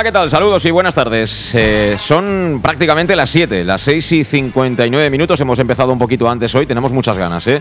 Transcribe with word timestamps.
Hola, 0.00 0.08
¿qué 0.08 0.12
tal? 0.12 0.30
Saludos 0.30 0.64
y 0.64 0.70
buenas 0.70 0.94
tardes. 0.94 1.54
Eh, 1.54 1.96
son 1.98 2.60
prácticamente 2.62 3.14
las 3.14 3.28
7, 3.28 3.64
las 3.64 3.82
6 3.82 4.12
y 4.12 4.24
59 4.24 5.10
minutos. 5.10 5.38
Hemos 5.40 5.58
empezado 5.58 5.92
un 5.92 5.98
poquito 5.98 6.26
antes 6.26 6.54
hoy. 6.54 6.64
Tenemos 6.64 6.90
muchas 6.90 7.18
ganas, 7.18 7.46
¿eh? 7.46 7.60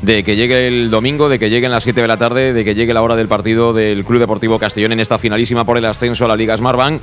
De 0.00 0.24
que 0.24 0.34
llegue 0.34 0.66
el 0.66 0.90
domingo, 0.90 1.28
de 1.28 1.38
que 1.38 1.50
lleguen 1.50 1.70
las 1.70 1.82
7 1.82 2.00
de 2.00 2.08
la 2.08 2.16
tarde, 2.16 2.54
de 2.54 2.64
que 2.64 2.74
llegue 2.74 2.94
la 2.94 3.02
hora 3.02 3.16
del 3.16 3.28
partido 3.28 3.74
del 3.74 4.02
Club 4.06 4.18
Deportivo 4.18 4.58
Castellón 4.58 4.92
en 4.92 5.00
esta 5.00 5.18
finalísima 5.18 5.66
por 5.66 5.76
el 5.76 5.84
ascenso 5.84 6.24
a 6.24 6.28
la 6.28 6.36
Liga 6.36 6.56
Smartbank 6.56 7.02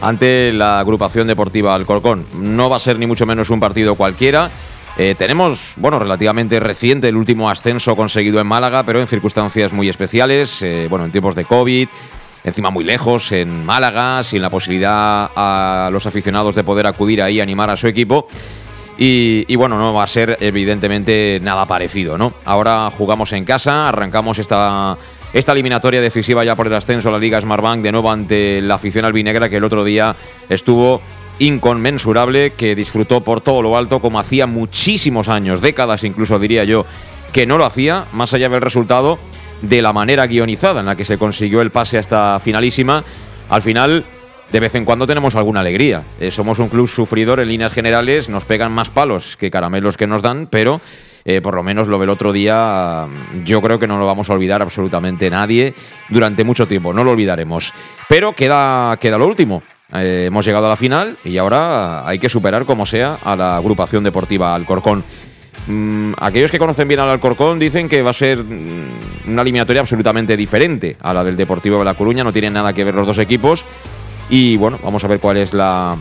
ante 0.00 0.52
la 0.52 0.78
agrupación 0.78 1.26
deportiva 1.26 1.74
Alcorcón. 1.74 2.26
No 2.32 2.70
va 2.70 2.76
a 2.76 2.80
ser 2.80 3.00
ni 3.00 3.08
mucho 3.08 3.26
menos 3.26 3.50
un 3.50 3.58
partido 3.58 3.96
cualquiera. 3.96 4.48
Eh, 4.96 5.16
tenemos, 5.18 5.72
bueno, 5.76 5.98
relativamente 5.98 6.60
reciente 6.60 7.08
el 7.08 7.16
último 7.16 7.50
ascenso 7.50 7.96
conseguido 7.96 8.40
en 8.40 8.46
Málaga, 8.46 8.84
pero 8.84 9.00
en 9.00 9.08
circunstancias 9.08 9.72
muy 9.72 9.88
especiales, 9.88 10.62
eh, 10.62 10.86
bueno, 10.88 11.04
en 11.04 11.10
tiempos 11.10 11.34
de 11.34 11.44
COVID, 11.44 11.88
encima 12.44 12.70
muy 12.70 12.84
lejos, 12.84 13.32
en 13.32 13.64
Málaga, 13.64 14.22
sin 14.22 14.42
la 14.42 14.50
posibilidad 14.50 15.30
a 15.34 15.90
los 15.92 16.06
aficionados 16.06 16.54
de 16.54 16.64
poder 16.64 16.86
acudir 16.86 17.22
ahí 17.22 17.40
a 17.40 17.42
animar 17.42 17.70
a 17.70 17.76
su 17.76 17.86
equipo. 17.86 18.28
Y, 19.02 19.56
bueno, 19.56 19.78
no 19.78 19.94
va 19.94 20.02
a 20.02 20.06
ser 20.06 20.36
evidentemente 20.40 21.38
nada 21.40 21.66
parecido, 21.66 22.18
¿no? 22.18 22.34
Ahora 22.44 22.92
jugamos 22.96 23.32
en 23.32 23.46
casa, 23.46 23.88
arrancamos 23.88 24.38
esta, 24.38 24.98
esta 25.32 25.52
eliminatoria 25.52 26.02
decisiva 26.02 26.44
ya 26.44 26.54
por 26.54 26.66
el 26.66 26.74
ascenso 26.74 27.08
a 27.08 27.12
la 27.12 27.18
Liga 27.18 27.40
Smartbank 27.40 27.80
de 27.80 27.92
nuevo 27.92 28.10
ante 28.10 28.60
la 28.60 28.74
afición 28.74 29.06
albinegra 29.06 29.48
que 29.48 29.56
el 29.56 29.64
otro 29.64 29.84
día 29.84 30.14
estuvo 30.50 31.00
inconmensurable, 31.38 32.52
que 32.52 32.74
disfrutó 32.74 33.22
por 33.22 33.40
todo 33.40 33.62
lo 33.62 33.74
alto 33.74 34.00
como 34.00 34.20
hacía 34.20 34.46
muchísimos 34.46 35.30
años, 35.30 35.62
décadas 35.62 36.04
incluso 36.04 36.38
diría 36.38 36.64
yo, 36.64 36.84
que 37.32 37.46
no 37.46 37.56
lo 37.56 37.64
hacía, 37.64 38.04
más 38.12 38.34
allá 38.34 38.50
del 38.50 38.60
resultado 38.60 39.18
de 39.62 39.82
la 39.82 39.92
manera 39.92 40.26
guionizada 40.26 40.80
en 40.80 40.86
la 40.86 40.96
que 40.96 41.04
se 41.04 41.18
consiguió 41.18 41.60
el 41.60 41.70
pase 41.70 41.96
a 41.96 42.00
esta 42.00 42.40
finalísima. 42.40 43.04
Al 43.48 43.62
final, 43.62 44.04
de 44.52 44.60
vez 44.60 44.74
en 44.74 44.84
cuando 44.84 45.06
tenemos 45.06 45.34
alguna 45.36 45.60
alegría. 45.60 46.02
Eh, 46.18 46.30
somos 46.30 46.58
un 46.58 46.68
club 46.68 46.88
sufridor 46.88 47.40
en 47.40 47.48
líneas 47.48 47.72
generales, 47.72 48.28
nos 48.28 48.44
pegan 48.44 48.72
más 48.72 48.90
palos 48.90 49.36
que 49.36 49.50
caramelos 49.50 49.96
que 49.96 50.06
nos 50.06 50.22
dan, 50.22 50.48
pero 50.48 50.80
eh, 51.24 51.40
por 51.40 51.54
lo 51.54 51.62
menos 51.62 51.88
lo 51.88 51.98
del 51.98 52.10
otro 52.10 52.32
día, 52.32 53.06
yo 53.44 53.60
creo 53.60 53.78
que 53.78 53.86
no 53.86 53.98
lo 53.98 54.06
vamos 54.06 54.30
a 54.30 54.32
olvidar 54.32 54.62
absolutamente 54.62 55.30
nadie 55.30 55.74
durante 56.08 56.44
mucho 56.44 56.66
tiempo, 56.66 56.92
no 56.92 57.04
lo 57.04 57.12
olvidaremos. 57.12 57.72
Pero 58.08 58.32
queda, 58.32 58.96
queda 59.00 59.18
lo 59.18 59.26
último. 59.26 59.62
Eh, 59.92 60.26
hemos 60.28 60.46
llegado 60.46 60.66
a 60.66 60.68
la 60.68 60.76
final 60.76 61.16
y 61.24 61.36
ahora 61.36 62.06
hay 62.06 62.18
que 62.18 62.28
superar 62.28 62.64
como 62.64 62.86
sea 62.86 63.18
a 63.24 63.34
la 63.34 63.56
agrupación 63.56 64.04
deportiva 64.04 64.54
Alcorcón. 64.54 65.04
Mm, 65.66 66.12
aquellos 66.18 66.50
que 66.50 66.58
conocen 66.58 66.88
bien 66.88 67.00
al 67.00 67.10
Alcorcón 67.10 67.58
dicen 67.58 67.88
que 67.88 68.02
va 68.02 68.10
a 68.10 68.14
ser 68.14 68.38
mm, 68.42 69.28
una 69.28 69.42
eliminatoria 69.42 69.80
absolutamente 69.80 70.36
diferente 70.36 70.96
a 71.00 71.12
la 71.12 71.22
del 71.22 71.36
Deportivo 71.36 71.78
de 71.78 71.84
La 71.84 71.94
Coruña, 71.94 72.24
no 72.24 72.32
tienen 72.32 72.54
nada 72.54 72.72
que 72.72 72.84
ver 72.84 72.94
los 72.94 73.06
dos 73.06 73.18
equipos. 73.18 73.64
Y 74.28 74.56
bueno, 74.56 74.78
vamos 74.82 75.04
a 75.04 75.08
ver 75.08 75.20
cuál 75.20 75.36
es 75.36 75.52
la, 75.52 75.96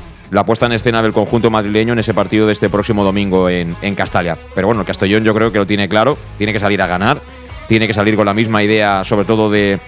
puesta 0.46 0.68
en 0.68 0.74
escena 0.74 1.02
del 1.02 1.14
conjunto 1.14 1.50
madrileño 1.50 1.94
en 1.94 2.00
ese 2.00 2.14
partido 2.14 2.46
de 2.46 2.54
este 2.54 2.70
próximo 2.70 3.04
domingo 3.04 3.50
en, 3.50 3.76
en 3.82 3.96
Castalia. 3.96 4.38
Pero 4.54 4.68
bueno, 4.68 4.82
el 4.82 4.88
Castellón 4.88 5.24
yo 5.24 5.34
creo 5.34 5.52
que 5.52 5.58
lo 5.58 5.68
tiene 5.68 5.90
claro, 5.90 6.18
tiene 6.38 6.54
que 6.54 6.60
salir 6.60 6.82
a 6.82 6.88
ganar, 6.88 7.22
tiene 7.68 7.88
que 7.88 7.94
salir 7.94 8.16
con 8.16 8.26
la 8.26 8.34
misma 8.34 8.64
idea, 8.64 9.04
sobre 9.04 9.26
todo 9.26 9.50
de, 9.50 9.80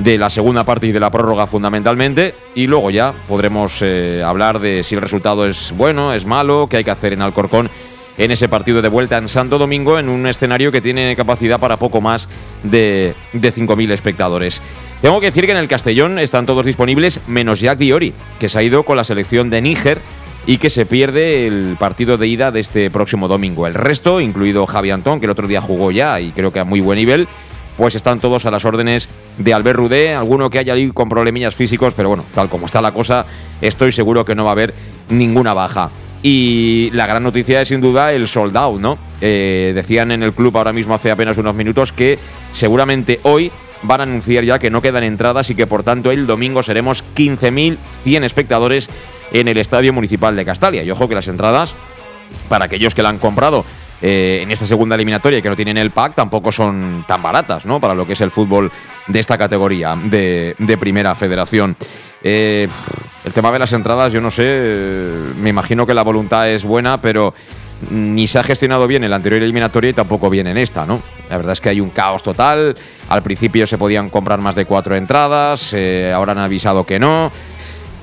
la 0.00 0.30
segunda 0.30 0.64
parte 0.64 0.86
y 0.86 0.92
de 0.92 1.00
la 1.00 1.10
prórroga 1.10 1.46
fundamentalmente. 1.46 2.34
Y 2.54 2.66
luego 2.66 2.90
ya 2.90 3.14
podremos 3.26 3.80
eh, 3.82 4.22
hablar 4.24 4.58
de 4.58 4.82
si 4.84 4.94
el 4.94 5.00
resultado 5.00 5.46
es 5.46 5.72
bueno, 5.76 6.12
es 6.12 6.26
malo, 6.26 6.66
qué 6.68 6.78
hay 6.78 6.84
que 6.84 6.90
hacer 6.90 7.12
en 7.12 7.22
Alcorcón 7.22 7.70
en 8.18 8.30
ese 8.30 8.48
partido 8.48 8.82
de 8.82 8.88
vuelta 8.88 9.18
en 9.18 9.28
Santo 9.28 9.58
Domingo, 9.58 9.98
en 9.98 10.08
un 10.08 10.26
escenario 10.26 10.72
que 10.72 10.80
tiene 10.80 11.14
capacidad 11.16 11.60
para 11.60 11.76
poco 11.76 12.00
más 12.00 12.28
de, 12.62 13.14
de 13.32 13.52
5.000 13.52 13.92
espectadores. 13.92 14.60
Tengo 15.02 15.20
que 15.20 15.26
decir 15.26 15.46
que 15.46 15.52
en 15.52 15.58
el 15.58 15.68
Castellón 15.68 16.18
están 16.18 16.46
todos 16.46 16.64
disponibles, 16.64 17.20
menos 17.26 17.60
Jack 17.60 17.78
Diori, 17.78 18.14
que 18.38 18.48
se 18.48 18.58
ha 18.58 18.62
ido 18.62 18.82
con 18.82 18.96
la 18.96 19.04
selección 19.04 19.50
de 19.50 19.60
Níger 19.60 19.98
y 20.46 20.58
que 20.58 20.70
se 20.70 20.86
pierde 20.86 21.46
el 21.46 21.76
partido 21.78 22.16
de 22.16 22.28
ida 22.28 22.50
de 22.50 22.60
este 22.60 22.90
próximo 22.90 23.28
domingo. 23.28 23.66
El 23.66 23.74
resto, 23.74 24.20
incluido 24.20 24.64
Javi 24.66 24.90
Antón, 24.90 25.20
que 25.20 25.26
el 25.26 25.30
otro 25.30 25.48
día 25.48 25.60
jugó 25.60 25.90
ya 25.90 26.20
y 26.20 26.30
creo 26.30 26.52
que 26.52 26.60
a 26.60 26.64
muy 26.64 26.80
buen 26.80 26.98
nivel, 26.98 27.28
pues 27.76 27.94
están 27.94 28.20
todos 28.20 28.46
a 28.46 28.50
las 28.50 28.64
órdenes 28.64 29.08
de 29.38 29.52
Albert 29.52 29.76
Rudé, 29.76 30.14
alguno 30.14 30.48
que 30.48 30.58
haya 30.58 30.72
ahí 30.72 30.90
con 30.92 31.08
problemillas 31.08 31.54
físicos, 31.54 31.92
pero 31.94 32.08
bueno, 32.08 32.24
tal 32.34 32.48
como 32.48 32.66
está 32.66 32.80
la 32.80 32.92
cosa, 32.92 33.26
estoy 33.60 33.92
seguro 33.92 34.24
que 34.24 34.34
no 34.34 34.44
va 34.44 34.50
a 34.50 34.52
haber 34.52 34.72
ninguna 35.10 35.52
baja. 35.52 35.90
Y 36.28 36.90
la 36.92 37.06
gran 37.06 37.22
noticia 37.22 37.60
es 37.60 37.68
sin 37.68 37.80
duda 37.80 38.12
el 38.12 38.26
sold 38.26 38.56
out, 38.56 38.80
¿no? 38.80 38.98
Eh, 39.20 39.70
decían 39.76 40.10
en 40.10 40.24
el 40.24 40.32
club 40.32 40.56
ahora 40.56 40.72
mismo 40.72 40.92
hace 40.92 41.12
apenas 41.12 41.38
unos 41.38 41.54
minutos 41.54 41.92
que 41.92 42.18
seguramente 42.52 43.20
hoy 43.22 43.52
van 43.82 44.00
a 44.00 44.02
anunciar 44.02 44.42
ya 44.42 44.58
que 44.58 44.68
no 44.68 44.82
quedan 44.82 45.04
entradas 45.04 45.50
y 45.50 45.54
que 45.54 45.68
por 45.68 45.84
tanto 45.84 46.10
el 46.10 46.26
domingo 46.26 46.64
seremos 46.64 47.04
15.100 47.14 48.24
espectadores 48.24 48.90
en 49.30 49.46
el 49.46 49.56
Estadio 49.56 49.92
Municipal 49.92 50.34
de 50.34 50.44
Castalia. 50.44 50.82
Y 50.82 50.90
ojo 50.90 51.08
que 51.08 51.14
las 51.14 51.28
entradas, 51.28 51.76
para 52.48 52.64
aquellos 52.64 52.96
que 52.96 53.04
la 53.04 53.10
han 53.10 53.18
comprado 53.18 53.64
eh, 54.02 54.40
en 54.42 54.50
esta 54.50 54.66
segunda 54.66 54.94
eliminatoria 54.94 55.40
que 55.40 55.48
no 55.48 55.56
tienen 55.56 55.78
el 55.78 55.90
pack, 55.90 56.14
tampoco 56.14 56.52
son 56.52 57.04
tan 57.06 57.22
baratas, 57.22 57.66
¿no? 57.66 57.80
Para 57.80 57.94
lo 57.94 58.06
que 58.06 58.12
es 58.12 58.20
el 58.20 58.30
fútbol 58.30 58.70
de 59.06 59.20
esta 59.20 59.38
categoría 59.38 59.96
de, 59.96 60.54
de 60.58 60.76
Primera 60.78 61.14
Federación. 61.14 61.76
Eh, 62.22 62.68
el 63.24 63.32
tema 63.32 63.52
de 63.52 63.58
las 63.58 63.72
entradas, 63.72 64.12
yo 64.12 64.20
no 64.20 64.30
sé, 64.30 64.44
eh, 64.46 65.32
me 65.36 65.50
imagino 65.50 65.86
que 65.86 65.94
la 65.94 66.02
voluntad 66.02 66.48
es 66.50 66.64
buena, 66.64 67.00
pero 67.00 67.34
ni 67.90 68.26
se 68.26 68.38
ha 68.38 68.42
gestionado 68.42 68.86
bien 68.86 69.04
en 69.04 69.10
la 69.10 69.16
anterior 69.16 69.42
eliminatoria 69.42 69.90
y 69.90 69.92
tampoco 69.92 70.30
bien 70.30 70.46
en 70.46 70.56
esta, 70.56 70.86
¿no? 70.86 71.02
La 71.28 71.36
verdad 71.36 71.52
es 71.52 71.60
que 71.60 71.68
hay 71.68 71.80
un 71.80 71.90
caos 71.90 72.22
total. 72.22 72.76
Al 73.08 73.22
principio 73.22 73.66
se 73.66 73.78
podían 73.78 74.10
comprar 74.10 74.40
más 74.40 74.54
de 74.54 74.64
cuatro 74.64 74.96
entradas, 74.96 75.72
eh, 75.72 76.12
ahora 76.14 76.32
han 76.32 76.38
avisado 76.38 76.84
que 76.84 76.98
no. 76.98 77.30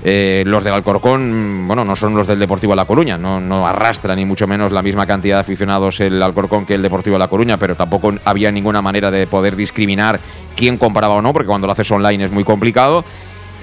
Los 0.04 0.64
del 0.64 0.74
Alcorcón, 0.74 1.66
bueno, 1.68 1.86
no 1.86 1.96
son 1.96 2.14
los 2.14 2.28
del 2.28 2.40
Deportivo 2.40 2.76
La 2.76 2.86
Coruña, 2.86 3.18
no, 3.18 3.40
no 3.40 3.66
arrastra 3.66 4.16
ni 4.16 4.26
mucho 4.26 4.48
menos 4.48 4.72
la 4.72 4.82
misma 4.82 5.06
cantidad 5.06 5.38
de 5.38 5.42
aficionados 5.42 6.00
el 6.02 6.22
Alcorcón 6.22 6.66
que 6.66 6.76
el 6.76 6.82
Deportivo 6.82 7.18
La 7.18 7.30
Coruña, 7.30 7.58
pero 7.58 7.76
tampoco 7.76 8.14
había 8.26 8.52
ninguna 8.52 8.82
manera 8.82 9.12
de 9.12 9.28
poder 9.28 9.56
discriminar 9.56 10.20
quién 10.56 10.78
compraba 10.78 11.14
o 11.14 11.22
no, 11.22 11.32
porque 11.32 11.48
cuando 11.48 11.68
lo 11.68 11.74
haces 11.74 11.90
online 11.92 12.26
es 12.26 12.32
muy 12.32 12.44
complicado. 12.44 13.06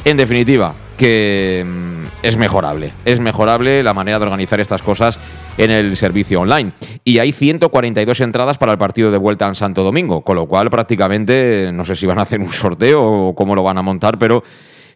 En 0.05 0.17
definitiva, 0.17 0.75
que 0.97 1.65
mm, 1.67 2.05
es 2.23 2.37
mejorable. 2.37 2.93
Es 3.05 3.21
mejorable 3.21 3.83
la 3.83 3.95
manera 3.95 4.19
de 4.19 4.25
organizar 4.25 4.61
estas 4.61 4.83
cosas 4.83 5.19
en 5.57 5.71
el 5.71 5.97
servicio 5.97 6.41
online. 6.41 6.73
Y 7.05 7.19
hay 7.19 7.33
142 7.33 8.21
entradas 8.21 8.59
para 8.59 8.73
el 8.73 8.79
partido 8.79 9.11
de 9.11 9.19
vuelta 9.19 9.47
en 9.47 9.55
Santo 9.55 9.83
Domingo, 9.83 10.23
con 10.23 10.37
lo 10.37 10.47
cual 10.47 10.71
prácticamente 10.71 11.71
no 11.73 11.85
sé 11.85 11.97
si 11.97 12.07
van 12.07 12.19
a 12.19 12.23
hacer 12.23 12.41
un 12.41 12.53
sorteo 12.53 13.03
o 13.03 13.35
cómo 13.35 13.55
lo 13.55 13.63
van 13.63 13.79
a 13.79 13.83
montar, 13.83 14.19
pero 14.19 14.43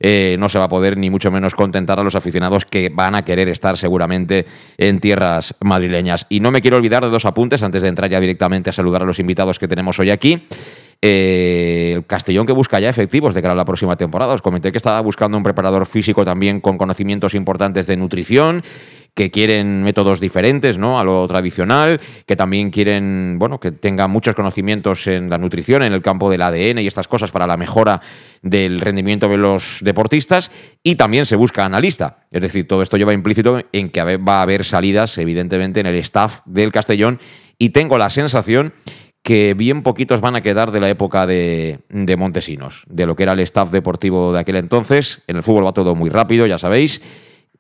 eh, 0.01 0.37
no 0.39 0.49
se 0.49 0.59
va 0.59 0.65
a 0.65 0.69
poder 0.69 0.97
ni 0.97 1.11
mucho 1.11 1.31
menos 1.31 1.55
contentar 1.55 1.99
a 1.99 2.03
los 2.03 2.15
aficionados 2.15 2.65
que 2.65 2.89
van 2.89 3.15
a 3.15 3.25
querer 3.25 3.49
estar 3.49 3.77
seguramente 3.77 4.47
en 4.79 5.01
tierras 5.01 5.55
madrileñas. 5.61 6.27
Y 6.29 6.41
no 6.41 6.51
me 6.51 6.61
quiero 6.61 6.77
olvidar 6.77 7.05
de 7.05 7.11
dos 7.11 7.25
apuntes 7.25 7.63
antes 7.63 7.83
de 7.83 7.89
entrar 7.89 8.11
ya 8.11 8.21
directamente 8.21 8.71
a 8.71 8.73
saludar 8.73 9.03
a 9.03 9.07
los 9.07 9.19
invitados 9.19 9.59
que 9.59 9.69
tenemos 9.69 9.99
hoy 9.99 10.11
aquí. 10.11 10.43
Eh, 11.01 11.93
el 11.97 12.07
Castellón 12.07 12.47
que 12.47 12.53
busca 12.53 12.81
ya 12.81 12.89
efectivos 12.89 13.35
de 13.35 13.43
cara 13.43 13.53
a 13.53 13.57
la 13.57 13.65
próxima 13.65 13.97
temporada. 13.97 14.35
Os 14.35 14.43
comenté 14.43 14.73
que 14.73 14.79
estaba 14.79 15.01
buscando 15.01 15.37
un 15.37 15.43
preparador 15.43 15.87
físico 15.87 16.25
también 16.25 16.61
con 16.61 16.79
conocimientos 16.79 17.35
importantes 17.35 17.87
de 17.87 17.97
nutrición 17.97 18.63
que 19.15 19.31
quieren 19.31 19.85
métodos 19.85 20.21
diferentes 20.21 20.77
¿no? 20.77 20.99
a 20.99 21.05
lo 21.05 21.27
tradicional, 21.29 22.01
que 22.27 22.35
también 22.35 22.71
quieren 22.71 23.37
bueno, 23.39 23.61
que 23.61 23.71
tenga 23.71 24.09
muchos 24.09 24.35
conocimientos 24.35 25.07
en 25.07 25.31
la 25.31 25.39
nutrición, 25.39 25.83
en 25.83 25.93
el 25.93 26.03
campo 26.03 26.29
del 26.29 26.43
ADN 26.43 26.81
y 26.81 26.87
estas 26.87 27.07
cosas 27.07 27.31
para 27.31 27.47
la 27.47 27.57
mejora 27.57 28.01
del 28.43 28.81
rendimiento 28.81 29.29
de 29.29 29.39
los 29.39 29.79
deportistas, 29.83 30.51
y 30.83 30.97
también 30.97 31.27
se 31.27 31.37
busca 31.37 31.65
analista. 31.65 32.27
Es 32.33 32.43
decir, 32.43 32.67
todo 32.67 32.83
esto 32.83 32.97
lleva 32.97 33.15
implícito 33.15 33.61
en 33.73 33.91
que 33.91 34.03
va 34.17 34.39
a 34.41 34.43
haber 34.43 34.65
salidas, 34.65 35.17
evidentemente, 35.19 35.81
en 35.81 35.87
el 35.87 35.95
staff 35.97 36.41
del 36.45 36.73
Castellón, 36.73 37.21
y 37.57 37.71
tengo 37.71 37.99
la 37.99 38.11
sensación 38.11 38.73
que 39.25 39.55
bien 39.55 39.83
poquitos 39.83 40.21
van 40.21 40.37
a 40.37 40.43
quedar 40.43 40.71
de 40.71 40.81
la 40.81 40.91
época 40.91 41.27
de, 41.27 41.81
Montesinos, 42.19 42.85
de 42.87 43.07
lo 43.07 43.17
que 43.17 43.23
era 43.23 43.33
el 43.33 43.41
staff 43.41 43.71
deportivo 43.71 44.35
de 44.35 44.41
aquel 44.41 44.57
entonces. 44.57 45.23
En 45.27 45.37
el 45.37 45.43
fútbol 45.43 45.65
va 45.65 45.73
todo 45.73 45.95
muy 45.95 46.11
rápido, 46.11 46.47
ya 46.47 46.59
sabéis. 46.59 47.01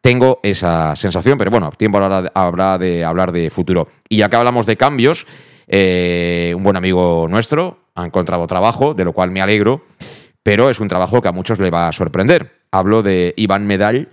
Tengo 0.02 0.40
esa 0.42 0.94
sensación, 0.94 1.38
pero 1.38 1.50
bueno, 1.50 1.72
tiempo 1.72 1.98
habrá 1.98 2.78
de 2.78 3.02
hablar 3.02 3.32
de 3.32 3.48
futuro. 3.48 3.88
Y 4.10 4.18
ya 4.18 4.28
que 4.28 4.36
hablamos 4.36 4.66
de 4.66 4.76
cambios, 4.76 5.26
eh, 5.66 6.52
un 6.54 6.62
buen 6.62 6.76
amigo 6.76 7.26
nuestro 7.30 7.78
ha 7.94 8.04
encontrado 8.04 8.46
trabajo, 8.46 8.92
de 8.92 9.06
lo 9.06 9.14
cual 9.14 9.30
me 9.30 9.40
alegro, 9.40 9.86
pero 10.42 10.68
es 10.68 10.80
un 10.80 10.88
trabajo 10.88 11.22
que 11.22 11.28
a 11.28 11.32
muchos 11.32 11.58
le 11.60 11.70
va 11.70 11.88
a 11.88 11.92
sorprender. 11.92 12.58
Hablo 12.72 13.02
de 13.02 13.32
Iván 13.38 13.66
Medall, 13.66 14.10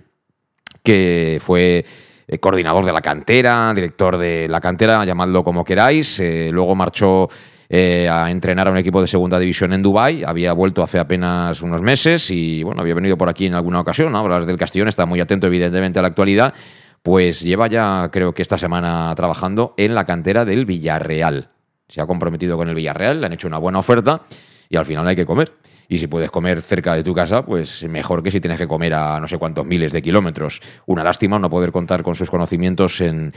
que 0.82 1.38
fue 1.44 1.84
eh, 2.32 2.38
coordinador 2.38 2.86
de 2.86 2.92
la 2.94 3.02
cantera, 3.02 3.74
director 3.74 4.16
de 4.16 4.48
la 4.48 4.58
cantera, 4.58 5.04
llamadlo 5.04 5.44
como 5.44 5.62
queráis. 5.62 6.18
Eh, 6.18 6.48
luego 6.50 6.74
marchó 6.74 7.28
eh, 7.68 8.08
a 8.10 8.30
entrenar 8.30 8.68
a 8.68 8.70
un 8.70 8.78
equipo 8.78 9.02
de 9.02 9.06
segunda 9.06 9.38
división 9.38 9.74
en 9.74 9.82
Dubái. 9.82 10.24
Había 10.26 10.54
vuelto 10.54 10.82
hace 10.82 10.98
apenas 10.98 11.60
unos 11.60 11.82
meses 11.82 12.30
y 12.30 12.62
bueno, 12.62 12.80
había 12.80 12.94
venido 12.94 13.18
por 13.18 13.28
aquí 13.28 13.44
en 13.44 13.52
alguna 13.52 13.80
ocasión. 13.80 14.12
¿no? 14.12 14.18
Hablar 14.18 14.46
del 14.46 14.56
Castellón, 14.56 14.88
está 14.88 15.04
muy 15.04 15.20
atento 15.20 15.46
evidentemente 15.46 15.98
a 15.98 16.02
la 16.02 16.08
actualidad. 16.08 16.54
Pues 17.02 17.42
lleva 17.42 17.66
ya, 17.66 18.08
creo 18.10 18.32
que 18.32 18.40
esta 18.40 18.56
semana 18.56 19.12
trabajando 19.14 19.74
en 19.76 19.94
la 19.94 20.06
cantera 20.06 20.46
del 20.46 20.64
Villarreal. 20.64 21.50
Se 21.86 22.00
ha 22.00 22.06
comprometido 22.06 22.56
con 22.56 22.66
el 22.70 22.74
Villarreal, 22.74 23.20
le 23.20 23.26
han 23.26 23.34
hecho 23.34 23.46
una 23.46 23.58
buena 23.58 23.80
oferta 23.80 24.22
y 24.70 24.76
al 24.78 24.86
final 24.86 25.06
hay 25.06 25.16
que 25.16 25.26
comer. 25.26 25.52
Y 25.88 25.98
si 25.98 26.06
puedes 26.06 26.30
comer 26.30 26.62
cerca 26.62 26.94
de 26.94 27.04
tu 27.04 27.14
casa, 27.14 27.44
pues 27.44 27.84
mejor 27.84 28.22
que 28.22 28.30
si 28.30 28.40
tienes 28.40 28.58
que 28.58 28.66
comer 28.66 28.94
a 28.94 29.20
no 29.20 29.28
sé 29.28 29.38
cuántos 29.38 29.66
miles 29.66 29.92
de 29.92 30.02
kilómetros. 30.02 30.60
Una 30.86 31.04
lástima 31.04 31.38
no 31.38 31.50
poder 31.50 31.72
contar 31.72 32.02
con 32.02 32.14
sus 32.14 32.30
conocimientos 32.30 33.00
en, 33.00 33.32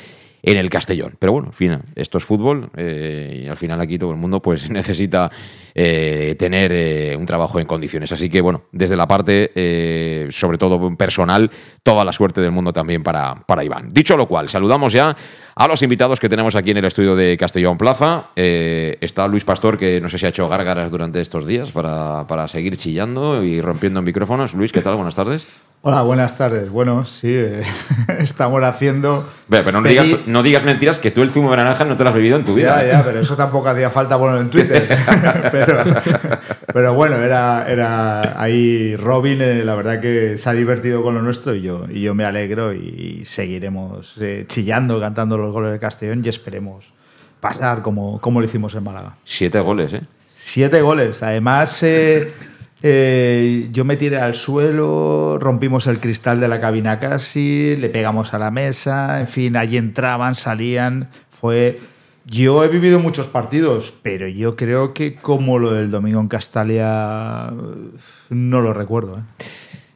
en 0.45 0.57
el 0.57 0.69
Castellón. 0.69 1.15
Pero 1.17 1.33
bueno, 1.33 1.47
en 1.47 1.53
fin, 1.53 1.79
esto 1.95 2.19
es 2.19 2.23
fútbol 2.23 2.69
eh, 2.77 3.41
y 3.43 3.47
al 3.47 3.57
final 3.57 3.81
aquí 3.81 3.97
todo 3.97 4.11
el 4.11 4.17
mundo 4.17 4.41
pues 4.41 4.69
necesita 4.69 5.31
eh, 5.73 6.35
tener 6.37 6.71
eh, 6.71 7.15
un 7.17 7.25
trabajo 7.25 7.59
en 7.59 7.65
condiciones. 7.65 8.11
Así 8.11 8.29
que 8.29 8.41
bueno, 8.41 8.65
desde 8.71 8.95
la 8.95 9.07
parte, 9.07 9.51
sobre 10.29 10.57
todo 10.59 10.95
personal, 10.95 11.49
toda 11.81 12.05
la 12.05 12.11
suerte 12.11 12.41
del 12.41 12.51
mundo 12.51 12.71
también 12.71 13.01
para, 13.01 13.35
para 13.47 13.63
Iván. 13.63 13.91
Dicho 13.91 14.15
lo 14.15 14.27
cual, 14.27 14.47
saludamos 14.47 14.93
ya 14.93 15.15
a 15.55 15.67
los 15.67 15.81
invitados 15.81 16.19
que 16.19 16.29
tenemos 16.29 16.55
aquí 16.55 16.71
en 16.71 16.77
el 16.77 16.85
estudio 16.85 17.15
de 17.15 17.37
Castellón 17.37 17.77
Plaza. 17.77 18.29
está 18.35 19.27
Luis 19.27 19.45
Pastor, 19.45 19.79
que 19.79 19.99
no 19.99 20.09
sé 20.09 20.19
si 20.19 20.25
ha 20.27 20.29
hecho 20.29 20.47
gárgaras 20.47 20.91
durante 20.91 21.21
estos 21.21 21.47
días 21.47 21.71
para 21.71 22.27
seguir 22.47 22.77
chillando 22.77 23.43
y 23.43 23.61
rompiendo 23.61 24.01
micrófonos. 24.01 24.53
Luis, 24.53 24.71
¿qué 24.71 24.81
tal? 24.81 24.95
Buenas 24.95 25.15
tardes. 25.15 25.45
Hola, 25.87 26.01
buenas 26.01 26.35
tardes. 26.35 26.69
Bueno, 26.69 27.05
sí, 27.05 27.31
eh, 27.31 27.61
estamos 28.19 28.63
haciendo. 28.63 29.29
Pero, 29.47 29.71
no, 29.71 29.81
digas, 29.83 30.07
no, 30.25 30.41
digas, 30.41 30.63
mentiras 30.63 30.97
que 30.97 31.11
tú 31.11 31.21
el 31.21 31.29
zumo 31.29 31.51
de 31.51 31.57
naranja 31.57 31.85
no 31.85 31.95
te 31.95 32.03
lo 32.03 32.09
has 32.09 32.15
bebido 32.15 32.37
en 32.37 32.43
tu 32.43 32.55
vida. 32.55 32.81
Ya, 32.81 32.93
ya, 32.93 33.03
pero 33.03 33.19
eso 33.19 33.35
tampoco 33.35 33.69
hacía 33.69 33.91
falta 33.91 34.17
ponerlo 34.17 34.41
en 34.41 34.49
Twitter. 34.49 34.87
pero, 36.73 36.93
bueno, 36.95 37.17
era, 37.17 37.67
era 37.69 38.41
ahí 38.41 38.95
Robin, 38.95 39.39
eh, 39.41 39.63
la 39.63 39.75
verdad 39.75 40.01
que 40.01 40.37
se 40.37 40.49
ha 40.49 40.53
divertido 40.53 41.03
con 41.03 41.13
lo 41.13 41.21
nuestro 41.21 41.53
y 41.53 41.61
yo, 41.61 41.85
y 41.89 42.01
yo 42.01 42.15
me 42.15 42.25
alegro 42.25 42.73
y 42.73 43.23
seguiremos 43.25 44.15
eh, 44.19 44.45
chillando, 44.47 44.99
cantando 44.99 45.37
los 45.37 45.53
goles 45.53 45.71
de 45.71 45.79
Castellón 45.79 46.23
y 46.25 46.29
esperemos 46.29 46.85
pasar 47.39 47.83
como, 47.83 48.19
como 48.21 48.39
lo 48.39 48.47
hicimos 48.47 48.73
en 48.73 48.83
Málaga. 48.83 49.17
Siete 49.23 49.59
goles, 49.59 49.93
¿eh? 49.93 50.01
Siete 50.47 50.81
goles. 50.81 51.23
Además. 51.23 51.83
Eh, 52.87 53.67
yo 53.71 53.83
me 53.83 53.95
tiré 53.95 54.19
al 54.19 54.35
suelo, 54.35 55.39
rompimos 55.39 55.87
el 55.87 55.99
cristal 55.99 56.39
de 56.39 56.47
la 56.47 56.61
cabina 56.61 56.99
casi, 56.99 57.75
le 57.77 57.89
pegamos 57.89 58.31
a 58.35 58.37
la 58.37 58.51
mesa, 58.51 59.21
en 59.21 59.27
fin, 59.27 59.57
allí 59.57 59.77
entraban, 59.77 60.35
salían, 60.35 61.09
fue... 61.31 61.79
Yo 62.27 62.63
he 62.63 62.67
vivido 62.67 62.99
muchos 62.99 63.25
partidos, 63.27 63.91
pero 64.03 64.27
yo 64.27 64.55
creo 64.55 64.93
que 64.93 65.15
como 65.15 65.57
lo 65.57 65.73
del 65.73 65.89
domingo 65.89 66.19
en 66.19 66.27
Castalia 66.27 67.51
no 68.29 68.61
lo 68.61 68.73
recuerdo. 68.73 69.17
¿eh? 69.17 69.45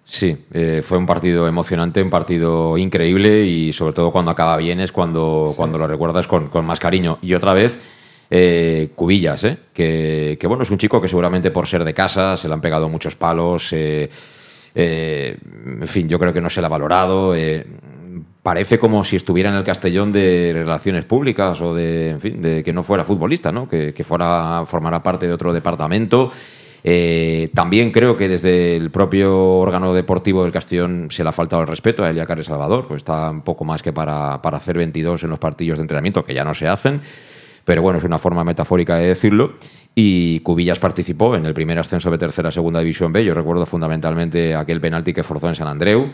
Sí, 0.06 0.46
eh, 0.52 0.82
fue 0.84 0.98
un 0.98 1.06
partido 1.06 1.48
emocionante, 1.48 2.02
un 2.02 2.10
partido 2.10 2.76
increíble 2.78 3.46
y 3.46 3.72
sobre 3.72 3.94
todo 3.94 4.12
cuando 4.12 4.32
acaba 4.32 4.58
bien 4.58 4.80
es 4.80 4.92
cuando, 4.92 5.54
cuando 5.56 5.78
lo 5.78 5.88
recuerdas 5.88 6.28
con, 6.28 6.50
con 6.50 6.66
más 6.66 6.80
cariño. 6.80 7.20
Y 7.22 7.36
otra 7.36 7.54
vez 7.54 7.78
eh, 8.32 8.90
Cubillas, 8.96 9.44
¿eh? 9.44 9.58
que, 9.74 10.38
bueno, 10.48 10.64
es 10.64 10.70
un 10.70 10.78
chico 10.78 11.02
que 11.02 11.08
seguramente 11.08 11.50
por 11.50 11.68
ser 11.68 11.84
de 11.84 11.94
casa 11.94 12.38
se 12.38 12.48
le 12.48 12.54
han 12.54 12.62
pegado 12.62 12.88
muchos 12.88 13.16
palos. 13.16 13.74
Eh, 13.74 14.10
en 14.76 15.88
fin, 15.88 16.08
yo 16.08 16.20
creo 16.20 16.32
que 16.32 16.42
no 16.42 16.50
se 16.50 16.62
le 16.62 16.68
ha 16.68 16.70
valorado. 16.70 17.34
parece 18.44 18.78
como 18.78 19.04
si 19.04 19.16
estuviera 19.16 19.50
en 19.50 19.56
el 19.56 19.64
Castellón 19.64 20.12
de 20.12 20.52
Relaciones 20.54 21.06
Públicas 21.06 21.60
o 21.62 21.74
de, 21.74 22.12
en 22.12 22.22
fin, 22.22 22.42
de 22.42 22.64
que 22.64 22.72
no 22.72 22.84
fuera 22.84 23.04
futbolista, 23.04 23.52
¿no? 23.52 23.68
Que, 23.68 23.94
fuera 24.04 24.64
formara 24.68 25.02
parte 25.02 25.28
de 25.28 25.34
otro 25.34 25.52
departamento. 25.52 26.32
también 27.54 27.92
creo 27.92 28.16
que 28.16 28.28
desde 28.28 28.76
el 28.76 28.92
propio 28.92 29.58
órgano 29.58 29.92
deportivo 29.92 30.44
del 30.44 30.52
Castellón 30.52 31.08
se 31.10 31.24
le 31.24 31.30
ha 31.30 31.34
faltado 31.34 31.64
el 31.64 31.68
respeto 31.68 32.04
a 32.04 32.10
Elia 32.12 32.28
Carles 32.28 32.46
Salvador, 32.46 32.88
pues 32.88 33.00
está 33.00 33.32
un 33.32 33.42
poco 33.42 33.66
más 33.66 33.82
que 33.82 33.92
para, 33.92 34.40
para 34.44 34.58
hacer 34.58 34.78
22 34.78 35.24
en 35.24 35.32
los 35.32 35.40
partidos 35.40 35.80
de 35.80 35.82
entrenamiento, 35.82 36.24
que 36.24 36.36
ya 36.36 36.46
no 36.46 36.54
se 36.54 36.68
hacen 36.68 37.02
pero 37.66 37.82
bueno, 37.82 38.00
es 38.00 38.06
una 38.06 38.20
forma 38.20 38.44
metafórica 38.44 38.98
de 38.98 39.08
decirlo. 39.08 39.54
Y 39.96 40.40
Cubillas 40.42 40.80
participó 40.80 41.36
en 41.36 41.46
el 41.46 41.54
primer 41.54 41.78
ascenso 41.80 42.10
de 42.12 42.18
tercera 42.18 42.50
a 42.50 42.52
segunda 42.52 42.80
división 42.80 43.12
B. 43.12 43.26
Yo 43.26 43.34
recuerdo 43.34 43.66
fundamentalmente 43.66 44.56
aquel 44.56 44.80
penalti 44.80 45.14
que 45.14 45.24
forzó 45.24 45.50
en 45.50 45.56
San 45.56 45.68
Andreu 45.68 46.10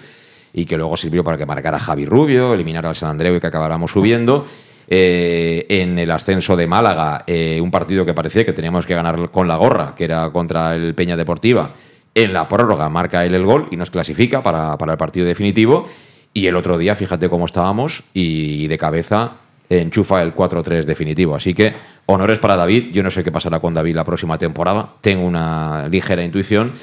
y 0.53 0.65
que 0.65 0.77
luego 0.77 0.95
sirvió 0.95 1.23
para 1.23 1.37
que 1.37 1.45
marcara 1.45 1.79
Javi 1.79 2.05
Rubio, 2.05 2.53
eliminara 2.53 2.89
al 2.89 2.95
San 2.95 3.09
Andreu 3.09 3.35
y 3.35 3.39
que 3.39 3.47
acabáramos 3.47 3.91
subiendo. 3.91 4.45
Eh, 4.87 5.65
en 5.67 5.97
el 5.99 6.11
ascenso 6.11 6.55
de 6.55 6.67
Málaga, 6.67 7.23
eh, 7.27 7.59
un 7.61 7.71
partido 7.71 8.05
que 8.05 8.13
parecía 8.13 8.45
que 8.45 8.53
teníamos 8.53 8.85
que 8.85 8.95
ganar 8.95 9.29
con 9.31 9.47
la 9.47 9.57
gorra, 9.57 9.93
que 9.95 10.03
era 10.03 10.29
contra 10.29 10.75
el 10.75 10.95
Peña 10.95 11.17
Deportiva. 11.17 11.73
En 12.13 12.33
la 12.33 12.47
prórroga 12.47 12.87
marca 12.89 13.25
él 13.25 13.35
el 13.35 13.43
gol 13.43 13.67
y 13.71 13.77
nos 13.77 13.89
clasifica 13.89 14.41
para, 14.41 14.77
para 14.77 14.93
el 14.93 14.97
partido 14.97 15.25
definitivo. 15.25 15.87
Y 16.33 16.47
el 16.47 16.55
otro 16.55 16.77
día, 16.77 16.95
fíjate 16.95 17.29
cómo 17.29 17.45
estábamos, 17.45 18.03
y 18.13 18.67
de 18.67 18.77
cabeza 18.77 19.37
enchufa 19.69 20.21
el 20.21 20.33
4-3 20.33 20.83
definitivo. 20.83 21.35
Así 21.35 21.53
que 21.53 21.73
honores 22.05 22.39
para 22.39 22.55
David. 22.55 22.91
Yo 22.91 23.03
no 23.03 23.11
sé 23.11 23.23
qué 23.23 23.31
pasará 23.31 23.59
con 23.59 23.73
David 23.73 23.95
la 23.95 24.03
próxima 24.03 24.37
temporada. 24.37 24.93
Tengo 25.01 25.25
una 25.25 25.87
ligera 25.87 26.23
intuición. 26.23 26.73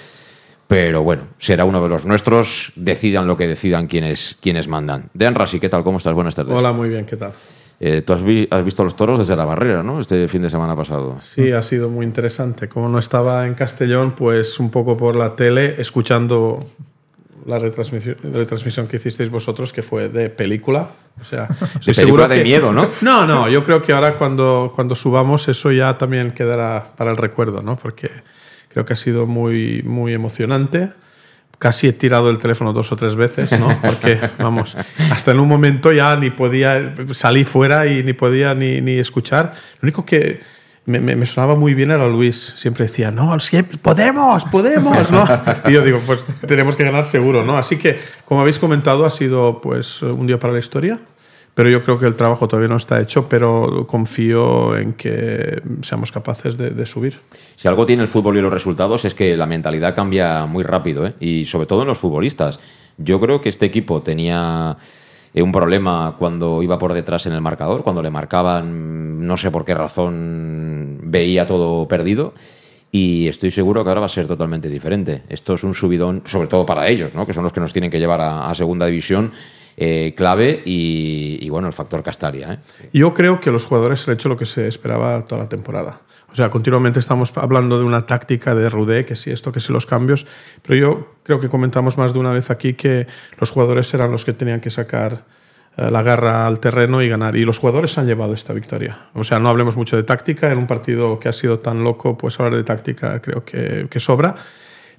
Pero 0.66 1.02
bueno, 1.02 1.24
será 1.38 1.64
uno 1.64 1.82
de 1.82 1.88
los 1.88 2.06
nuestros. 2.06 2.72
Decidan 2.76 3.26
lo 3.26 3.36
que 3.36 3.46
decidan 3.46 3.88
quienes, 3.88 4.38
quienes 4.40 4.68
mandan. 4.68 5.10
Dean 5.12 5.34
Rasi, 5.34 5.60
¿qué 5.60 5.68
tal? 5.68 5.84
¿Cómo 5.84 5.98
estás? 5.98 6.14
Buenas 6.14 6.34
tardes. 6.34 6.54
Hola, 6.54 6.72
muy 6.72 6.88
bien, 6.88 7.04
¿qué 7.04 7.16
tal? 7.16 7.32
Eh, 7.84 8.02
tú 8.02 8.12
has, 8.12 8.22
visto 8.22 8.84
los 8.84 8.94
toros 8.94 9.18
desde 9.18 9.34
la 9.34 9.44
barrera, 9.44 9.82
¿no? 9.82 9.98
Este 9.98 10.28
fin 10.28 10.40
de 10.40 10.48
semana 10.48 10.76
pasado. 10.76 11.18
Sí, 11.20 11.50
ha 11.50 11.62
sido 11.62 11.88
muy 11.88 12.06
interesante. 12.06 12.68
Como 12.68 12.88
no 12.88 13.00
estaba 13.00 13.46
en 13.46 13.54
Castellón, 13.54 14.14
pues 14.14 14.60
un 14.60 14.70
poco 14.70 14.96
por 14.96 15.16
la 15.16 15.34
tele, 15.34 15.74
escuchando 15.78 16.60
la 17.46 17.58
retransmisión, 17.58 18.16
la 18.22 18.38
retransmisión 18.38 18.86
que 18.86 18.96
hicisteis 18.96 19.30
vosotros, 19.30 19.72
que 19.72 19.82
fue 19.82 20.08
de 20.08 20.30
película. 20.30 20.90
O 21.20 21.24
sea, 21.24 21.48
de 21.84 21.94
seguro 21.94 22.26
de 22.28 22.42
miedo, 22.42 22.72
¿no? 22.72 22.88
No, 23.00 23.26
no, 23.26 23.48
yo 23.48 23.62
creo 23.64 23.82
que 23.82 23.92
ahora 23.92 24.14
cuando, 24.14 24.72
cuando 24.74 24.94
subamos 24.94 25.48
eso 25.48 25.72
ya 25.72 25.98
también 25.98 26.32
quedará 26.32 26.92
para 26.96 27.10
el 27.10 27.16
recuerdo, 27.16 27.62
¿no? 27.62 27.76
Porque 27.76 28.10
creo 28.68 28.84
que 28.84 28.92
ha 28.92 28.96
sido 28.96 29.26
muy, 29.26 29.82
muy 29.82 30.14
emocionante. 30.14 30.92
Casi 31.58 31.86
he 31.86 31.92
tirado 31.92 32.30
el 32.30 32.38
teléfono 32.38 32.72
dos 32.72 32.90
o 32.90 32.96
tres 32.96 33.14
veces, 33.14 33.58
¿no? 33.58 33.78
Porque, 33.82 34.18
vamos, 34.38 34.76
hasta 35.10 35.30
en 35.30 35.40
un 35.40 35.48
momento 35.48 35.92
ya 35.92 36.16
ni 36.16 36.30
podía 36.30 36.94
salir 37.12 37.46
fuera 37.46 37.86
y 37.86 38.02
ni 38.02 38.14
podía 38.14 38.54
ni, 38.54 38.80
ni 38.80 38.92
escuchar. 38.92 39.54
Lo 39.80 39.86
único 39.86 40.04
que 40.04 40.40
me, 40.84 41.00
me, 41.00 41.26
sonaba 41.26 41.54
muy 41.54 41.74
bien 41.74 41.90
era 41.90 42.08
Luis. 42.08 42.54
Siempre 42.56 42.86
decía, 42.86 43.10
no, 43.10 43.36
podemos, 43.82 44.44
podemos, 44.46 45.10
¿no? 45.10 45.24
Y 45.68 45.72
yo 45.72 45.82
digo, 45.82 46.00
pues 46.06 46.26
tenemos 46.46 46.76
que 46.76 46.84
ganar 46.84 47.04
seguro, 47.04 47.44
¿no? 47.44 47.56
Así 47.56 47.78
que, 47.78 47.98
como 48.24 48.40
habéis 48.40 48.58
comentado, 48.58 49.06
ha 49.06 49.10
sido 49.10 49.60
pues 49.60 50.02
un 50.02 50.26
día 50.26 50.38
para 50.38 50.52
la 50.52 50.58
historia. 50.58 51.00
Pero 51.54 51.68
yo 51.68 51.82
creo 51.82 51.98
que 51.98 52.06
el 52.06 52.16
trabajo 52.16 52.48
todavía 52.48 52.68
no 52.68 52.76
está 52.76 52.98
hecho, 53.00 53.28
pero 53.28 53.86
confío 53.86 54.74
en 54.74 54.94
que 54.94 55.62
seamos 55.82 56.10
capaces 56.10 56.56
de, 56.56 56.70
de 56.70 56.86
subir. 56.86 57.20
Si 57.56 57.68
algo 57.68 57.84
tiene 57.84 58.02
el 58.02 58.08
fútbol 58.08 58.38
y 58.38 58.40
los 58.40 58.52
resultados 58.52 59.04
es 59.04 59.12
que 59.12 59.36
la 59.36 59.46
mentalidad 59.46 59.94
cambia 59.94 60.46
muy 60.46 60.64
rápido, 60.64 61.06
¿eh? 61.06 61.14
y 61.20 61.44
sobre 61.44 61.66
todo 61.66 61.82
en 61.82 61.88
los 61.88 61.98
futbolistas. 61.98 62.58
Yo 62.96 63.20
creo 63.20 63.42
que 63.42 63.50
este 63.50 63.66
equipo 63.66 64.00
tenía 64.00 64.78
un 65.40 65.52
problema 65.52 66.16
cuando 66.18 66.62
iba 66.62 66.78
por 66.78 66.92
detrás 66.92 67.24
en 67.24 67.32
el 67.32 67.40
marcador, 67.40 67.82
cuando 67.82 68.02
le 68.02 68.10
marcaban, 68.10 69.26
no 69.26 69.36
sé 69.38 69.50
por 69.50 69.64
qué 69.64 69.74
razón, 69.74 70.98
veía 71.04 71.46
todo 71.46 71.88
perdido. 71.88 72.34
y 72.94 73.26
estoy 73.28 73.50
seguro 73.50 73.82
que 73.82 73.88
ahora 73.88 74.00
va 74.00 74.06
a 74.06 74.10
ser 74.10 74.26
totalmente 74.26 74.68
diferente. 74.68 75.22
Esto 75.30 75.54
es 75.54 75.64
un 75.64 75.72
subidón, 75.72 76.22
sobre 76.26 76.48
todo 76.48 76.66
para 76.66 76.88
ellos, 76.88 77.14
¿no? 77.14 77.26
que 77.26 77.32
son 77.32 77.42
los 77.42 77.52
que 77.52 77.60
nos 77.60 77.72
tienen 77.72 77.90
que 77.90 77.98
llevar 77.98 78.20
a, 78.20 78.54
segunda 78.54 78.84
división. 78.86 79.32
Eh, 79.74 80.12
clave 80.14 80.60
y, 80.66 81.38
y, 81.40 81.48
bueno, 81.48 81.66
el 81.66 81.72
factor 81.72 82.02
Castalia. 82.02 82.52
¿eh? 82.52 82.88
Yo 82.92 83.14
creo 83.14 83.40
que 83.40 83.50
los 83.50 83.64
jugadores 83.64 84.06
han 84.06 84.12
hecho 84.12 84.28
lo 84.28 84.36
que 84.36 84.44
se 84.44 84.68
esperaba 84.68 85.24
toda 85.24 85.44
la 85.44 85.48
temporada. 85.48 86.02
O 86.32 86.34
sea, 86.34 86.48
continuamente 86.48 86.98
estamos 86.98 87.32
hablando 87.36 87.78
de 87.78 87.84
una 87.84 88.06
táctica 88.06 88.54
de 88.54 88.70
Rudé, 88.70 89.04
que 89.04 89.16
si 89.16 89.30
esto, 89.30 89.52
que 89.52 89.60
si 89.60 89.72
los 89.72 89.84
cambios, 89.84 90.26
pero 90.62 90.78
yo 90.78 91.08
creo 91.22 91.40
que 91.40 91.48
comentamos 91.48 91.98
más 91.98 92.14
de 92.14 92.18
una 92.18 92.30
vez 92.30 92.50
aquí 92.50 92.72
que 92.72 93.06
los 93.38 93.50
jugadores 93.50 93.92
eran 93.92 94.10
los 94.10 94.24
que 94.24 94.32
tenían 94.32 94.60
que 94.60 94.70
sacar 94.70 95.24
eh, 95.76 95.90
la 95.90 96.02
garra 96.02 96.46
al 96.46 96.58
terreno 96.58 97.02
y 97.02 97.08
ganar. 97.08 97.36
Y 97.36 97.44
los 97.44 97.58
jugadores 97.58 97.98
han 97.98 98.06
llevado 98.06 98.32
esta 98.32 98.54
victoria. 98.54 99.08
O 99.12 99.24
sea, 99.24 99.38
no 99.40 99.50
hablemos 99.50 99.76
mucho 99.76 99.96
de 99.96 100.04
táctica, 100.04 100.50
en 100.50 100.58
un 100.58 100.66
partido 100.66 101.20
que 101.20 101.28
ha 101.28 101.32
sido 101.34 101.58
tan 101.58 101.84
loco, 101.84 102.16
pues 102.16 102.40
hablar 102.40 102.56
de 102.56 102.64
táctica 102.64 103.20
creo 103.20 103.44
que, 103.44 103.88
que 103.90 104.00
sobra. 104.00 104.34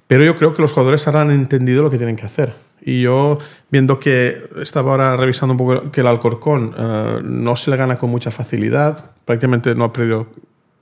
Pero 0.05 0.23
yo 0.23 0.35
creo 0.35 0.53
que 0.53 0.61
los 0.61 0.71
jugadores 0.71 1.07
habrán 1.07 1.31
entendido 1.31 1.81
lo 1.81 1.89
que 1.89 1.97
tienen 1.97 2.15
que 2.15 2.25
hacer. 2.25 2.53
Y 2.85 3.01
yo, 3.01 3.39
viendo 3.71 3.99
que 3.99 4.43
estaba 4.61 4.91
ahora 4.91 5.15
revisando 5.15 5.53
un 5.53 5.57
poco 5.57 5.91
que 5.91 6.01
el 6.01 6.07
Alcorcón 6.07 6.75
uh, 6.77 7.21
no 7.23 7.55
se 7.55 7.71
le 7.71 7.77
gana 7.77 7.95
con 7.95 8.09
mucha 8.09 8.29
facilidad, 8.29 9.11
prácticamente 9.25 9.73
no 9.73 9.85
ha 9.85 9.93
perdido 9.93 10.27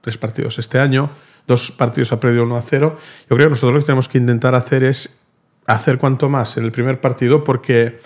tres 0.02 0.18
partidos 0.18 0.60
este 0.60 0.80
año, 0.80 1.10
dos 1.48 1.72
partidos 1.72 2.12
ha 2.12 2.20
perdido 2.20 2.44
1 2.44 2.58
a 2.58 2.62
0. 2.62 2.98
Yo 3.30 3.36
creo 3.36 3.48
que 3.48 3.52
nosotros 3.52 3.74
lo 3.74 3.80
que 3.80 3.86
tenemos 3.86 4.08
que 4.08 4.18
intentar 4.18 4.56
hacer 4.56 4.84
es 4.84 5.20
hacer 5.68 5.98
cuanto 5.98 6.30
más 6.30 6.58
en 6.58 6.66
el 6.66 6.72
primer 6.72 7.00
partido, 7.00 7.44
porque 7.44 8.00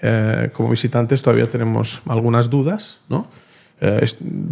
eh, 0.00 0.50
como 0.52 0.70
visitantes 0.70 1.22
todavía 1.22 1.50
tenemos 1.50 2.02
algunas 2.08 2.48
dudas, 2.50 3.00
¿no? 3.08 3.28
Eh, 3.80 4.06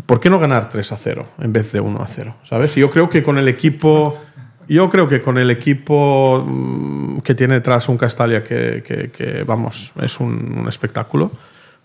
¿Por 0.06 0.18
qué 0.18 0.28
no 0.28 0.40
ganar 0.40 0.68
3 0.68 0.92
a 0.92 0.96
0 0.96 1.26
en 1.38 1.52
vez 1.52 1.72
de 1.72 1.80
1 1.80 2.02
a 2.02 2.08
0? 2.08 2.36
¿Sabes? 2.42 2.76
Y 2.76 2.80
yo 2.80 2.90
creo 2.90 3.08
que 3.08 3.22
con 3.22 3.38
el 3.38 3.46
equipo 3.46 4.18
yo 4.70 4.88
creo 4.88 5.08
que 5.08 5.20
con 5.20 5.36
el 5.36 5.50
equipo 5.50 6.44
mm, 6.46 7.18
que 7.22 7.34
tiene 7.34 7.54
detrás 7.54 7.88
un 7.88 7.98
Castalia 7.98 8.44
que, 8.44 9.44
vamos, 9.44 9.92
es 10.00 10.20
un, 10.20 10.64
espectáculo, 10.68 11.32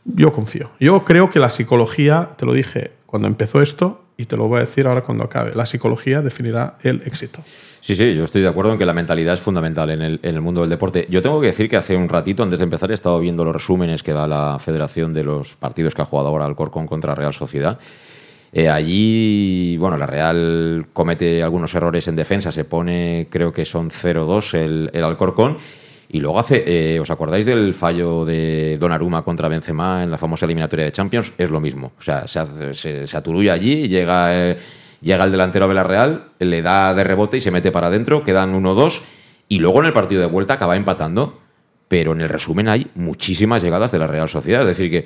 yo 0.06 0.32
confío. 0.32 0.70
Yo 0.80 1.04
creo 1.04 1.32
que 1.32 1.40
la 1.40 1.50
psicología, 1.50 2.30
te 2.38 2.46
lo 2.46 2.54
dije 2.54 2.92
cuando 3.08 3.28
empezó 3.28 3.64
esto 3.64 4.05
y 4.18 4.26
te 4.26 4.38
lo 4.38 4.48
voy 4.48 4.58
a 4.58 4.60
decir 4.62 4.88
ahora 4.88 5.02
cuando 5.02 5.24
acabe, 5.24 5.54
la 5.54 5.66
psicología 5.66 6.22
definirá 6.22 6.78
el 6.84 7.02
éxito. 7.06 7.42
Sí, 7.82 7.96
sí, 7.96 8.16
yo 8.16 8.24
estoy 8.24 8.42
de 8.42 8.48
acuerdo 8.48 8.72
en 8.72 8.80
que 8.80 8.86
la 8.86 8.94
mentalidad 8.94 9.34
es 9.34 9.40
fundamental 9.40 9.90
en 9.90 10.02
el, 10.02 10.20
en 10.24 10.36
el 10.36 10.42
mundo 10.42 10.62
del 10.62 10.70
deporte. 10.70 11.06
Yo 11.10 11.22
tengo 11.22 11.40
que 11.42 11.48
decir 11.48 11.70
que 11.70 11.78
hace 11.78 11.96
un 11.96 12.10
ratito, 12.10 12.42
antes 12.42 12.60
de 12.60 12.64
empezar, 12.64 12.90
he 12.92 12.94
estado 12.94 13.20
viendo 13.20 13.44
los 13.44 13.54
resúmenes 13.54 14.02
que 14.02 14.14
da 14.14 14.28
la 14.28 14.58
federación 14.60 15.14
de 15.14 15.24
los 15.24 15.56
partidos 15.56 15.94
que 15.94 16.02
ha 16.02 16.06
jugado 16.06 16.30
ahora 16.30 16.46
Alcorcón 16.46 16.88
contra 16.88 17.14
Real 17.14 17.34
Sociedad. 17.34 17.78
Eh, 18.52 18.70
allí, 18.70 19.76
bueno, 19.78 19.98
la 19.98 20.08
Real 20.08 20.88
comete 20.94 21.44
algunos 21.44 21.76
errores 21.76 22.08
en 22.08 22.16
defensa, 22.16 22.54
se 22.54 22.64
pone, 22.64 23.28
creo 23.30 23.52
que 23.52 23.66
son 23.66 23.92
0-2 23.92 24.54
el, 24.58 24.90
el, 24.94 25.04
Alcorcón. 25.04 25.58
Y 26.10 26.20
luego 26.20 26.40
hace, 26.40 26.64
eh, 26.66 27.00
¿os 27.00 27.10
acordáis 27.10 27.46
del 27.46 27.74
fallo 27.74 28.26
de 28.26 28.78
Donnarumma 28.80 29.24
contra 29.24 29.48
Benzema 29.48 30.04
en 30.04 30.12
la 30.12 30.18
famosa 30.18 30.46
eliminatoria 30.46 30.86
de 30.86 30.92
Champions? 30.92 31.34
Es 31.38 31.50
lo 31.50 31.60
mismo. 31.60 31.94
O 31.98 32.02
sea, 32.02 32.28
se, 32.28 32.74
se, 32.74 33.08
se 33.08 33.18
aturulla 33.18 33.54
allí, 33.54 33.88
llega, 33.88 34.36
eh, 34.36 34.58
llega 35.02 35.24
el 35.24 35.32
delantero 35.32 35.68
de 35.68 35.74
la 35.74 35.84
Real, 35.84 36.30
le 36.40 36.62
da 36.62 36.94
de 36.94 37.04
rebote 37.04 37.38
y 37.38 37.42
se 37.42 37.52
mete 37.52 37.72
para 37.72 37.88
adentro, 37.88 38.24
quedan 38.24 38.54
1-2. 38.62 39.02
Y 39.48 39.60
luego 39.60 39.80
en 39.80 39.88
el 39.88 39.94
partido 39.94 40.22
de 40.22 40.28
vuelta 40.28 40.56
acaba 40.56 40.76
empatando. 40.76 41.42
Pero 41.88 42.14
en 42.14 42.22
el 42.22 42.30
resumen 42.30 42.68
hay 42.68 42.88
muchísimas 42.96 43.62
llegadas 43.62 43.92
de 43.92 44.00
la 44.00 44.08
Real 44.08 44.28
Sociedad. 44.28 44.62
Es 44.62 44.78
decir, 44.78 44.90
que 44.90 45.06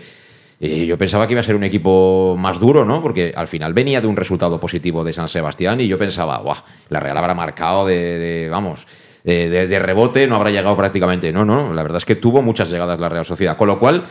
eh, 0.62 0.86
yo 0.86 0.98
pensaba 0.98 1.28
que 1.28 1.34
iba 1.34 1.42
a 1.42 1.44
ser 1.44 1.56
un 1.56 1.64
equipo 1.66 2.36
más 2.38 2.60
duro, 2.60 2.86
¿no? 2.86 3.02
Porque 3.02 3.34
al 3.36 3.50
final 3.50 3.74
venía 3.74 4.00
de 4.00 4.08
un 4.08 4.16
resultado 4.16 4.60
positivo 4.60 5.04
de 5.04 5.12
San 5.12 5.28
Sebastián 5.28 5.82
y 5.82 5.88
yo 5.88 5.98
pensaba, 5.98 6.38
¡guau! 6.38 6.58
La 6.90 7.02
Real 7.02 7.18
habrá 7.18 7.34
marcado 7.34 7.86
de 7.86 8.48
vamos, 8.50 8.86
de, 9.30 9.80
rebote, 9.80 10.28
no 10.28 10.36
habrá 10.36 10.50
llegado 10.50 10.76
prácticamente. 10.76 11.32
No, 11.32 11.46
no, 11.46 11.74
la 11.74 11.84
verdad 11.84 11.98
es 11.98 12.06
que 12.06 12.16
tuvo 12.16 12.42
muchas 12.42 12.70
llegadas 12.70 13.00
la 13.00 13.10
Real 13.10 13.26
Sociedad. 13.26 13.58
Con 13.58 13.68
lo 13.68 13.80
cual, 13.80 14.06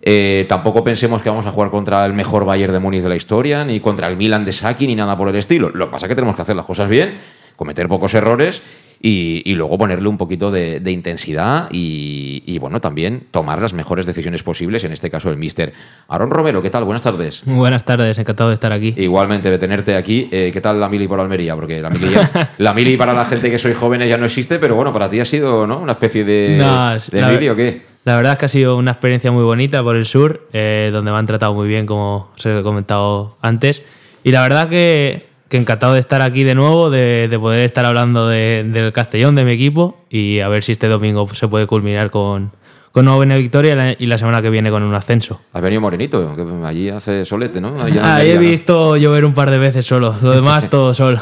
eh, 0.00 0.46
tampoco 0.48 0.84
pensemos 0.84 1.22
que 1.22 1.28
vamos 1.28 1.46
a 1.46 1.52
jugar 1.52 1.70
contra 1.70 2.04
el 2.06 2.12
mejor 2.12 2.44
Bayern 2.44 2.72
de 2.72 2.78
Múnich 2.78 3.02
de 3.02 3.08
la 3.08 3.16
historia, 3.16 3.64
ni 3.64 3.80
contra 3.80 4.08
el 4.08 4.16
Milan 4.16 4.44
de 4.44 4.52
Saki, 4.52 4.86
ni 4.86 4.94
nada 4.94 5.16
por 5.16 5.28
el 5.28 5.36
estilo. 5.36 5.70
Lo 5.70 5.86
que 5.86 5.92
pasa 5.92 6.06
es 6.06 6.08
que 6.08 6.14
tenemos 6.14 6.36
que 6.36 6.42
hacer 6.42 6.56
las 6.56 6.66
cosas 6.66 6.88
bien, 6.88 7.18
cometer 7.58 7.88
pocos 7.88 8.14
errores 8.14 8.62
y, 9.00 9.42
y, 9.44 9.54
luego 9.54 9.76
ponerle 9.78 10.08
un 10.08 10.16
poquito 10.16 10.50
de, 10.50 10.80
de 10.80 10.92
intensidad 10.92 11.68
y, 11.70 12.42
y, 12.46 12.58
bueno, 12.58 12.80
también 12.80 13.24
tomar 13.30 13.60
las 13.60 13.72
mejores 13.72 14.06
decisiones 14.06 14.42
posibles, 14.42 14.82
en 14.84 14.92
este 14.92 15.10
caso 15.10 15.30
el 15.30 15.36
mister. 15.36 15.72
Aaron 16.08 16.30
Romero, 16.30 16.62
¿qué 16.62 16.70
tal? 16.70 16.84
Buenas 16.84 17.02
tardes. 17.02 17.46
Muy 17.46 17.56
buenas 17.56 17.84
tardes, 17.84 18.18
encantado 18.18 18.50
de 18.50 18.54
estar 18.54 18.72
aquí. 18.72 18.94
Igualmente, 18.96 19.50
de 19.50 19.58
tenerte 19.58 19.94
aquí. 19.94 20.28
Eh, 20.32 20.50
¿Qué 20.52 20.60
tal 20.60 20.80
la 20.80 20.88
mili 20.88 21.06
por 21.06 21.20
Almería? 21.20 21.54
Porque 21.54 21.80
la 21.80 21.90
mili, 21.90 22.10
ya, 22.10 22.54
la 22.58 22.72
mili 22.74 22.96
para 22.96 23.12
la 23.12 23.24
gente 23.24 23.50
que 23.50 23.58
soy 23.58 23.74
jóvenes 23.74 24.08
ya 24.08 24.18
no 24.18 24.26
existe, 24.26 24.58
pero 24.58 24.74
bueno, 24.74 24.92
para 24.92 25.08
ti 25.10 25.20
ha 25.20 25.24
sido 25.24 25.66
¿no? 25.66 25.78
una 25.78 25.92
especie 25.92 26.24
de, 26.24 26.56
no, 26.58 26.94
de 26.94 27.20
la, 27.20 27.28
mili 27.28 27.48
o 27.48 27.56
qué? 27.56 27.82
La 28.04 28.16
verdad 28.16 28.32
es 28.32 28.38
que 28.38 28.46
ha 28.46 28.48
sido 28.48 28.76
una 28.76 28.92
experiencia 28.92 29.30
muy 29.30 29.44
bonita 29.44 29.82
por 29.82 29.94
el 29.94 30.06
sur, 30.06 30.48
eh, 30.52 30.90
donde 30.92 31.12
me 31.12 31.18
han 31.18 31.26
tratado 31.26 31.54
muy 31.54 31.68
bien, 31.68 31.86
como 31.86 32.30
os 32.36 32.46
he 32.46 32.62
comentado 32.62 33.36
antes. 33.42 33.82
Y 34.24 34.32
la 34.32 34.42
verdad 34.42 34.68
que 34.68 35.27
que 35.48 35.56
encantado 35.56 35.94
de 35.94 36.00
estar 36.00 36.22
aquí 36.22 36.44
de 36.44 36.54
nuevo, 36.54 36.90
de, 36.90 37.28
de 37.30 37.38
poder 37.38 37.60
estar 37.60 37.84
hablando 37.84 38.28
de, 38.28 38.64
del 38.68 38.92
Castellón, 38.92 39.34
de 39.34 39.44
mi 39.44 39.52
equipo, 39.52 39.96
y 40.10 40.40
a 40.40 40.48
ver 40.48 40.62
si 40.62 40.72
este 40.72 40.88
domingo 40.88 41.26
se 41.34 41.48
puede 41.48 41.66
culminar 41.66 42.10
con, 42.10 42.52
con 42.92 43.06
una 43.06 43.16
buena 43.16 43.36
victoria 43.36 43.96
y 43.98 44.06
la 44.06 44.18
semana 44.18 44.42
que 44.42 44.50
viene 44.50 44.70
con 44.70 44.82
un 44.82 44.94
ascenso. 44.94 45.40
Has 45.52 45.62
venido 45.62 45.80
morenito, 45.80 46.34
que 46.34 46.66
allí 46.66 46.88
hace 46.88 47.24
solete, 47.24 47.60
¿no? 47.60 47.80
Allí 47.80 47.98
ah, 48.02 48.24
he 48.24 48.36
visto 48.38 48.96
llover 48.96 49.24
un 49.24 49.34
par 49.34 49.50
de 49.50 49.58
veces 49.58 49.86
solo, 49.86 50.16
lo 50.20 50.32
demás 50.32 50.68
todo 50.70 50.92
sol. 50.94 51.20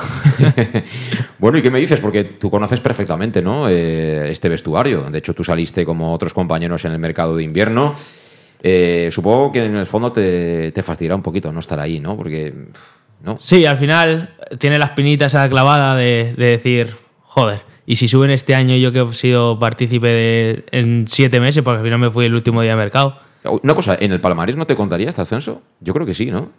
bueno, 1.39 1.59
¿y 1.59 1.63
qué 1.63 1.71
me 1.71 1.79
dices? 1.79 2.01
Porque 2.01 2.25
tú 2.25 2.51
conoces 2.51 2.81
perfectamente 2.81 3.43
¿no? 3.43 3.69
Eh, 3.69 4.31
este 4.31 4.49
vestuario. 4.49 5.03
De 5.03 5.19
hecho, 5.19 5.35
tú 5.35 5.45
saliste 5.45 5.85
como 5.85 6.13
otros 6.13 6.33
compañeros 6.33 6.85
en 6.85 6.93
el 6.93 6.99
mercado 6.99 7.37
de 7.37 7.43
invierno. 7.43 7.95
Eh, 8.63 9.11
supongo 9.13 9.53
que 9.53 9.65
en 9.65 9.77
el 9.77 9.87
fondo 9.87 10.11
te, 10.13 10.73
te 10.73 10.83
fastidiará 10.83 11.15
un 11.15 11.23
poquito 11.23 11.53
no 11.53 11.61
estar 11.61 11.79
ahí, 11.79 12.01
¿no? 12.01 12.17
Porque 12.17 12.55
¿no? 13.23 13.39
Sí, 13.41 13.67
al 13.67 13.77
final 13.77 14.35
tiene 14.59 14.79
la 14.79 14.87
espinita 14.87 15.27
esa 15.27 15.49
clavada 15.49 15.97
de, 15.97 16.35
de, 16.37 16.47
decir, 16.47 16.97
joder, 17.23 17.63
y 17.87 17.97
si 17.97 18.09
suben 18.09 18.31
este 18.31 18.55
año 18.55 18.77
yo 18.77 18.93
que 18.93 19.01
he 19.01 19.15
sido 19.15 19.59
partícipe 19.59 20.09
de, 20.09 20.65
en 20.73 21.07
siete 21.09 21.41
meses, 21.41 21.63
porque 21.63 21.79
al 21.79 21.85
final 21.85 21.99
me 21.99 22.11
fui 22.11 22.27
el 22.27 22.35
último 22.35 22.63
día 22.63 22.73
de 22.73 22.77
mercado. 22.77 23.19
Una 23.63 23.75
cosa, 23.75 23.97
¿en 23.99 24.13
el 24.13 24.21
Palmares 24.21 24.57
no 24.57 24.67
te 24.67 24.75
contaría 24.75 25.09
este 25.09 25.23
ascenso? 25.23 25.63
Yo 25.81 25.95
creo 25.95 26.07
que 26.07 26.15
sí, 26.15 26.27
¿no? 26.27 26.51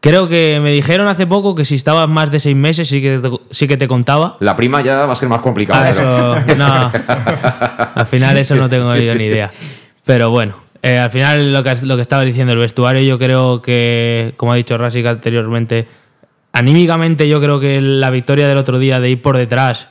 Creo 0.00 0.28
que 0.28 0.60
me 0.60 0.70
dijeron 0.70 1.08
hace 1.08 1.26
poco 1.26 1.56
que 1.56 1.64
si 1.64 1.74
estabas 1.74 2.08
más 2.08 2.30
de 2.30 2.38
seis 2.38 2.54
meses 2.54 2.88
sí 2.88 3.02
que 3.02 3.18
te, 3.18 3.30
sí 3.50 3.66
que 3.66 3.76
te 3.76 3.88
contaba. 3.88 4.36
La 4.38 4.54
prima 4.54 4.80
ya 4.80 5.06
va 5.06 5.12
a 5.12 5.16
ser 5.16 5.28
más 5.28 5.40
complicada. 5.40 5.86
Ah, 5.86 5.90
eso, 5.90 6.54
no. 6.54 6.92
al 7.94 8.06
final 8.06 8.38
eso 8.38 8.54
no 8.54 8.68
tengo 8.68 8.94
ni 8.94 9.24
idea. 9.24 9.50
Pero 10.04 10.30
bueno, 10.30 10.54
eh, 10.82 10.98
al 10.98 11.10
final, 11.10 11.52
lo 11.52 11.62
que, 11.62 12.02
estaba 12.02 12.22
diciendo 12.22 12.52
el 12.52 12.58
vestuario, 12.58 13.02
yo 13.02 13.18
creo 13.18 13.62
que, 13.62 14.34
como 14.36 14.52
ha 14.52 14.56
dicho 14.56 14.78
Rasic 14.78 15.06
anteriormente, 15.06 15.88
anímicamente 16.52 17.28
yo 17.28 17.40
creo 17.40 17.58
que 17.58 17.80
la 17.80 18.10
victoria 18.10 18.46
del 18.46 18.58
otro 18.58 18.78
día 18.78 19.00
de 19.00 19.10
ir 19.10 19.22
por 19.22 19.36
detrás, 19.36 19.88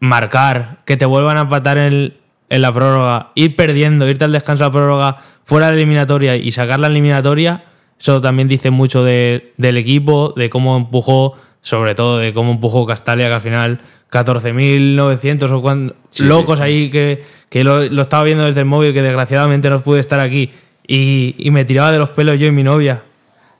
marcar, 0.00 0.78
que 0.84 0.96
te 0.96 1.06
vuelvan 1.06 1.36
a 1.36 1.42
empatar 1.42 1.78
en, 1.78 2.14
la 2.48 2.72
prórroga, 2.72 3.32
ir 3.34 3.56
perdiendo, 3.56 4.08
irte 4.08 4.24
al 4.24 4.32
descanso 4.32 4.64
a 4.64 4.68
la 4.68 4.72
prórroga, 4.72 5.18
fuera 5.44 5.66
de 5.66 5.72
la 5.72 5.78
eliminatoria 5.78 6.36
y 6.36 6.50
sacar 6.52 6.80
la 6.80 6.86
eliminatoria, 6.86 7.64
eso 7.98 8.20
también 8.20 8.48
dice 8.48 8.70
mucho 8.70 9.04
de, 9.04 9.52
del 9.56 9.76
equipo, 9.76 10.32
de 10.36 10.50
cómo 10.50 10.76
empujó, 10.76 11.36
sobre 11.62 11.94
todo 11.94 12.18
de 12.18 12.32
cómo 12.32 12.52
empujó 12.52 12.86
Castalia, 12.86 13.28
que 13.28 13.34
al 13.34 13.40
final 13.40 13.80
14.900 14.14 15.50
o 15.50 15.60
cuando, 15.60 15.96
sí, 16.10 16.22
locos 16.22 16.58
sí. 16.58 16.64
ahí 16.64 16.90
que, 16.90 17.24
que 17.48 17.64
lo, 17.64 17.82
lo, 17.82 18.02
estaba 18.02 18.22
viendo 18.22 18.44
desde 18.44 18.60
el 18.60 18.66
móvil, 18.66 18.92
que 18.92 19.02
desgraciadamente 19.02 19.68
no 19.68 19.80
pude 19.80 19.98
estar 19.98 20.20
aquí. 20.20 20.52
Y, 20.86 21.34
y, 21.36 21.50
me 21.50 21.64
tiraba 21.64 21.90
de 21.90 21.98
los 21.98 22.10
pelos 22.10 22.38
yo 22.38 22.46
y 22.46 22.52
mi 22.52 22.62
novia, 22.62 23.02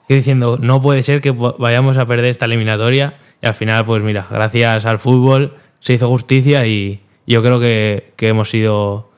que 0.06 0.14
diciendo, 0.14 0.56
no 0.61 0.80
puede 0.80 1.02
ser 1.02 1.20
que 1.20 1.32
vayamos 1.32 1.96
a 1.96 2.06
perder 2.06 2.26
esta 2.26 2.44
eliminatoria. 2.44 3.14
Y 3.42 3.46
al 3.46 3.54
final, 3.54 3.84
pues 3.84 4.02
mira, 4.04 4.28
gracias 4.30 4.84
al 4.84 5.00
fútbol 5.00 5.54
se 5.80 5.94
hizo 5.94 6.08
justicia 6.08 6.66
y 6.66 7.00
yo 7.26 7.42
creo 7.42 7.58
que, 7.58 8.12
que 8.16 8.28
hemos 8.28 8.49
sido 8.49 9.11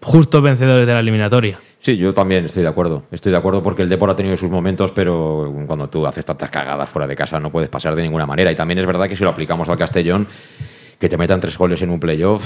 justos 0.00 0.40
vencedores 0.40 0.86
de 0.86 0.94
la 0.94 1.00
eliminatoria. 1.00 1.58
Sí, 1.84 1.98
yo 1.98 2.14
también 2.14 2.46
estoy 2.46 2.62
de 2.62 2.68
acuerdo. 2.70 3.02
Estoy 3.10 3.30
de 3.30 3.36
acuerdo 3.36 3.62
porque 3.62 3.82
el 3.82 3.90
Depor 3.90 4.08
ha 4.08 4.16
tenido 4.16 4.38
sus 4.38 4.48
momentos, 4.48 4.90
pero 4.92 5.52
cuando 5.66 5.90
tú 5.90 6.06
haces 6.06 6.24
tantas 6.24 6.50
cagadas 6.50 6.88
fuera 6.88 7.06
de 7.06 7.14
casa 7.14 7.38
no 7.38 7.52
puedes 7.52 7.68
pasar 7.68 7.94
de 7.94 8.00
ninguna 8.00 8.24
manera. 8.24 8.50
Y 8.50 8.54
también 8.54 8.78
es 8.78 8.86
verdad 8.86 9.06
que 9.06 9.14
si 9.14 9.22
lo 9.22 9.28
aplicamos 9.28 9.68
al 9.68 9.76
Castellón, 9.76 10.26
que 10.98 11.10
te 11.10 11.18
metan 11.18 11.40
tres 11.40 11.58
goles 11.58 11.82
en 11.82 11.90
un 11.90 12.00
playoff, 12.00 12.42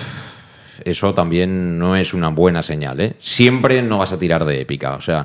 eso 0.85 1.15
también 1.15 1.79
no 1.79 1.95
es 1.95 2.15
una 2.15 2.31
buena 2.31 2.65
señal. 2.65 2.99
¿eh? 2.99 3.15
Siempre 3.21 3.81
no 3.81 3.99
vas 3.99 4.11
a 4.11 4.19
tirar 4.19 4.45
de 4.45 4.61
épica. 4.61 4.97
O 4.97 5.01
sea, 5.01 5.25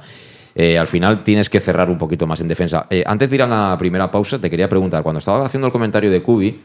eh, 0.54 0.78
al 0.78 0.88
final 0.88 1.24
tienes 1.24 1.50
que 1.50 1.60
cerrar 1.60 1.90
un 1.90 1.98
poquito 1.98 2.28
más 2.28 2.40
en 2.40 2.48
defensa. 2.48 2.86
Eh, 2.92 3.04
antes 3.08 3.32
de 3.32 3.36
ir 3.38 3.42
a 3.42 3.48
la 3.48 3.76
primera 3.80 4.12
pausa, 4.12 4.38
te 4.38 4.48
quería 4.48 4.70
preguntar, 4.70 5.02
cuando 5.02 5.18
estaba 5.18 5.44
haciendo 5.44 5.66
el 5.66 5.74
comentario 5.74 6.12
de 6.12 6.22
Cubi, 6.22 6.62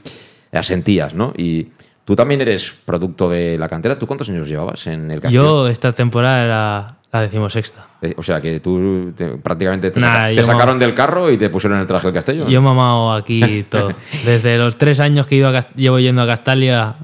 asentías, 0.53 1.15
¿no? 1.15 1.33
Y 1.35 1.69
Tú 2.09 2.17
también 2.17 2.41
eres 2.41 2.75
producto 2.87 3.29
de 3.29 3.59
la 3.59 3.69
cantera. 3.69 3.99
¿Tú 3.99 4.07
cuántos 4.07 4.31
años 4.31 4.49
llevabas 4.49 4.87
en 4.87 5.11
el 5.11 5.21
Castellón? 5.21 5.45
Yo 5.45 5.69
esta 5.69 5.93
temporada 5.93 6.43
era 6.43 6.97
la 7.13 7.21
decimosexta. 7.21 7.87
Eh, 8.01 8.15
o 8.17 8.23
sea, 8.23 8.41
que 8.41 8.61
tú 8.61 9.13
te- 9.15 9.37
prácticamente 9.37 9.91
te, 9.91 10.01
Nah, 10.01 10.07
saca- 10.15 10.35
te 10.37 10.45
sacaron 10.45 10.79
del 10.79 10.95
carro 10.95 11.31
y 11.31 11.37
te 11.37 11.51
pusieron 11.51 11.79
el 11.81 11.87
traje 11.87 12.07
del 12.07 12.15
Castellón. 12.15 12.49
Yo 12.49 12.61
he 12.61 12.63
mamado 12.63 13.13
aquí 13.13 13.63
todo. 13.71 13.93
Desde 14.25 14.57
los 14.57 14.79
tres 14.79 15.01
años 15.01 15.27
que 15.27 15.35
he 15.35 15.39
ido 15.39 15.49
a 15.55 15.61
llevo 15.77 15.99
yendo 15.99 16.23
a 16.23 16.27
Castalia, 16.27 16.97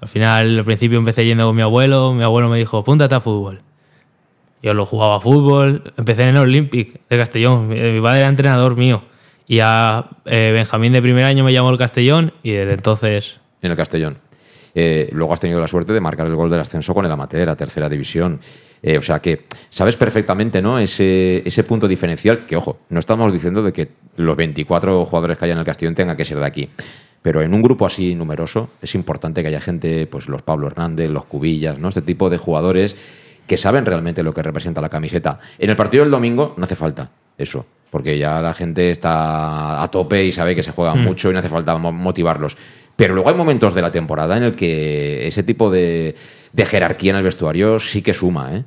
al 0.00 0.08
final, 0.08 0.58
al 0.58 0.64
principio 0.64 0.98
empecé 0.98 1.24
yendo 1.24 1.46
con 1.46 1.54
mi 1.54 1.62
abuelo. 1.62 2.12
Mi 2.12 2.24
abuelo 2.24 2.48
me 2.48 2.58
dijo, 2.58 2.78
apúntate 2.78 3.14
a 3.14 3.20
fútbol. 3.20 3.62
Yo 4.64 4.74
lo 4.74 4.84
jugaba 4.84 5.18
a 5.18 5.20
fútbol. 5.20 5.92
Empecé 5.96 6.24
en 6.24 6.30
el 6.30 6.38
Olympic 6.38 7.00
de 7.08 7.18
Castellón. 7.18 7.68
Mi 7.68 8.00
padre 8.00 8.18
era 8.18 8.28
entrenador 8.28 8.74
mío. 8.76 9.04
Y 9.46 9.60
a 9.60 10.06
eh, 10.24 10.50
Benjamín 10.52 10.92
de 10.92 11.00
primer 11.00 11.24
año 11.24 11.44
me 11.44 11.52
llamó 11.52 11.70
el 11.70 11.78
Castellón 11.78 12.32
y 12.42 12.50
desde 12.50 12.74
entonces 12.74 13.38
en 13.62 13.70
el 13.70 13.76
Castellón. 13.76 14.18
Eh, 14.74 15.10
luego 15.12 15.32
has 15.34 15.40
tenido 15.40 15.60
la 15.60 15.68
suerte 15.68 15.92
de 15.92 16.00
marcar 16.00 16.26
el 16.26 16.34
gol 16.34 16.48
del 16.50 16.60
ascenso 16.60 16.94
con 16.94 17.04
el 17.04 17.10
Amateur, 17.12 17.48
a 17.48 17.56
tercera 17.56 17.88
división. 17.88 18.40
Eh, 18.82 18.98
o 18.98 19.02
sea 19.02 19.20
que 19.20 19.44
sabes 19.70 19.96
perfectamente 19.96 20.60
¿no? 20.60 20.78
ese, 20.78 21.42
ese 21.44 21.62
punto 21.62 21.86
diferencial 21.86 22.38
que, 22.40 22.56
ojo, 22.56 22.80
no 22.88 22.98
estamos 22.98 23.32
diciendo 23.32 23.62
de 23.62 23.72
que 23.72 23.88
los 24.16 24.36
24 24.36 25.04
jugadores 25.04 25.38
que 25.38 25.44
hay 25.44 25.50
en 25.52 25.58
el 25.58 25.64
Castellón 25.64 25.94
tengan 25.94 26.16
que 26.16 26.24
ser 26.24 26.38
de 26.38 26.46
aquí. 26.46 26.68
Pero 27.22 27.40
en 27.42 27.54
un 27.54 27.62
grupo 27.62 27.86
así 27.86 28.14
numeroso 28.16 28.70
es 28.80 28.94
importante 28.96 29.42
que 29.42 29.48
haya 29.48 29.60
gente, 29.60 30.06
pues 30.08 30.26
los 30.26 30.42
Pablo 30.42 30.66
Hernández, 30.66 31.08
los 31.10 31.26
Cubillas, 31.26 31.78
¿no? 31.78 31.88
este 31.90 32.02
tipo 32.02 32.28
de 32.30 32.38
jugadores 32.38 32.96
que 33.46 33.56
saben 33.56 33.84
realmente 33.86 34.22
lo 34.22 34.32
que 34.34 34.42
representa 34.42 34.80
la 34.80 34.88
camiseta. 34.88 35.38
En 35.58 35.70
el 35.70 35.76
partido 35.76 36.02
del 36.02 36.10
domingo 36.10 36.54
no 36.56 36.64
hace 36.64 36.74
falta 36.74 37.10
eso, 37.38 37.66
porque 37.90 38.18
ya 38.18 38.40
la 38.40 38.54
gente 38.54 38.90
está 38.90 39.82
a 39.82 39.88
tope 39.90 40.24
y 40.24 40.32
sabe 40.32 40.56
que 40.56 40.62
se 40.62 40.72
juega 40.72 40.94
mucho 40.94 41.30
y 41.30 41.32
no 41.34 41.38
hace 41.38 41.48
falta 41.48 41.76
mo- 41.76 41.92
motivarlos. 41.92 42.56
Pero 42.96 43.14
luego 43.14 43.30
hay 43.30 43.34
momentos 43.34 43.74
de 43.74 43.82
la 43.82 43.90
temporada 43.90 44.36
en 44.36 44.42
el 44.42 44.54
que 44.54 45.26
ese 45.26 45.42
tipo 45.42 45.70
de, 45.70 46.14
jerarquía 46.56 47.10
en 47.10 47.16
el 47.16 47.22
vestuario 47.22 47.78
sí 47.78 48.02
que 48.02 48.14
suma, 48.14 48.56
¿eh? 48.56 48.64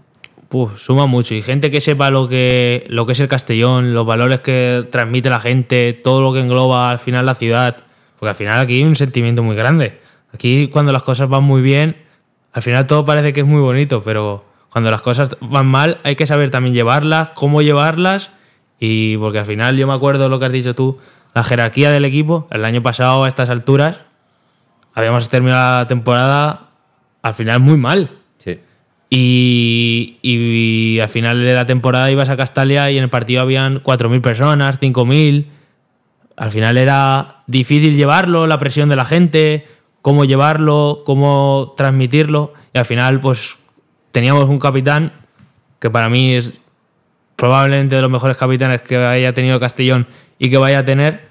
Puf, 0.49 0.79
suma 0.79 1.05
mucho. 1.07 1.33
Y 1.33 1.41
gente 1.41 1.71
que 1.71 1.81
sepa 1.81 2.11
lo 2.11 2.29
que, 2.29 2.85
lo 2.87 3.05
que 3.05 3.13
es 3.13 3.19
el 3.19 3.27
Castellón, 3.27 3.93
los 3.93 4.05
valores 4.05 4.41
que 4.41 4.87
transmite 4.91 5.29
la 5.29 5.39
gente, 5.39 5.93
todo 5.93 6.21
lo 6.21 6.33
que 6.33 6.39
engloba 6.39 6.91
al 6.91 6.99
final 6.99 7.25
la 7.25 7.35
ciudad. 7.35 7.77
Porque 8.19 8.29
al 8.29 8.35
final 8.35 8.59
aquí 8.59 8.75
hay 8.75 8.83
un 8.83 8.95
sentimiento 8.95 9.43
muy 9.43 9.55
grande. 9.55 9.99
Aquí 10.33 10.67
cuando 10.67 10.91
las 10.91 11.03
cosas 11.03 11.29
van 11.29 11.43
muy 11.43 11.61
bien, 11.61 11.97
al 12.53 12.61
final 12.61 12.87
todo 12.87 13.05
parece 13.05 13.33
que 13.33 13.41
es 13.41 13.45
muy 13.45 13.61
bonito, 13.61 14.03
pero 14.03 14.45
cuando 14.71 14.91
las 14.91 15.01
cosas 15.01 15.35
van 15.41 15.65
mal 15.65 15.99
hay 16.03 16.15
que 16.15 16.27
saber 16.27 16.51
también 16.51 16.75
llevarlas, 16.75 17.29
cómo 17.29 17.61
llevarlas. 17.61 18.31
Y 18.79 19.17
porque 19.17 19.39
al 19.39 19.45
final 19.45 19.77
yo 19.77 19.87
me 19.87 19.93
acuerdo 19.93 20.29
lo 20.29 20.39
que 20.39 20.45
has 20.45 20.51
dicho 20.51 20.75
tú, 20.75 20.99
la 21.33 21.43
jerarquía 21.43 21.91
del 21.91 22.05
equipo. 22.05 22.47
El 22.51 22.65
año 22.65 22.83
pasado 22.83 23.23
a 23.23 23.27
estas 23.27 23.49
alturas 23.49 23.99
habíamos 24.95 25.29
terminado 25.29 25.81
la 25.81 25.87
temporada 25.87 26.69
al 27.21 27.33
final 27.33 27.59
muy 27.59 27.77
mal. 27.77 28.09
Sí. 28.37 28.59
Y, 29.09 30.17
y 30.21 30.99
al 30.99 31.09
final 31.09 31.39
de 31.43 31.53
la 31.53 31.65
temporada 31.65 32.09
ibas 32.09 32.29
a 32.29 32.37
Castalia 32.37 32.89
y 32.89 32.97
en 32.97 33.03
el 33.03 33.09
partido 33.09 33.41
habían 33.41 33.83
4.000 33.83 34.21
personas, 34.21 34.79
5.000. 34.79 35.45
Al 36.37 36.51
final 36.51 36.77
era 36.77 37.43
difícil 37.47 37.95
llevarlo, 37.95 38.47
la 38.47 38.57
presión 38.57 38.89
de 38.89 38.95
la 38.95 39.05
gente, 39.05 39.67
cómo 40.01 40.25
llevarlo, 40.25 41.03
cómo 41.05 41.73
transmitirlo. 41.77 42.53
Y 42.73 42.77
al 42.77 42.85
final, 42.85 43.19
pues 43.19 43.57
teníamos 44.11 44.45
un 44.49 44.59
capitán 44.59 45.11
que 45.79 45.89
para 45.89 46.09
mí 46.09 46.35
es 46.35 46.53
probablemente 47.35 47.95
de 47.95 48.01
los 48.01 48.11
mejores 48.11 48.37
capitanes 48.37 48.81
que 48.81 48.97
haya 48.97 49.33
tenido 49.33 49.59
Castellón 49.59 50.07
y 50.39 50.49
que 50.49 50.57
vaya 50.57 50.79
a 50.79 50.85
tener, 50.85 51.29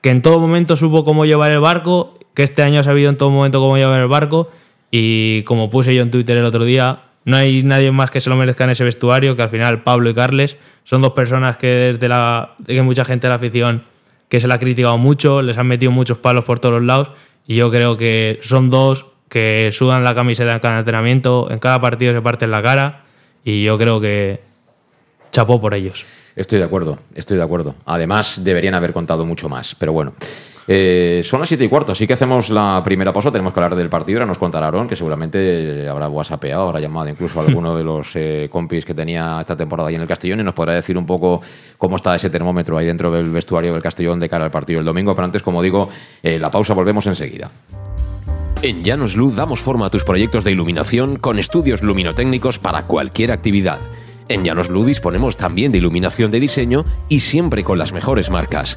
que 0.00 0.10
en 0.10 0.22
todo 0.22 0.38
momento 0.38 0.76
supo 0.76 1.04
cómo 1.04 1.24
llevar 1.24 1.50
el 1.52 1.60
barco, 1.60 2.17
que 2.38 2.44
este 2.44 2.62
año 2.62 2.78
ha 2.78 2.84
sabido 2.84 3.10
en 3.10 3.16
todo 3.16 3.30
momento 3.30 3.58
cómo 3.58 3.76
llevar 3.78 4.00
el 4.00 4.06
barco 4.06 4.48
y 4.92 5.42
como 5.42 5.70
puse 5.70 5.92
yo 5.92 6.02
en 6.02 6.12
Twitter 6.12 6.36
el 6.36 6.44
otro 6.44 6.64
día, 6.64 7.00
no 7.24 7.36
hay 7.36 7.64
nadie 7.64 7.90
más 7.90 8.12
que 8.12 8.20
se 8.20 8.30
lo 8.30 8.36
merezca 8.36 8.62
en 8.62 8.70
ese 8.70 8.84
vestuario, 8.84 9.34
que 9.34 9.42
al 9.42 9.50
final 9.50 9.82
Pablo 9.82 10.08
y 10.08 10.14
Carles 10.14 10.56
son 10.84 11.02
dos 11.02 11.14
personas 11.14 11.56
que 11.56 11.66
desde 11.66 12.06
la 12.06 12.54
que 12.64 12.80
mucha 12.82 13.04
gente 13.04 13.26
de 13.26 13.30
la 13.30 13.34
afición 13.34 13.82
que 14.28 14.38
se 14.38 14.46
la 14.46 14.54
ha 14.54 14.58
criticado 14.60 14.96
mucho, 14.98 15.42
les 15.42 15.58
han 15.58 15.66
metido 15.66 15.90
muchos 15.90 16.18
palos 16.18 16.44
por 16.44 16.60
todos 16.60 16.76
los 16.76 16.84
lados 16.84 17.10
y 17.44 17.56
yo 17.56 17.72
creo 17.72 17.96
que 17.96 18.38
son 18.44 18.70
dos 18.70 19.06
que 19.28 19.70
sudan 19.72 20.04
la 20.04 20.14
camiseta 20.14 20.54
en 20.54 20.60
cada 20.60 20.78
entrenamiento, 20.78 21.50
en 21.50 21.58
cada 21.58 21.80
partido 21.80 22.12
se 22.12 22.22
parten 22.22 22.52
la 22.52 22.62
cara 22.62 23.02
y 23.44 23.64
yo 23.64 23.76
creo 23.78 24.00
que 24.00 24.40
chapó 25.32 25.60
por 25.60 25.74
ellos. 25.74 26.04
Estoy 26.36 26.60
de 26.60 26.66
acuerdo, 26.66 27.00
estoy 27.16 27.36
de 27.36 27.42
acuerdo. 27.42 27.74
Además, 27.84 28.44
deberían 28.44 28.76
haber 28.76 28.92
contado 28.92 29.26
mucho 29.26 29.48
más, 29.48 29.74
pero 29.74 29.92
bueno. 29.92 30.12
Eh, 30.70 31.22
son 31.24 31.40
las 31.40 31.48
7 31.48 31.64
y 31.64 31.68
cuarto, 31.68 31.92
así 31.92 32.06
que 32.06 32.12
hacemos 32.12 32.50
la 32.50 32.82
primera 32.84 33.10
pausa. 33.10 33.32
Tenemos 33.32 33.54
que 33.54 33.60
hablar 33.60 33.74
del 33.74 33.88
partido. 33.88 34.18
Ahora 34.18 34.26
nos 34.26 34.36
contará 34.36 34.66
Aaron, 34.66 34.86
que 34.86 34.96
seguramente 34.96 35.88
habrá 35.88 36.10
whatsappeado, 36.10 36.68
habrá 36.68 36.78
llamado 36.78 37.08
incluso 37.08 37.40
a 37.40 37.44
alguno 37.44 37.74
de 37.74 37.82
los 37.82 38.14
eh, 38.16 38.48
compis 38.52 38.84
que 38.84 38.92
tenía 38.92 39.38
esta 39.40 39.56
temporada 39.56 39.88
ahí 39.88 39.94
en 39.94 40.02
el 40.02 40.06
Castellón 40.06 40.40
y 40.40 40.42
nos 40.42 40.52
podrá 40.52 40.74
decir 40.74 40.98
un 40.98 41.06
poco 41.06 41.40
cómo 41.78 41.96
está 41.96 42.14
ese 42.14 42.28
termómetro 42.28 42.76
ahí 42.76 42.84
dentro 42.84 43.10
del 43.10 43.30
vestuario 43.30 43.72
del 43.72 43.82
Castellón 43.82 44.20
de 44.20 44.28
cara 44.28 44.44
al 44.44 44.50
partido 44.50 44.78
del 44.78 44.84
domingo. 44.84 45.14
Pero 45.14 45.24
antes, 45.24 45.42
como 45.42 45.62
digo, 45.62 45.88
eh, 46.22 46.36
la 46.36 46.50
pausa, 46.50 46.74
volvemos 46.74 47.06
enseguida. 47.06 47.50
En 48.60 48.84
Llanos 48.84 49.16
Luz 49.16 49.36
damos 49.36 49.60
forma 49.60 49.86
a 49.86 49.90
tus 49.90 50.04
proyectos 50.04 50.44
de 50.44 50.50
iluminación 50.50 51.16
con 51.16 51.38
estudios 51.38 51.80
luminotécnicos 51.82 52.58
para 52.58 52.82
cualquier 52.82 53.32
actividad. 53.32 53.78
En 54.28 54.44
Llanos 54.44 54.68
Luz 54.68 54.84
disponemos 54.84 55.38
también 55.38 55.72
de 55.72 55.78
iluminación 55.78 56.30
de 56.30 56.40
diseño 56.40 56.84
y 57.08 57.20
siempre 57.20 57.64
con 57.64 57.78
las 57.78 57.94
mejores 57.94 58.28
marcas. 58.28 58.76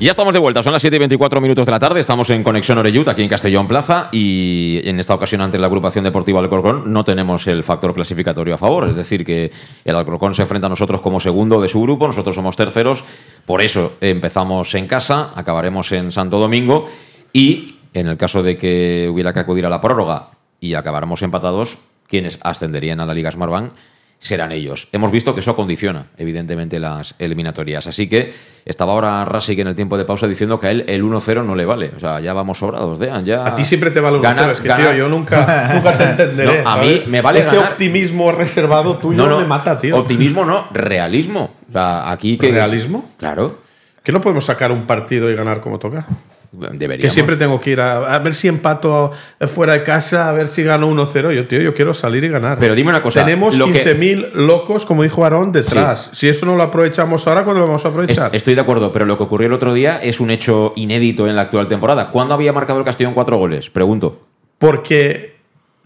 Y 0.00 0.04
ya 0.04 0.12
estamos 0.12 0.32
de 0.32 0.38
vuelta, 0.38 0.62
son 0.62 0.72
las 0.72 0.80
7 0.80 0.94
y 0.94 0.98
24 1.00 1.40
minutos 1.40 1.66
de 1.66 1.72
la 1.72 1.80
tarde, 1.80 1.98
estamos 1.98 2.30
en 2.30 2.44
Conexión 2.44 2.78
Oreyut, 2.78 3.08
aquí 3.08 3.24
en 3.24 3.28
Castellón 3.28 3.66
Plaza, 3.66 4.08
y 4.12 4.80
en 4.84 5.00
esta 5.00 5.12
ocasión 5.12 5.40
ante 5.40 5.58
la 5.58 5.66
agrupación 5.66 6.04
deportiva 6.04 6.38
Alcorcón 6.38 6.92
no 6.92 7.02
tenemos 7.02 7.48
el 7.48 7.64
factor 7.64 7.92
clasificatorio 7.94 8.54
a 8.54 8.58
favor, 8.58 8.88
es 8.88 8.94
decir, 8.94 9.24
que 9.24 9.50
el 9.84 9.96
Alcorcón 9.96 10.36
se 10.36 10.42
enfrenta 10.42 10.68
a 10.68 10.70
nosotros 10.70 11.00
como 11.00 11.18
segundo 11.18 11.60
de 11.60 11.68
su 11.68 11.82
grupo, 11.82 12.06
nosotros 12.06 12.36
somos 12.36 12.54
terceros, 12.54 13.02
por 13.44 13.60
eso 13.60 13.94
empezamos 14.00 14.72
en 14.76 14.86
casa, 14.86 15.32
acabaremos 15.34 15.90
en 15.90 16.12
Santo 16.12 16.38
Domingo, 16.38 16.88
y 17.32 17.78
en 17.92 18.06
el 18.06 18.16
caso 18.16 18.44
de 18.44 18.56
que 18.56 19.08
hubiera 19.12 19.34
que 19.34 19.40
acudir 19.40 19.66
a 19.66 19.68
la 19.68 19.80
prórroga 19.80 20.28
y 20.60 20.74
acabáramos 20.74 21.22
empatados, 21.22 21.78
quienes 22.06 22.38
ascenderían 22.42 23.00
a 23.00 23.06
la 23.06 23.14
Liga 23.14 23.32
Smartbank 23.32 23.72
serán 24.20 24.52
ellos. 24.52 24.88
Hemos 24.92 25.10
visto 25.12 25.34
que 25.34 25.40
eso 25.40 25.54
condiciona, 25.54 26.06
evidentemente, 26.16 26.80
las 26.80 27.14
eliminatorias. 27.18 27.86
Así 27.86 28.08
que 28.08 28.32
estaba 28.64 28.92
ahora 28.92 29.24
Rasik 29.24 29.58
en 29.60 29.68
el 29.68 29.74
tiempo 29.76 29.96
de 29.96 30.04
pausa 30.04 30.26
diciendo 30.26 30.58
que 30.58 30.66
a 30.66 30.70
él 30.72 30.84
el 30.88 31.04
1-0 31.04 31.44
no 31.44 31.54
le 31.54 31.64
vale. 31.64 31.92
O 31.96 32.00
sea, 32.00 32.18
ya 32.20 32.32
vamos 32.32 32.58
sobrados, 32.58 32.98
Dean. 32.98 33.24
Ya 33.24 33.46
A 33.46 33.54
ti 33.54 33.64
siempre 33.64 33.90
te 33.90 34.00
vale 34.00 34.16
un 34.16 34.22
Ganar- 34.22 34.46
1-0. 34.48 34.52
Es 34.52 34.60
que, 34.60 34.68
ganar- 34.68 34.86
tío, 34.88 34.98
yo 34.98 35.08
nunca, 35.08 35.70
nunca 35.74 35.96
te 35.96 36.04
entenderé. 36.10 36.62
No, 36.64 36.68
a 36.70 36.76
mí 36.78 37.02
me 37.06 37.20
vale 37.20 37.40
Ese 37.40 37.56
ganar- 37.56 37.72
optimismo 37.72 38.32
reservado 38.32 38.98
tuyo 38.98 39.16
No, 39.16 39.28
no, 39.28 39.40
me 39.40 39.46
mata, 39.46 39.78
tío. 39.80 39.96
Optimismo 39.96 40.44
no, 40.44 40.66
realismo. 40.72 41.54
O 41.68 41.72
sea, 41.72 42.10
aquí 42.10 42.36
que. 42.38 42.50
¿Realismo? 42.50 43.08
Claro. 43.18 43.58
¿Que 44.02 44.12
no 44.12 44.20
podemos 44.20 44.44
sacar 44.46 44.72
un 44.72 44.86
partido 44.86 45.30
y 45.30 45.34
ganar 45.36 45.60
como 45.60 45.78
toca? 45.78 46.06
Deberíamos. 46.50 47.02
Que 47.02 47.10
siempre 47.10 47.36
tengo 47.36 47.60
que 47.60 47.70
ir 47.70 47.80
a, 47.80 48.14
a 48.14 48.18
ver 48.20 48.32
si 48.34 48.48
empato 48.48 49.12
fuera 49.46 49.74
de 49.74 49.82
casa, 49.82 50.28
a 50.28 50.32
ver 50.32 50.48
si 50.48 50.62
gano 50.62 50.88
1-0. 50.90 51.34
Yo, 51.34 51.46
tío, 51.46 51.60
yo 51.60 51.74
quiero 51.74 51.92
salir 51.92 52.24
y 52.24 52.28
ganar. 52.28 52.58
Pero 52.58 52.74
dime 52.74 52.88
una 52.90 53.02
cosa, 53.02 53.22
Tenemos 53.24 53.56
lo 53.58 53.66
que- 53.66 53.84
15.000 53.84 54.32
locos, 54.34 54.86
como 54.86 55.02
dijo 55.02 55.24
Aarón, 55.24 55.52
detrás. 55.52 56.10
Si 56.14 56.26
eso 56.28 56.46
no 56.46 56.56
lo 56.56 56.62
aprovechamos 56.62 57.26
ahora, 57.28 57.44
¿cuándo 57.44 57.60
lo 57.60 57.66
vamos 57.66 57.84
a 57.84 57.88
aprovechar? 57.88 58.28
Es- 58.28 58.38
Estoy 58.38 58.54
de 58.54 58.62
acuerdo, 58.62 58.92
pero 58.92 59.04
lo 59.04 59.18
que 59.18 59.24
ocurrió 59.24 59.46
el 59.48 59.52
otro 59.52 59.74
día 59.74 59.98
es 60.02 60.20
un 60.20 60.30
hecho 60.30 60.72
inédito 60.76 61.28
en 61.28 61.36
la 61.36 61.42
actual 61.42 61.68
temporada. 61.68 62.10
¿Cuándo 62.10 62.32
había 62.34 62.52
marcado 62.54 62.78
el 62.78 62.84
Castellón 62.84 63.12
cuatro 63.14 63.36
goles? 63.36 63.68
Pregunto. 63.68 64.22
Porque. 64.58 65.36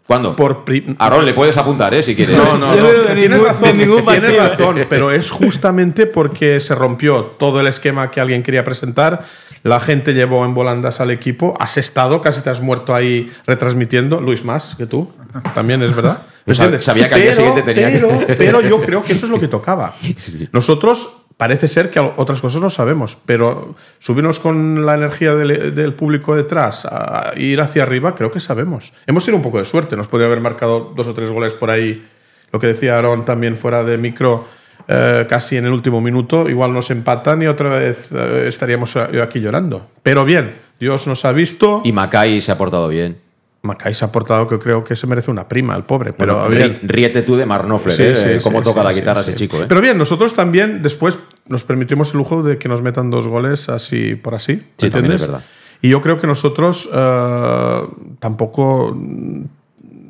¿Cuándo? 0.07 0.35
Por 0.35 0.65
le 0.69 1.33
puedes 1.33 1.57
apuntar, 1.57 1.95
¿eh? 1.95 2.03
Si 2.03 2.15
quieres. 2.17 2.37
No, 2.37 2.59
no, 2.59 2.75
no. 2.77 3.15
Tienes 3.15 3.41
razón, 3.41 3.73
tienes 3.79 4.37
razón, 4.37 4.87
pero 4.89 5.11
es 5.13 5.31
justamente 5.31 6.07
porque 6.07 6.61
se 6.61 6.75
rompió 6.75 7.23
todo 7.39 7.61
el 7.61 7.67
esquema 7.69 8.11
que 8.11 8.21
alguien 8.21 8.43
quería 8.43 8.65
presentar. 8.65 9.25
La 9.63 9.79
gente 9.81 10.13
llevó 10.15 10.45
en 10.45 10.55
volandas 10.55 11.01
al 11.01 11.11
equipo. 11.11 11.55
Has 11.61 11.79
estado, 11.79 12.21
casi 12.21 12.41
te 12.43 12.51
has 12.51 12.61
muerto 12.61 12.95
ahí 12.95 13.33
retransmitiendo. 13.47 14.21
Luis, 14.21 14.45
más 14.45 14.75
que 14.75 14.87
tú. 14.87 15.11
También 15.55 15.83
es 15.83 15.95
verdad. 15.95 16.23
Sabía 16.81 17.09
que 17.09 17.15
al 17.15 17.21
día 17.21 17.31
Pero- 17.31 17.37
siguiente 17.37 17.63
tenía 17.63 17.93
que- 17.93 17.99
pero, 17.99 18.21
pero 18.39 18.61
yo 18.61 18.79
creo 18.81 19.05
que 19.05 19.13
eso 19.13 19.27
es 19.27 19.33
lo 19.33 19.39
que 19.39 19.47
tocaba. 19.49 19.95
Nosotros 20.53 21.19
parece 21.37 21.67
ser 21.69 21.91
que 21.91 21.99
otras 22.01 22.41
cosas 22.41 22.61
no 22.61 22.71
sabemos, 22.71 23.19
pero 23.27 23.75
subirnos 23.99 24.39
con 24.39 24.85
la 24.87 24.95
energía 24.95 25.35
del, 25.35 25.75
del 25.75 25.95
público 25.95 26.37
detrás, 26.37 26.85
a 26.87 27.33
ir 27.37 27.61
hacia 27.61 27.83
arriba, 27.85 28.15
creo 28.15 28.31
que 28.31 28.39
sabemos. 28.41 28.93
Hemos 29.07 29.25
tenido 29.25 29.39
un 29.39 29.43
poco 29.43 29.59
de 29.59 29.65
suerte, 29.65 29.97
nos 29.97 30.09
podría 30.09 30.27
haber 30.27 30.41
marcado 30.41 30.93
dos 30.95 31.07
o 31.07 31.15
tres 31.15 31.31
goles 31.31 31.55
por 31.55 31.71
ahí, 31.71 32.07
lo 32.53 32.61
que 32.61 32.69
decía 32.69 32.99
Aaron 32.99 33.25
también 33.25 33.57
fuera 33.57 33.83
de 33.83 33.99
micro, 33.99 34.47
eh, 34.93 35.27
casi 35.29 35.57
en 35.57 35.65
el 35.65 35.73
último 35.73 36.01
minuto, 36.01 36.49
igual 36.49 36.73
nos 36.73 36.91
empatan 36.91 37.43
y 37.43 37.47
otra 37.47 37.71
vez 37.71 38.11
eh, 38.13 38.45
estaríamos 38.49 38.97
aquí 38.97 39.41
llorando. 39.41 39.87
Pero 40.03 40.25
bien, 40.25 40.53
Dios 40.79 41.07
nos 41.07 41.25
ha 41.25 41.33
visto. 41.33 41.81
Y 41.85 41.93
Macay 41.93 42.41
se 42.41 42.53
ha 42.53 42.59
portado 42.59 42.89
bien. 42.89 43.17
Macay 43.63 43.95
se 43.95 44.05
ha 44.05 44.11
portado 44.11 44.49
que 44.49 44.59
creo 44.59 44.83
que 44.83 44.97
se 44.97 45.07
merece 45.07 45.31
una 45.31 45.47
prima, 45.49 45.77
el 45.77 45.85
pobre. 45.85 46.13
Pero 46.13 46.35
Bueno, 46.41 46.49
bien. 46.51 46.81
rí- 46.83 46.89
ríete 46.89 47.23
tú 47.23 47.37
de 47.37 47.47
Marnofler, 47.47 47.95
Sí, 47.97 48.03
¿eh? 48.03 48.39
sí, 48.39 48.43
cómo 48.43 48.59
sí, 48.59 48.65
toca 48.65 48.83
la 48.83 48.93
guitarra 48.93 49.21
ese 49.21 49.35
chico, 49.37 49.57
¿eh? 49.59 49.67
Pero 49.69 49.81
bien, 49.81 49.97
nosotros 49.97 50.35
también 50.35 50.83
después 50.83 51.19
nos 51.47 51.63
permitimos 51.63 52.11
el 52.13 52.19
lujo 52.19 52.43
de 52.43 52.59
que 52.59 52.69
nos 52.69 52.83
metan 52.83 53.09
dos 53.11 53.29
goles 53.29 53.69
así 53.69 54.17
por 54.17 54.35
así. 54.35 54.55
¿me 54.57 54.63
Sí, 54.79 54.91
también 54.91 55.13
entiendes? 55.13 55.23
es 55.23 55.29
verdad. 55.29 55.45
Y 55.81 55.89
yo 55.91 56.01
creo 56.03 56.17
que 56.21 56.27
nosotros 56.27 56.89
eh, 56.93 57.81
tampoco 58.19 58.97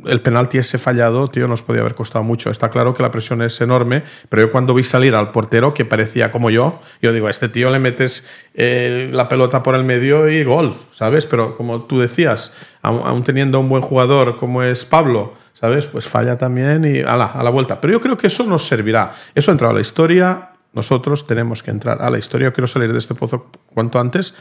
el 0.07 0.21
penalti 0.21 0.59
ese 0.59 0.79
fallado, 0.79 1.29
tío, 1.29 1.49
nos 1.49 1.63
podía 1.63 1.81
haber 1.81 1.95
costado 1.95 2.25
mucho. 2.25 2.51
Está 2.51 2.71
claro 2.71 2.95
que 2.95 3.03
la 3.03 3.11
presión 3.11 3.43
es 3.43 3.61
enorme, 3.61 4.03
pero 4.29 4.43
yo 4.43 4.51
cuando 4.51 4.75
vi 4.75 4.85
salir 4.85 5.15
al 5.15 5.33
portero, 5.33 5.75
que 5.75 5.85
parecía 5.85 6.31
como 6.31 6.51
yo, 6.51 6.81
yo 7.01 7.13
digo, 7.13 7.27
a 7.27 7.31
este 7.31 7.49
tío 7.49 7.71
le 7.71 7.79
metes 7.79 8.27
eh, 8.55 9.11
la 9.13 9.29
pelota 9.29 9.63
por 9.63 9.75
el 9.75 9.85
medio 9.85 10.29
y 10.29 10.45
gol, 10.45 10.77
¿sabes? 10.93 11.27
Pero 11.27 11.57
como 11.57 11.83
tú 11.83 12.01
decías, 12.01 12.55
aun 12.83 13.25
teniendo 13.25 13.61
un 13.61 13.69
buen 13.69 13.83
jugador 13.83 14.37
como 14.37 14.63
es 14.63 14.85
Pablo, 14.85 15.35
¿sabes? 15.55 15.87
Pues 15.87 16.07
falla 16.07 16.39
también 16.39 16.85
y 16.85 17.01
a 17.01 17.17
la, 17.17 17.27
a 17.27 17.43
la 17.43 17.51
vuelta. 17.51 17.81
Pero 17.81 17.95
yo 17.95 18.01
creo 18.01 18.17
que 18.17 18.27
eso 18.27 18.45
nos 18.45 18.67
servirá. 18.67 19.15
Eso 19.35 19.51
ha 19.51 19.53
entrado 19.53 19.73
a 19.73 19.75
la 19.75 19.81
historia, 19.81 20.51
nosotros 20.73 21.27
tenemos 21.27 21.63
que 21.63 21.71
entrar 21.71 22.03
a 22.03 22.11
la 22.11 22.19
historia. 22.19 22.49
Yo 22.49 22.53
quiero 22.53 22.67
salir 22.67 22.93
de 22.93 22.99
este 22.99 23.15
pozo 23.15 23.51
cuanto 23.73 24.01
antes, 24.01 24.35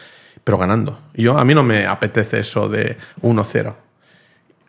pero 0.44 0.58
ganando. 0.58 1.00
Yo, 1.14 1.38
a 1.38 1.46
mí 1.46 1.54
no 1.54 1.64
me 1.64 1.86
apetece 1.86 2.40
eso 2.40 2.70
de 2.70 2.98
1-0. 3.22 3.76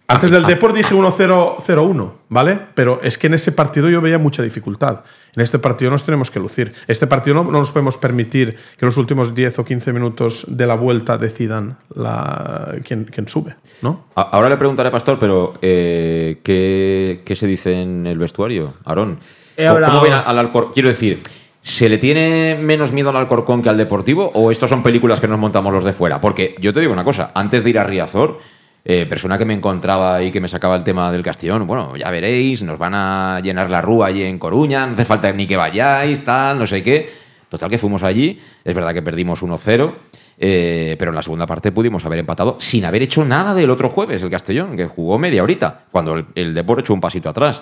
Antes 0.09 0.31
del 0.31 0.45
Deport 0.45 0.75
dije 0.75 0.95
1-0-0-1, 0.95 2.13
¿vale? 2.29 2.59
Pero 2.75 3.01
es 3.03 3.17
que 3.17 3.29
en 3.29 3.35
ese 3.35 3.53
partido 3.53 3.89
yo 3.89 4.01
veía 4.01 4.19
mucha 4.19 4.43
dificultad. 4.43 5.01
En 5.35 5.43
este 5.43 5.59
partido 5.59 5.91
nos 5.91 6.05
tenemos 6.05 6.31
que 6.31 6.39
lucir. 6.39 6.75
Este 6.87 7.07
partido 7.07 7.35
no, 7.35 7.45
no 7.45 7.59
nos 7.59 7.71
podemos 7.71 7.97
permitir 7.97 8.57
que 8.77 8.85
los 8.85 8.97
últimos 8.99 9.35
10 9.35 9.59
o 9.61 9.65
15 9.65 9.93
minutos 9.93 10.45
de 10.49 10.67
la 10.67 10.75
vuelta 10.75 11.17
decidan 11.17 11.79
la, 11.95 12.75
quién, 12.87 13.05
quién 13.05 13.29
sube, 13.29 13.55
¿no? 13.81 14.05
Ahora 14.15 14.49
le 14.51 14.57
preguntaré 14.59 14.89
a 14.91 14.93
Pastor, 14.93 15.19
pero 15.19 15.55
eh, 15.63 16.41
¿qué, 16.43 17.23
qué 17.25 17.35
se 17.35 17.47
dice 17.47 17.81
en 17.81 18.07
el 18.07 18.19
vestuario, 18.19 18.75
Aarón? 18.85 19.19
¿Cómo- 19.57 19.69
hablado- 19.71 19.93
¿Cómo 20.01 20.03
ven 20.05 20.13
al 20.13 20.39
Alcor- 20.39 20.73
Quiero 20.75 20.89
decir, 20.91 21.23
¿se 21.63 21.89
le 21.89 21.97
tiene 21.97 22.59
menos 22.61 22.93
miedo 22.93 23.09
al 23.11 23.17
Alcorcón 23.17 23.63
que 23.63 23.71
al 23.71 23.79
Deportivo 23.79 24.31
o 24.35 24.51
estos 24.51 24.69
son 24.69 24.83
películas 24.83 25.21
que 25.21 25.29
nos 25.29 25.39
montamos 25.39 25.73
los 25.73 25.85
de 25.85 25.93
fuera? 25.95 26.21
Porque 26.21 26.55
yo 26.61 26.73
te 26.75 26.81
digo 26.81 26.93
una 26.93 27.05
cosa, 27.05 27.33
antes 27.35 27.65
de 27.65 27.71
ir 27.71 27.79
a 27.79 27.85
Riazor, 27.85 28.39
eh, 28.85 29.07
persona 29.09 29.39
que 29.39 29.45
me 29.45 29.55
encontraba 29.55 30.23
y 30.23 30.31
que 30.33 30.41
me 30.41 30.49
sacaba 30.49 30.75
el 30.77 30.83
tema 30.85 31.11
del 31.13 31.23
Castellón, 31.23 31.67
bueno, 31.67 31.95
ya 31.97 32.11
veréis, 32.11 32.63
nos 32.63 32.79
van 32.79 32.95
a 32.95 33.41
llenar 33.41 33.71
la 33.71 33.81
rúa 33.81 34.09
allí 34.09 34.23
en 34.23 34.39
Coruña, 34.39 34.87
no 34.87 34.93
hace 34.95 35.05
falta 35.05 35.31
ni 35.33 35.47
que 35.47 35.57
vayáis, 35.57 36.25
tal, 36.25 36.59
no 36.59 36.67
sé 36.67 36.83
qué. 36.83 37.13
Total 37.49 37.69
que 37.69 37.79
fuimos 37.79 38.03
allí, 38.03 38.41
es 38.65 38.75
verdad 38.75 38.95
que 38.95 39.03
perdimos 39.03 39.43
1-0. 39.43 39.93
eh, 40.39 40.97
pero 40.99 41.11
en 41.11 41.15
la 41.15 41.23
segunda 41.23 41.47
parte 41.47 41.71
pudimos 41.71 42.05
haber 42.07 42.19
empatado 42.19 42.57
sin 42.59 42.85
haber 42.87 43.03
hecho 43.03 43.25
nada 43.25 43.55
del 43.55 43.71
otro 43.71 43.89
jueves, 43.91 44.23
el 44.23 44.31
Castellón, 44.31 44.77
que 44.77 44.87
jugó 44.87 45.19
media 45.19 45.43
horita, 45.43 45.85
cuando 45.93 46.15
el, 46.15 46.27
el 46.35 46.55
Depor 46.55 46.81
echó 46.81 46.95
un 46.95 47.01
pasito 47.01 47.29
atrás. 47.29 47.61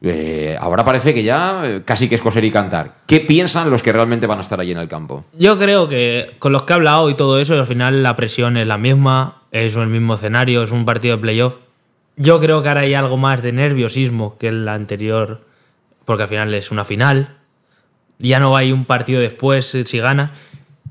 eh, 0.00 0.56
ahora 0.58 0.84
parece 0.84 1.12
que 1.12 1.22
ya 1.22 1.62
eh, 1.64 1.82
casi 1.84 2.08
que 2.08 2.14
es 2.14 2.22
coser 2.22 2.44
y 2.44 2.50
cantar. 2.50 2.98
¿Qué 3.06 3.20
piensan 3.20 3.68
los 3.70 3.82
que 3.82 3.92
realmente 3.92 4.26
van 4.26 4.38
a 4.38 4.42
estar 4.42 4.58
allí 4.60 4.72
en 4.72 4.78
el 4.78 4.88
campo? 4.88 5.24
Yo 5.36 5.58
creo 5.58 5.88
que 5.88 6.36
con 6.38 6.52
los 6.52 6.62
que 6.62 6.72
he 6.72 6.76
hablado 6.76 7.10
y 7.10 7.14
todo 7.14 7.38
eso, 7.40 7.54
al 7.58 7.66
final 7.66 8.02
la 8.02 8.16
presión 8.16 8.56
es 8.56 8.66
la 8.66 8.78
misma, 8.78 9.41
es 9.52 9.76
el 9.76 9.86
mismo 9.86 10.14
escenario, 10.14 10.62
es 10.64 10.72
un 10.72 10.84
partido 10.84 11.16
de 11.16 11.22
playoff. 11.22 11.56
Yo 12.16 12.40
creo 12.40 12.62
que 12.62 12.68
ahora 12.68 12.80
hay 12.82 12.94
algo 12.94 13.16
más 13.16 13.42
de 13.42 13.52
nerviosismo 13.52 14.36
que 14.38 14.48
el 14.48 14.68
anterior, 14.68 15.42
porque 16.04 16.24
al 16.24 16.28
final 16.28 16.52
es 16.54 16.70
una 16.70 16.84
final. 16.84 17.36
Ya 18.18 18.38
no 18.40 18.56
hay 18.56 18.72
un 18.72 18.84
partido 18.84 19.20
después 19.20 19.74
eh, 19.74 19.84
si 19.86 19.98
gana. 19.98 20.32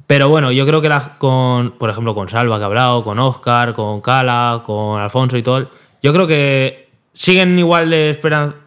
Pero 0.08 0.30
bueno, 0.30 0.52
yo 0.52 0.66
creo 0.68 0.82
que 0.82 0.90
la- 0.90 1.18
con, 1.18 1.72
por 1.78 1.90
ejemplo, 1.90 2.14
con 2.14 2.28
Salva 2.30 2.58
que 2.58 2.64
ha 2.64 2.68
hablado, 2.68 3.04
con 3.04 3.18
Oscar, 3.20 3.74
con 3.74 4.02
Cala, 4.02 4.62
con 4.66 5.00
Alfonso 5.00 5.38
y 5.38 5.44
todo, 5.44 5.70
yo 6.04 6.14
creo 6.14 6.28
que 6.28 6.90
siguen 7.14 7.58
igual 7.58 7.90
de 7.90 8.10
esperanza, 8.10 8.58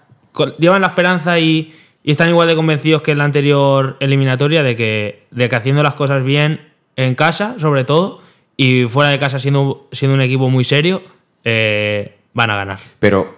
llevan 0.59 0.81
la 0.81 0.89
esperanza 0.89 1.39
y, 1.39 1.75
y 2.03 2.11
están 2.13 2.29
igual 2.31 2.49
de 2.49 2.57
convencidos 2.57 3.03
que 3.03 3.11
en 3.13 3.19
la 3.19 3.25
anterior 3.25 3.97
eliminatoria 4.01 4.63
de 4.63 4.75
que, 4.77 5.27
de 5.31 5.49
que 5.49 5.57
haciendo 5.57 5.83
las 5.83 5.95
cosas 5.95 6.25
bien 6.25 6.73
en 6.97 7.15
casa, 7.15 7.57
sobre 7.59 7.85
todo, 7.85 8.23
y 8.57 8.85
fuera 8.85 9.11
de 9.11 9.19
casa 9.19 9.39
siendo, 9.39 9.89
siendo 9.93 10.15
un 10.15 10.21
equipo 10.21 10.49
muy 10.49 10.65
serio, 10.65 11.03
eh, 11.45 12.17
van 12.33 12.51
a 12.51 12.57
ganar. 12.57 12.79
Pero 12.99 13.37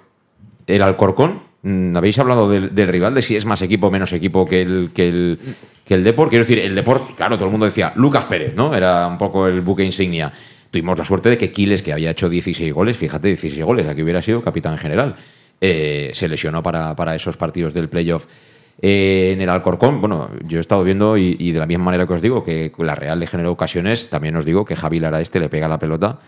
el 0.66 0.82
Alcorcón, 0.82 1.42
mm, 1.62 1.96
habéis 1.96 2.18
hablado 2.18 2.50
del, 2.50 2.88
rival, 2.88 3.14
de 3.14 3.22
si 3.22 3.36
es 3.36 3.44
más 3.44 3.62
equipo 3.62 3.86
o 3.86 3.90
menos 3.90 4.12
equipo 4.12 4.46
que 4.46 4.62
el, 4.62 4.90
que 4.94 5.08
el, 5.08 5.38
que 5.84 5.94
el 5.94 6.04
Depor. 6.04 6.28
Quiero 6.28 6.44
decir, 6.44 6.58
el 6.58 6.74
Depor, 6.74 7.02
claro, 7.16 7.36
todo 7.36 7.46
el 7.46 7.52
mundo 7.52 7.66
decía 7.66 7.92
Lucas 7.96 8.24
Pérez, 8.26 8.54
¿no? 8.54 8.74
Era 8.74 9.06
un 9.06 9.18
poco 9.18 9.46
el 9.46 9.60
buque 9.60 9.84
insignia. 9.84 10.32
Tuvimos 10.70 10.98
la 10.98 11.04
suerte 11.04 11.30
de 11.30 11.38
que 11.38 11.52
Quiles, 11.52 11.82
que 11.82 11.92
había 11.92 12.10
hecho 12.10 12.28
16 12.28 12.72
goles, 12.72 12.96
fíjate, 12.96 13.28
16 13.28 13.64
goles, 13.64 13.86
aquí 13.86 14.02
hubiera 14.02 14.20
sido 14.20 14.42
capitán 14.42 14.76
general, 14.76 15.16
eh, 15.60 16.10
se 16.12 16.28
lesionó 16.28 16.62
para, 16.62 16.94
para 16.96 17.14
esos 17.14 17.36
partidos 17.36 17.72
del 17.72 17.88
playoff. 17.88 18.26
Eh, 18.82 19.32
en 19.34 19.40
el 19.40 19.48
Alcorcón, 19.48 20.00
bueno, 20.00 20.30
yo 20.46 20.58
he 20.58 20.60
estado 20.60 20.84
viendo 20.84 21.16
y, 21.16 21.36
y 21.38 21.52
de 21.52 21.58
la 21.58 21.66
misma 21.66 21.86
manera 21.86 22.06
que 22.06 22.12
os 22.12 22.22
digo 22.22 22.44
que 22.44 22.72
la 22.78 22.94
Real 22.94 23.18
le 23.18 23.26
generó 23.26 23.52
ocasiones, 23.52 24.10
también 24.10 24.36
os 24.36 24.44
digo 24.44 24.64
que 24.64 24.76
Javi 24.76 25.00
Lara 25.00 25.20
este 25.20 25.40
le 25.40 25.48
pega 25.48 25.68
la 25.68 25.78
pelota 25.78 26.18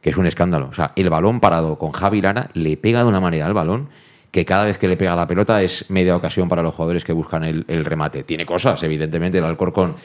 que 0.00 0.10
es 0.10 0.16
un 0.16 0.26
escándalo. 0.26 0.68
O 0.70 0.74
sea, 0.74 0.92
el 0.96 1.10
balón 1.10 1.40
parado 1.40 1.78
con 1.78 1.92
Javi 1.92 2.22
Lara 2.22 2.50
le 2.54 2.76
pega 2.76 3.00
de 3.02 3.08
una 3.08 3.20
manera 3.20 3.46
al 3.46 3.54
balón 3.54 3.88
que 4.30 4.44
cada 4.44 4.64
vez 4.64 4.78
que 4.78 4.88
le 4.88 4.96
pega 4.96 5.16
la 5.16 5.26
pelota 5.26 5.62
es 5.62 5.90
media 5.90 6.14
ocasión 6.14 6.48
para 6.48 6.62
los 6.62 6.74
jugadores 6.74 7.04
que 7.04 7.12
buscan 7.12 7.44
el, 7.44 7.64
el 7.68 7.84
remate. 7.84 8.22
Tiene 8.22 8.46
cosas, 8.46 8.82
evidentemente, 8.82 9.38
el 9.38 9.44
Alcorcón. 9.44 9.96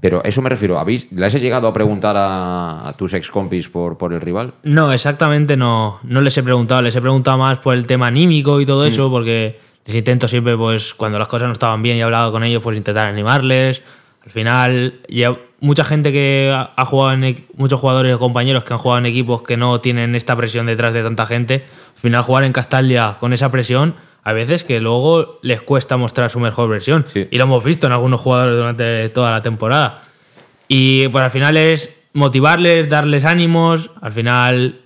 Pero 0.00 0.22
eso 0.22 0.40
me 0.42 0.50
refiero. 0.50 0.78
¿Habéis, 0.78 1.10
¿Le 1.10 1.26
has 1.26 1.34
llegado 1.34 1.66
a 1.66 1.72
preguntar 1.72 2.16
a, 2.16 2.88
a 2.88 2.92
tus 2.92 3.12
ex 3.14 3.30
compis 3.30 3.68
por, 3.68 3.96
por 3.96 4.12
el 4.12 4.20
rival? 4.20 4.54
No, 4.62 4.92
exactamente 4.92 5.56
no, 5.56 5.98
no 6.04 6.20
les 6.20 6.36
he 6.36 6.42
preguntado, 6.42 6.82
les 6.82 6.94
he 6.94 7.00
preguntado 7.00 7.38
más 7.38 7.58
por 7.58 7.74
el 7.74 7.86
tema 7.86 8.06
anímico 8.06 8.60
y 8.60 8.66
todo 8.66 8.84
eso, 8.86 9.10
porque 9.10 9.58
les 9.86 9.96
intento 9.96 10.28
siempre, 10.28 10.56
pues 10.56 10.94
cuando 10.94 11.18
las 11.18 11.28
cosas 11.28 11.48
no 11.48 11.52
estaban 11.52 11.82
bien 11.82 11.96
y 11.96 12.00
he 12.00 12.02
hablado 12.02 12.32
con 12.32 12.44
ellos, 12.44 12.62
pues 12.62 12.76
intentar 12.76 13.06
animarles. 13.06 13.82
Al 14.24 14.30
final, 14.30 15.00
ya 15.08 15.36
mucha 15.60 15.84
gente 15.84 16.12
que 16.12 16.52
ha 16.54 16.84
jugado 16.84 17.12
en 17.12 17.46
muchos 17.56 17.80
jugadores 17.80 18.14
o 18.14 18.18
compañeros 18.18 18.64
que 18.64 18.72
han 18.72 18.78
jugado 18.78 18.98
en 18.98 19.06
equipos 19.06 19.42
que 19.42 19.56
no 19.56 19.80
tienen 19.80 20.14
esta 20.14 20.36
presión 20.36 20.66
detrás 20.66 20.92
de 20.92 21.02
tanta 21.02 21.26
gente, 21.26 21.64
al 21.94 22.00
final 22.00 22.22
jugar 22.22 22.44
en 22.44 22.52
Castalia 22.52 23.16
con 23.18 23.32
esa 23.32 23.50
presión, 23.50 23.94
a 24.22 24.32
veces 24.32 24.64
que 24.64 24.80
luego 24.80 25.38
les 25.42 25.62
cuesta 25.62 25.96
mostrar 25.96 26.30
su 26.30 26.40
mejor 26.40 26.68
versión. 26.68 27.06
Y 27.14 27.36
lo 27.36 27.44
hemos 27.44 27.64
visto 27.64 27.86
en 27.86 27.92
algunos 27.92 28.20
jugadores 28.20 28.56
durante 28.56 29.08
toda 29.08 29.30
la 29.30 29.42
temporada. 29.42 30.02
Y 30.68 31.08
pues 31.08 31.24
al 31.24 31.30
final 31.30 31.56
es 31.56 31.90
motivarles, 32.12 32.88
darles 32.88 33.24
ánimos. 33.24 33.90
Al 34.00 34.12
final, 34.12 34.80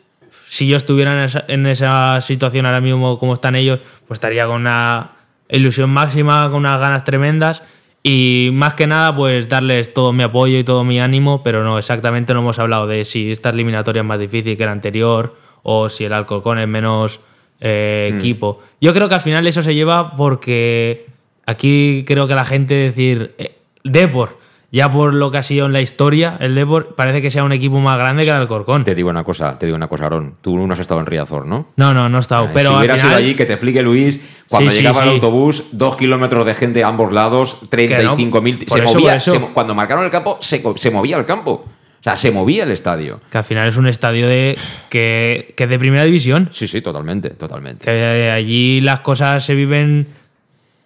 si 0.55 0.69
yo 0.69 0.77
estuviera 0.77 1.12
en 1.14 1.25
esa, 1.25 1.45
en 1.49 1.67
esa 1.67 2.21
situación 2.23 2.64
ahora 2.67 2.81
mismo 2.81 3.19
como 3.19 3.35
están 3.35 3.57
ellos, 3.57 3.81
pues 4.07 4.17
estaría 4.19 4.47
con 4.47 4.61
una 4.61 5.12
ilusión 5.49 5.90
máxima, 5.90 6.49
con 6.51 6.61
unas 6.61 6.79
ganas 6.81 7.03
tremendas. 7.03 7.62
Y 8.05 8.51
más 8.53 8.75
que 8.75 8.87
nada, 8.87 9.17
pues 9.17 9.49
darles 9.49 9.93
todo 9.93 10.12
mi 10.12 10.23
apoyo 10.23 10.57
y 10.57 10.62
todo 10.62 10.85
mi 10.85 11.01
ánimo, 11.01 11.43
pero 11.43 11.64
no, 11.64 11.77
exactamente 11.77 12.35
no 12.35 12.40
hemos 12.40 12.59
hablado 12.61 12.87
de 12.87 13.05
si 13.05 13.33
esta 13.33 13.51
eliminatoria 13.51 14.03
es 14.03 14.07
más 14.07 14.21
difícil 14.21 14.57
que 14.57 14.64
la 14.64 14.71
anterior 14.73 15.35
o 15.64 15.88
si 15.88 16.05
el 16.05 16.12
Alcorcón 16.12 16.59
es 16.61 16.69
menos 16.69 17.19
eh, 17.61 18.11
Mm. 18.12 18.19
equipo. 18.19 18.61
Yo 18.81 18.93
creo 18.95 19.09
que 19.09 19.14
al 19.17 19.23
final 19.23 19.47
eso 19.47 19.62
se 19.62 19.75
lleva 19.75 20.14
porque 20.17 21.07
aquí 21.47 22.05
creo 22.07 22.29
que 22.29 22.35
la 22.35 22.45
gente 22.45 22.75
decir 22.75 23.35
eh, 23.38 23.57
Depor, 23.83 24.38
ya 24.75 24.91
por 24.91 25.15
lo 25.15 25.31
que 25.31 25.39
ha 25.39 25.43
sido 25.45 25.67
en 25.67 25.73
la 25.73 25.81
historia, 25.81 26.37
el 26.41 26.55
Depor 26.57 26.95
parece 26.97 27.23
que 27.23 27.31
sea 27.31 27.45
un 27.45 27.53
equipo 27.53 27.79
más 27.79 27.97
grande 27.97 28.25
que 28.25 28.31
el 28.31 28.37
Alcorcón. 28.37 28.83
Te 28.85 28.95
digo 28.95 29.09
una 29.09 29.23
cosa, 29.23 29.57
te 29.59 29.67
digo 29.67 29.77
una 29.77 29.87
cosa, 29.87 30.07
Aaron. 30.07 30.35
Tú 30.41 30.67
no 30.67 30.73
has 30.73 30.81
estado 30.81 30.99
en 31.01 31.07
Riazor, 31.07 31.47
¿no? 31.47 31.69
No, 31.77 31.95
no, 31.95 32.09
no 32.09 32.19
he 32.19 32.21
estado. 32.21 32.51
pero 32.53 32.71
si 32.73 32.77
hubieras 32.79 33.01
final, 33.01 33.13
ido 33.21 33.27
allí, 33.27 33.37
que 33.37 33.47
te 33.47 33.53
explique 33.53 33.83
Luis, 33.83 34.21
cuando 34.49 34.71
Sí, 34.71 34.77
sí, 34.79 34.83
llegaba 34.83 35.05
el 35.05 35.09
sí. 35.11 35.15
autobús, 35.15 35.65
dos 35.73 35.97
kilómetros 35.97 36.45
de 36.45 36.55
gente 36.55 36.83
a 36.83 36.89
ambos 36.89 37.13
lados, 37.13 37.59
35.000. 37.71 38.67
Por 38.67 38.79
Se 38.79 38.85
eso, 38.85 38.95
movía, 38.99 39.21
se 39.21 39.39
cuando 39.39 39.75
marcaron 39.75 40.05
el 40.05 40.11
campo, 40.11 40.39
se, 40.41 40.63
se 40.77 40.91
movía 40.91 41.17
el 41.19 41.25
campo. 41.25 41.65
O 42.01 42.03
sea, 42.05 42.17
se 42.17 42.31
movía 42.33 42.65
el 42.65 42.71
estadio. 42.71 43.21
que 43.31 43.39
al 43.39 43.45
final 43.45 43.67
es 43.67 43.79
un 43.79 43.87
estadio 43.87 44.29
de 44.29 44.59
que, 44.91 45.55
que 45.57 45.65
es 45.65 45.71
de 45.71 45.79
primera 45.79 46.05
división. 46.05 46.49
Sí, 46.53 46.69
sí, 46.69 46.83
totalmente, 46.83 47.31
totalmente. 47.31 47.85
Que 47.87 48.31
allí 48.31 48.83
las 48.83 49.01
cosas 49.01 49.43
se 49.43 49.55
viven 49.55 50.09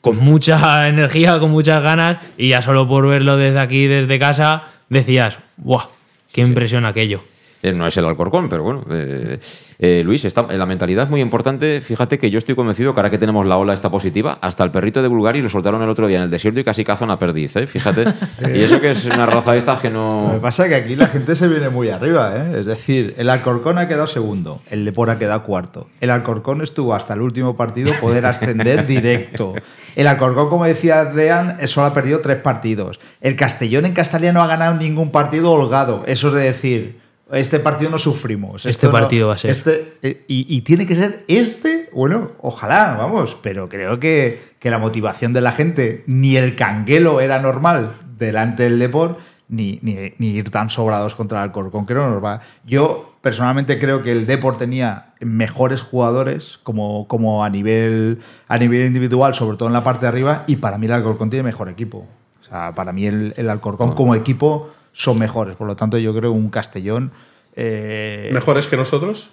con 0.00 0.16
mucha 0.18 0.88
energía, 0.88 1.38
con 1.38 1.50
muchas 1.50 1.82
ganas, 1.82 2.18
y 2.36 2.48
ya 2.48 2.62
solo 2.62 2.88
por 2.88 3.06
verlo 3.06 3.36
desde 3.36 3.60
aquí, 3.60 3.86
desde 3.86 4.18
casa, 4.18 4.64
decías, 4.88 5.38
¡buah! 5.56 5.86
¡Qué 6.32 6.42
impresión 6.42 6.84
aquello! 6.84 7.22
Eh, 7.62 7.72
No 7.72 7.86
es 7.86 7.96
el 7.96 8.04
Alcorcón, 8.04 8.48
pero 8.48 8.62
bueno. 8.62 8.84
eh, 8.90 9.38
eh, 9.80 10.02
Luis, 10.04 10.24
está, 10.24 10.42
la 10.42 10.66
mentalidad 10.66 11.04
es 11.04 11.10
muy 11.10 11.20
importante. 11.20 11.80
Fíjate 11.80 12.18
que 12.18 12.30
yo 12.30 12.38
estoy 12.38 12.56
convencido 12.56 12.92
que 12.94 13.00
ahora 13.00 13.10
que 13.10 13.18
tenemos 13.18 13.46
la 13.46 13.56
ola 13.58 13.74
esta 13.74 13.90
positiva, 13.90 14.36
hasta 14.40 14.64
el 14.64 14.72
perrito 14.72 15.02
de 15.02 15.08
Bulgari 15.08 15.40
lo 15.40 15.48
soltaron 15.48 15.80
el 15.82 15.88
otro 15.88 16.08
día 16.08 16.16
en 16.18 16.24
el 16.24 16.30
desierto 16.30 16.58
y 16.58 16.64
casi 16.64 16.84
caza 16.84 17.04
una 17.04 17.18
perdiz, 17.18 17.54
¿eh? 17.56 17.66
Fíjate. 17.66 18.04
Y 18.54 18.60
eso 18.60 18.80
que 18.80 18.90
es 18.90 19.04
una 19.04 19.26
raza 19.26 19.52
de 19.52 19.58
estas 19.58 19.78
que 19.80 19.88
Lo 19.90 20.28
que 20.28 20.34
no... 20.36 20.40
pasa 20.42 20.64
es 20.64 20.70
que 20.70 20.74
aquí 20.76 20.96
la 20.96 21.06
gente 21.06 21.36
se 21.36 21.46
viene 21.48 21.68
muy 21.68 21.90
arriba, 21.90 22.32
¿eh? 22.36 22.58
Es 22.60 22.66
decir, 22.66 23.14
el 23.18 23.28
Alcorcón 23.30 23.78
ha 23.78 23.86
quedado 23.86 24.06
segundo, 24.08 24.60
el 24.70 24.84
Depor 24.84 25.10
ha 25.10 25.18
quedado 25.18 25.42
cuarto. 25.44 25.88
El 26.00 26.10
Alcorcón 26.10 26.62
estuvo 26.62 26.94
hasta 26.94 27.14
el 27.14 27.20
último 27.20 27.56
partido 27.56 27.92
poder 28.00 28.26
ascender 28.26 28.86
directo. 28.86 29.54
El 29.94 30.06
Alcorcón, 30.06 30.48
como 30.48 30.64
decía 30.64 31.04
Dean, 31.04 31.56
solo 31.68 31.86
ha 31.86 31.94
perdido 31.94 32.20
tres 32.20 32.38
partidos. 32.38 32.98
El 33.20 33.36
Castellón 33.36 33.86
en 33.86 33.92
Castalia 33.94 34.32
no 34.32 34.42
ha 34.42 34.46
ganado 34.46 34.74
ningún 34.74 35.10
partido 35.10 35.52
holgado. 35.52 36.02
Eso 36.06 36.28
es 36.28 36.34
de 36.34 36.40
decir, 36.42 36.98
este 37.32 37.58
partido 37.60 37.90
no 37.90 37.98
sufrimos. 37.98 38.56
Este 38.66 38.70
Esto 38.70 38.86
no- 38.88 38.92
partido 38.92 39.28
va 39.28 39.34
a 39.34 39.38
ser. 39.38 39.50
este, 39.50 39.94
eh, 40.02 40.24
y, 40.28 40.46
y 40.54 40.62
tiene 40.62 40.86
que 40.86 40.94
ser 40.94 41.24
este, 41.28 41.88
bueno, 41.92 42.32
ojalá, 42.40 42.96
vamos, 42.98 43.36
pero 43.42 43.68
creo 43.68 43.98
que, 44.00 44.40
que 44.58 44.70
la 44.70 44.78
motivación 44.78 45.32
de 45.32 45.40
la 45.40 45.52
gente, 45.52 46.04
ni 46.06 46.36
el 46.36 46.56
canguelo 46.56 47.20
era 47.20 47.38
normal 47.40 47.94
delante 48.18 48.62
del 48.64 48.78
Depor, 48.78 49.18
ni, 49.48 49.78
ni, 49.82 50.12
ni 50.18 50.28
ir 50.30 50.50
tan 50.50 50.68
sobrados 50.70 51.14
contra 51.14 51.38
el 51.38 51.44
Alcorcón, 51.44 51.86
creo 51.86 52.04
que 52.04 52.10
nos 52.10 52.24
va. 52.24 52.40
Yo 52.66 53.14
personalmente 53.22 53.78
creo 53.78 54.02
que 54.02 54.12
el 54.12 54.26
Depor 54.26 54.56
tenía 54.58 55.14
mejores 55.20 55.80
jugadores 55.82 56.58
como, 56.62 57.08
como 57.08 57.42
a, 57.44 57.50
nivel, 57.50 58.18
a 58.46 58.58
nivel 58.58 58.86
individual, 58.86 59.34
sobre 59.34 59.56
todo 59.56 59.68
en 59.68 59.72
la 59.72 59.82
parte 59.84 60.02
de 60.02 60.08
arriba, 60.08 60.44
y 60.46 60.56
para 60.56 60.76
mí 60.78 60.86
el 60.86 60.92
Alcorcón 60.92 61.30
tiene 61.30 61.42
mejor 61.44 61.68
equipo. 61.68 62.06
O 62.40 62.44
sea, 62.44 62.74
para 62.74 62.92
mí 62.92 63.06
el, 63.06 63.34
el 63.36 63.48
Alcorcón 63.50 63.94
como 63.94 64.14
equipo 64.14 64.70
son 64.92 65.18
mejores, 65.18 65.56
por 65.56 65.66
lo 65.66 65.76
tanto 65.76 65.98
yo 65.98 66.14
creo 66.14 66.32
un 66.32 66.50
Castellón... 66.50 67.12
eh, 67.56 68.30
¿Mejores 68.32 68.66
que 68.66 68.76
nosotros? 68.76 69.30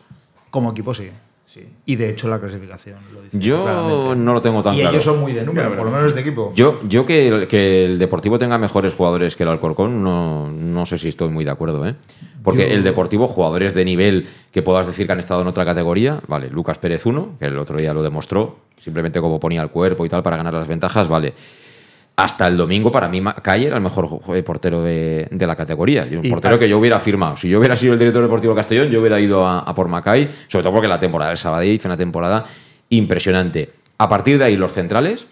como 0.51 0.71
equipo 0.71 0.93
sí. 0.93 1.09
sí. 1.45 1.67
Y 1.85 1.97
de 1.97 2.09
hecho 2.11 2.29
la 2.29 2.39
clasificación 2.39 2.95
lo 3.13 3.21
dice 3.21 3.37
Yo 3.39 3.63
claramente. 3.63 4.15
no 4.15 4.33
lo 4.33 4.41
tengo 4.41 4.63
tan 4.63 4.73
Y 4.73 4.77
claro. 4.79 4.91
ellos 4.91 5.03
son 5.03 5.19
muy 5.19 5.33
de 5.33 5.43
número, 5.45 5.75
por 5.75 5.85
lo 5.85 5.91
menos 5.91 6.15
de 6.15 6.21
equipo. 6.21 6.53
Yo, 6.55 6.79
yo 6.87 7.05
que, 7.05 7.27
el, 7.27 7.47
que 7.49 7.83
el 7.85 7.99
Deportivo 7.99 8.39
tenga 8.39 8.57
mejores 8.57 8.93
jugadores 8.93 9.35
que 9.35 9.43
el 9.43 9.49
Alcorcón, 9.49 10.01
no, 10.01 10.49
no 10.49 10.85
sé 10.85 10.97
si 10.97 11.09
estoy 11.09 11.27
muy 11.29 11.43
de 11.43 11.51
acuerdo, 11.51 11.85
¿eh? 11.85 11.95
Porque 12.41 12.69
Yo- 12.69 12.73
el 12.75 12.83
Deportivo, 12.83 13.27
jugadores 13.27 13.73
de 13.73 13.83
nivel 13.83 14.29
que 14.53 14.61
puedas 14.61 14.87
decir 14.87 15.07
que 15.07 15.11
han 15.13 15.19
estado 15.19 15.41
en 15.41 15.47
otra 15.47 15.65
categoría, 15.65 16.21
vale, 16.27 16.49
Lucas 16.49 16.77
Pérez 16.77 17.05
uno, 17.05 17.31
que 17.37 17.47
el 17.47 17.57
otro 17.57 17.75
día 17.77 17.93
lo 17.93 18.01
demostró, 18.01 18.59
simplemente 18.79 19.19
como 19.19 19.37
ponía 19.39 19.61
el 19.61 19.69
cuerpo 19.71 20.05
y 20.05 20.09
tal 20.09 20.23
para 20.23 20.37
ganar 20.37 20.53
las 20.53 20.67
ventajas, 20.69 21.09
vale. 21.09 21.33
Hasta 22.17 22.47
el 22.47 22.55
domingo, 22.55 22.91
para 22.91 23.09
mí, 23.09 23.21
Calle 23.41 23.67
era 23.67 23.75
el 23.75 23.83
mejor 23.83 24.21
eh, 24.33 24.41
portero 24.41 24.81
de, 24.81 25.27
de 25.29 25.47
la 25.47 25.55
categoría. 25.55 26.07
Y 26.09 26.15
un 26.15 26.25
Y 26.25 26.29
portero 26.29 26.57
que 26.57 26.69
yo 26.69 26.77
hubiera 26.79 26.99
firmado. 27.01 27.35
Si 27.35 27.49
yo 27.49 27.59
hubiera 27.59 27.75
sido 27.75 27.91
el 27.93 27.99
director 27.99 28.21
deportivo 28.23 28.53
de 28.53 28.59
Castellón, 28.59 28.89
yo 28.89 29.01
hubiera 29.01 29.19
ido 29.19 29.45
a, 29.45 29.59
a 29.59 29.75
por 29.75 29.89
Macay, 29.89 30.29
sobre 30.47 30.63
todo 30.63 30.71
porque 30.73 30.87
la 30.87 30.99
temporada 30.99 31.29
del 31.31 31.37
Sabadell 31.37 31.77
fue 31.79 31.89
una 31.89 31.97
temporada 31.97 32.45
impresionante. 32.89 33.69
A 33.97 34.07
partir 34.09 34.37
de 34.37 34.45
ahí, 34.45 34.55
los 34.57 34.71
centrales, 34.73 35.27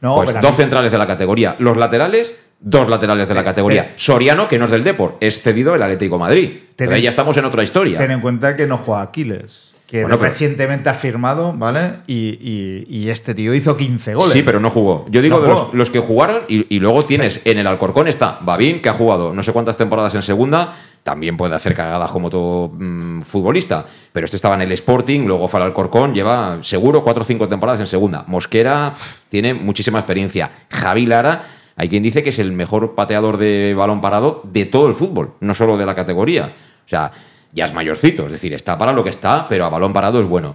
No, 0.00 0.16
pues 0.16 0.38
dos 0.40 0.56
centrales 0.56 0.92
de 0.92 0.98
la 0.98 1.06
categoría. 1.06 1.56
Los 1.58 1.76
laterales, 1.76 2.38
dos 2.60 2.88
laterales 2.88 3.28
de 3.28 3.34
la 3.34 3.44
categoría. 3.44 3.92
Soriano, 3.96 4.46
que 4.48 4.58
no 4.58 4.66
es 4.66 4.70
del 4.70 4.84
Depor, 4.84 5.16
es 5.20 5.40
cedido 5.40 5.74
el 5.74 5.82
Atlético 5.82 6.18
Madrid. 6.18 6.50
Pero 6.76 6.92
ahí 6.92 7.02
ya 7.02 7.10
estamos 7.10 7.36
en 7.38 7.46
otra 7.46 7.62
historia. 7.62 7.98
Ten 7.98 8.10
en 8.10 8.20
cuenta 8.20 8.56
que 8.56 8.66
no 8.66 8.76
juega 8.76 9.02
Aquiles, 9.02 9.72
que 9.86 10.02
Bueno, 10.02 10.18
pero- 10.18 10.30
recientemente 10.30 10.88
ha 10.88 10.94
firmado, 10.94 11.52
¿vale? 11.52 11.98
Y, 12.08 12.38
y- 12.40 12.86
y 12.88 13.08
este 13.10 13.34
tío 13.34 13.54
hizo 13.54 13.76
15 13.76 14.14
goles. 14.14 14.32
Sí, 14.32 14.42
pero 14.42 14.58
no 14.58 14.70
jugó. 14.70 15.06
Yo 15.10 15.22
digo 15.22 15.38
No 15.38 15.42
de 15.70 15.76
los, 15.78 15.90
que 15.90 16.00
jugaron 16.00 16.42
y, 16.48 16.74
y 16.74 16.80
luego 16.80 17.02
tienes 17.02 17.40
en 17.44 17.58
el 17.58 17.66
Alcorcón 17.68 18.08
está 18.08 18.38
Babín, 18.40 18.82
que 18.82 18.88
ha 18.88 18.94
jugado 18.94 19.32
no 19.32 19.42
sé 19.44 19.52
cuántas 19.52 19.76
temporadas 19.76 20.14
en 20.16 20.22
segunda, 20.22 20.74
también 21.04 21.36
puede 21.36 21.54
hacer 21.54 21.74
cagadas 21.76 22.10
como 22.10 22.30
todo 22.30 22.68
mm, 22.76 23.22
futbolista, 23.22 23.84
pero 24.12 24.24
este 24.24 24.36
estaba 24.36 24.56
en 24.56 24.62
el 24.62 24.72
Sporting, 24.72 25.20
luego 25.20 25.46
fue 25.46 25.60
al 25.60 25.66
Alcorcón, 25.66 26.12
lleva 26.14 26.58
seguro 26.62 27.04
cuatro 27.04 27.22
o 27.22 27.24
cinco 27.26 27.48
temporadas 27.48 27.80
en 27.80 27.86
segunda. 27.86 28.24
Mosquera 28.26 28.92
tiene 29.28 29.54
muchísima 29.54 30.00
experiencia. 30.00 30.50
Javi 30.68 31.06
Lara, 31.06 31.44
hay 31.76 31.88
quien 31.88 32.02
dice 32.02 32.24
que 32.24 32.30
es 32.30 32.40
el 32.40 32.50
mejor 32.50 32.96
pateador 32.96 33.36
de 33.36 33.72
balón 33.76 34.00
parado 34.00 34.40
de 34.44 34.64
todo 34.64 34.88
el 34.88 34.96
fútbol, 34.96 35.34
no 35.38 35.54
solo 35.54 35.76
de 35.76 35.86
la 35.86 35.94
categoría. 35.94 36.54
O 36.84 36.88
sea, 36.88 37.12
ya 37.52 37.64
es 37.66 37.72
mayorcito, 37.74 38.26
es 38.26 38.32
decir, 38.32 38.52
está 38.54 38.76
para 38.78 38.92
lo 38.92 39.02
que 39.04 39.10
está, 39.10 39.46
pero 39.48 39.64
a 39.64 39.70
balón 39.70 39.92
parado 39.92 40.20
es 40.20 40.26
bueno. 40.26 40.54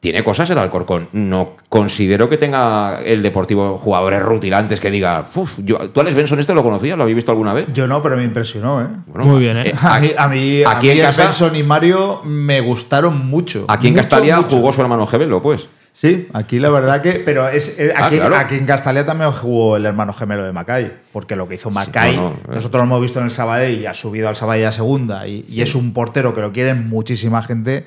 Tiene 0.00 0.24
cosas 0.24 0.50
el 0.50 0.58
Alcorcón. 0.58 1.08
No 1.12 1.50
considero 1.68 2.28
que 2.28 2.36
tenga 2.36 2.98
el 3.04 3.22
Deportivo 3.22 3.78
jugadores 3.78 4.20
rutilantes 4.20 4.80
que 4.80 4.90
diga, 4.90 5.24
"Uf, 5.36 5.58
yo, 5.58 5.76
¿tú 5.90 6.00
Alex 6.00 6.16
Benson 6.16 6.40
este 6.40 6.54
lo 6.54 6.64
conocías? 6.64 6.96
¿Lo 6.96 7.04
habéis 7.04 7.14
visto 7.14 7.30
alguna 7.30 7.52
vez? 7.52 7.66
Yo 7.72 7.86
no, 7.86 8.02
pero 8.02 8.16
me 8.16 8.24
impresionó, 8.24 8.80
¿eh? 8.82 8.86
Bueno, 9.06 9.26
Muy 9.30 9.38
bien, 9.38 9.58
¿eh? 9.58 9.68
eh, 9.68 9.74
A 9.80 10.00
mí, 10.00 10.10
a 10.18 10.26
mí, 10.26 10.62
a 10.64 10.70
aquí 10.72 10.88
mí 10.88 10.92
en 10.94 11.06
casa- 11.06 11.22
Svensson 11.32 11.54
y 11.54 11.62
Mario 11.62 12.20
me 12.24 12.60
gustaron 12.60 13.26
mucho. 13.28 13.64
Aquí 13.68 13.86
en 13.86 13.94
Mucho, 13.94 14.02
Castalia 14.08 14.36
mucho. 14.38 14.48
jugó 14.56 14.72
su 14.72 14.80
hermano 14.82 15.06
gemelo, 15.06 15.40
pues. 15.40 15.68
Sí, 15.92 16.28
aquí 16.32 16.58
la 16.58 16.70
verdad 16.70 17.02
que. 17.02 17.22
Pero 17.24 17.48
es, 17.48 17.78
eh, 17.78 17.92
Ah, 17.96 18.06
aquí, 18.06 18.16
claro. 18.16 18.36
aquí 18.36 18.54
en 18.56 18.66
Castalia 18.66 19.04
también 19.04 19.30
jugó 19.32 19.76
el 19.76 19.84
hermano 19.86 20.12
gemelo 20.14 20.42
de 20.42 20.52
Macay. 20.52 20.92
Porque 21.12 21.36
lo 21.36 21.46
que 21.46 21.56
hizo 21.56 21.70
Macay, 21.70 22.16
no, 22.16 22.30
no, 22.30 22.36
eh. 22.36 22.54
nosotros 22.56 22.80
lo 22.80 22.84
hemos 22.84 23.00
visto 23.02 23.18
en 23.18 23.26
el 23.26 23.30
Sabadell 23.30 23.78
y 23.80 23.86
ha 23.86 23.94
subido 23.94 24.28
al 24.28 24.36
Sabadell 24.36 24.66
a 24.66 24.72
segunda. 24.72 25.26
Y, 25.28 25.44
y 25.48 25.60
es 25.60 25.74
un 25.74 25.92
portero 25.92 26.34
que 26.34 26.40
lo 26.40 26.52
quieren 26.52 26.88
muchísima 26.88 27.42
gente. 27.42 27.86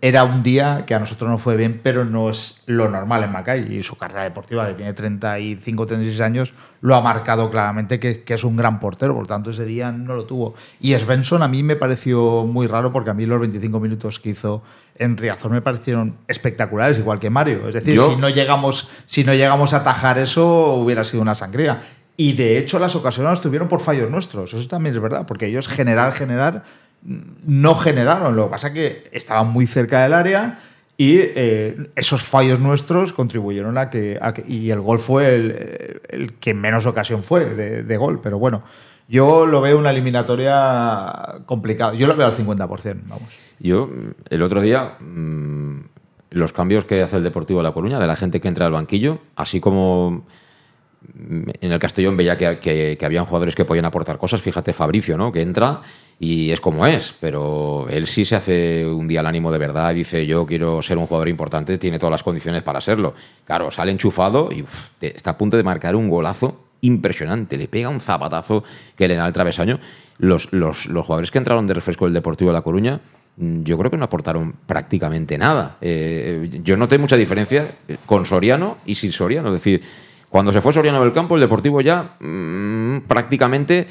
Era 0.00 0.22
un 0.22 0.40
día 0.44 0.84
que 0.86 0.94
a 0.94 1.00
nosotros 1.00 1.28
no 1.28 1.36
fue 1.36 1.56
bien, 1.56 1.80
pero 1.82 2.04
no 2.04 2.30
es 2.30 2.62
lo 2.66 2.88
normal 2.88 3.24
en 3.24 3.32
Macay. 3.32 3.74
Y 3.76 3.82
su 3.82 3.96
carrera 3.98 4.22
deportiva, 4.22 4.64
que 4.68 4.74
tiene 4.74 4.92
35, 4.92 5.84
36 5.86 6.20
años, 6.20 6.54
lo 6.80 6.94
ha 6.94 7.00
marcado 7.00 7.50
claramente 7.50 7.98
que, 7.98 8.22
que 8.22 8.34
es 8.34 8.44
un 8.44 8.54
gran 8.56 8.78
portero. 8.78 9.14
Por 9.16 9.26
tanto, 9.26 9.50
ese 9.50 9.64
día 9.64 9.90
no 9.90 10.14
lo 10.14 10.26
tuvo. 10.26 10.54
Y 10.80 10.94
Svensson 10.94 11.42
a 11.42 11.48
mí 11.48 11.64
me 11.64 11.74
pareció 11.74 12.44
muy 12.44 12.68
raro 12.68 12.92
porque 12.92 13.10
a 13.10 13.14
mí 13.14 13.26
los 13.26 13.40
25 13.40 13.80
minutos 13.80 14.20
que 14.20 14.28
hizo 14.28 14.62
en 14.98 15.16
Riazor 15.16 15.50
me 15.50 15.62
parecieron 15.62 16.16
espectaculares, 16.28 16.98
igual 16.98 17.18
que 17.20 17.30
Mario. 17.30 17.68
Es 17.68 17.74
decir, 17.74 17.94
Yo- 17.94 18.10
si, 18.10 18.16
no 18.20 18.28
llegamos, 18.28 18.90
si 19.06 19.24
no 19.24 19.32
llegamos 19.34 19.72
a 19.74 19.78
atajar 19.78 20.18
eso, 20.18 20.74
hubiera 20.74 21.04
sido 21.04 21.22
una 21.22 21.34
sangría. 21.34 21.82
Y 22.16 22.32
de 22.32 22.58
hecho, 22.58 22.78
las 22.80 22.96
ocasiones 22.96 23.30
las 23.30 23.40
tuvieron 23.40 23.68
por 23.68 23.80
fallos 23.80 24.10
nuestros. 24.10 24.52
Eso 24.52 24.68
también 24.68 24.94
es 24.94 25.00
verdad, 25.00 25.24
porque 25.26 25.46
ellos 25.46 25.68
generar, 25.68 26.12
generar, 26.12 26.64
no 27.02 27.74
generaron. 27.76 28.34
Lo 28.34 28.46
que 28.46 28.50
pasa 28.50 28.68
es 28.68 28.74
que 28.74 29.08
estaban 29.12 29.48
muy 29.52 29.66
cerca 29.68 30.02
del 30.02 30.14
área 30.14 30.58
y 30.96 31.18
eh, 31.20 31.90
esos 31.94 32.22
fallos 32.24 32.58
nuestros 32.58 33.12
contribuyeron 33.12 33.78
a 33.78 33.88
que, 33.88 34.18
a 34.20 34.34
que- 34.34 34.44
Y 34.48 34.70
el 34.72 34.80
gol 34.80 34.98
fue 34.98 35.32
el, 35.36 36.00
el 36.08 36.32
que 36.34 36.54
menos 36.54 36.86
ocasión 36.86 37.22
fue 37.22 37.44
de, 37.44 37.84
de 37.84 37.96
gol. 37.96 38.20
Pero 38.20 38.40
bueno, 38.40 38.64
yo 39.06 39.46
lo 39.46 39.60
veo 39.60 39.78
una 39.78 39.90
eliminatoria 39.90 41.36
complicada. 41.46 41.94
Yo 41.94 42.06
lo 42.08 42.16
veo 42.16 42.26
al 42.26 42.36
50%, 42.36 42.96
vamos. 43.06 43.28
Yo, 43.60 43.90
el 44.30 44.42
otro 44.42 44.60
día, 44.60 44.96
mm, 45.00 45.80
los 46.30 46.52
cambios 46.52 46.84
que 46.84 47.02
hace 47.02 47.16
el 47.16 47.24
Deportivo 47.24 47.60
de 47.60 47.64
La 47.64 47.72
Coruña, 47.72 47.98
de 47.98 48.06
la 48.06 48.16
gente 48.16 48.40
que 48.40 48.48
entra 48.48 48.66
al 48.66 48.72
banquillo, 48.72 49.20
así 49.36 49.60
como 49.60 50.24
mm, 51.14 51.50
en 51.60 51.72
el 51.72 51.78
Castellón 51.78 52.16
veía 52.16 52.36
que, 52.36 52.58
que, 52.98 53.06
habían 53.06 53.24
jugadores 53.24 53.54
que 53.54 53.64
podían 53.64 53.84
aportar 53.84 54.18
cosas, 54.18 54.40
fíjate 54.40 54.72
Fabricio, 54.72 55.16
¿no? 55.16 55.32
Que 55.32 55.42
entra 55.42 55.80
y 56.20 56.50
es 56.50 56.60
como 56.60 56.84
es, 56.86 57.14
pero 57.20 57.86
él 57.88 58.06
sí 58.06 58.24
se 58.24 58.34
hace 58.34 58.86
un 58.86 59.06
día 59.06 59.20
al 59.20 59.26
ánimo 59.26 59.52
de 59.52 59.58
verdad 59.58 59.92
y 59.92 59.98
dice 59.98 60.26
yo 60.26 60.46
quiero 60.46 60.82
ser 60.82 60.98
un 60.98 61.06
jugador 61.06 61.28
importante, 61.28 61.78
tiene 61.78 61.98
todas 61.98 62.10
las 62.10 62.22
condiciones 62.22 62.62
para 62.62 62.80
serlo. 62.80 63.14
Claro, 63.44 63.70
sale 63.70 63.92
enchufado 63.92 64.48
y 64.52 64.64
está 65.00 65.30
a 65.30 65.38
punto 65.38 65.56
de 65.56 65.62
marcar 65.62 65.94
un 65.94 66.08
golazo 66.08 66.64
impresionante, 66.80 67.56
le 67.56 67.68
pega 67.68 67.88
un 67.88 68.00
zapatazo 68.00 68.64
que 68.96 69.08
le 69.08 69.14
da 69.14 69.24
al 69.24 69.32
travesaño. 69.32 69.78
Los, 70.18 70.52
los, 70.52 70.86
los 70.86 71.06
jugadores 71.06 71.30
que 71.30 71.38
entraron 71.38 71.68
de 71.68 71.74
refresco 71.74 72.04
del 72.04 72.14
Deportivo 72.14 72.50
de 72.50 72.54
La 72.54 72.62
Coruña, 72.62 73.00
yo 73.38 73.78
creo 73.78 73.90
que 73.90 73.96
no 73.96 74.04
aportaron 74.04 74.54
prácticamente 74.66 75.38
nada. 75.38 75.76
Eh, 75.80 76.60
yo 76.64 76.76
noté 76.76 76.98
mucha 76.98 77.16
diferencia 77.16 77.70
eh, 77.88 77.96
con 78.06 78.26
Soriano 78.26 78.78
y 78.84 78.94
sin 78.96 79.12
Soriano, 79.12 79.48
es 79.48 79.54
decir, 79.54 79.82
cuando 80.28 80.52
se 80.52 80.60
fue 80.60 80.72
Soriano 80.72 81.00
del 81.00 81.12
campo, 81.12 81.34
el 81.36 81.40
Deportivo 81.40 81.80
ya 81.80 82.16
mm, 82.20 83.00
prácticamente 83.06 83.86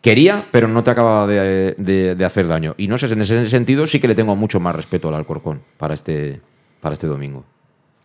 quería, 0.00 0.44
pero 0.50 0.68
no 0.68 0.82
te 0.84 0.90
acababa 0.90 1.26
de, 1.26 1.74
de- 1.78 2.14
de 2.14 2.24
hacer 2.24 2.46
daño. 2.46 2.74
Y 2.76 2.88
no 2.88 2.98
sé, 2.98 3.06
en 3.06 3.22
ese 3.22 3.46
sentido 3.48 3.86
sí 3.86 4.00
que 4.00 4.08
le 4.08 4.14
tengo 4.14 4.36
mucho 4.36 4.60
más 4.60 4.76
respeto 4.76 5.08
al 5.08 5.14
Alcorcón 5.14 5.62
para 5.78 5.94
este, 5.94 6.40
para 6.80 6.92
este 6.92 7.06
domingo. 7.06 7.44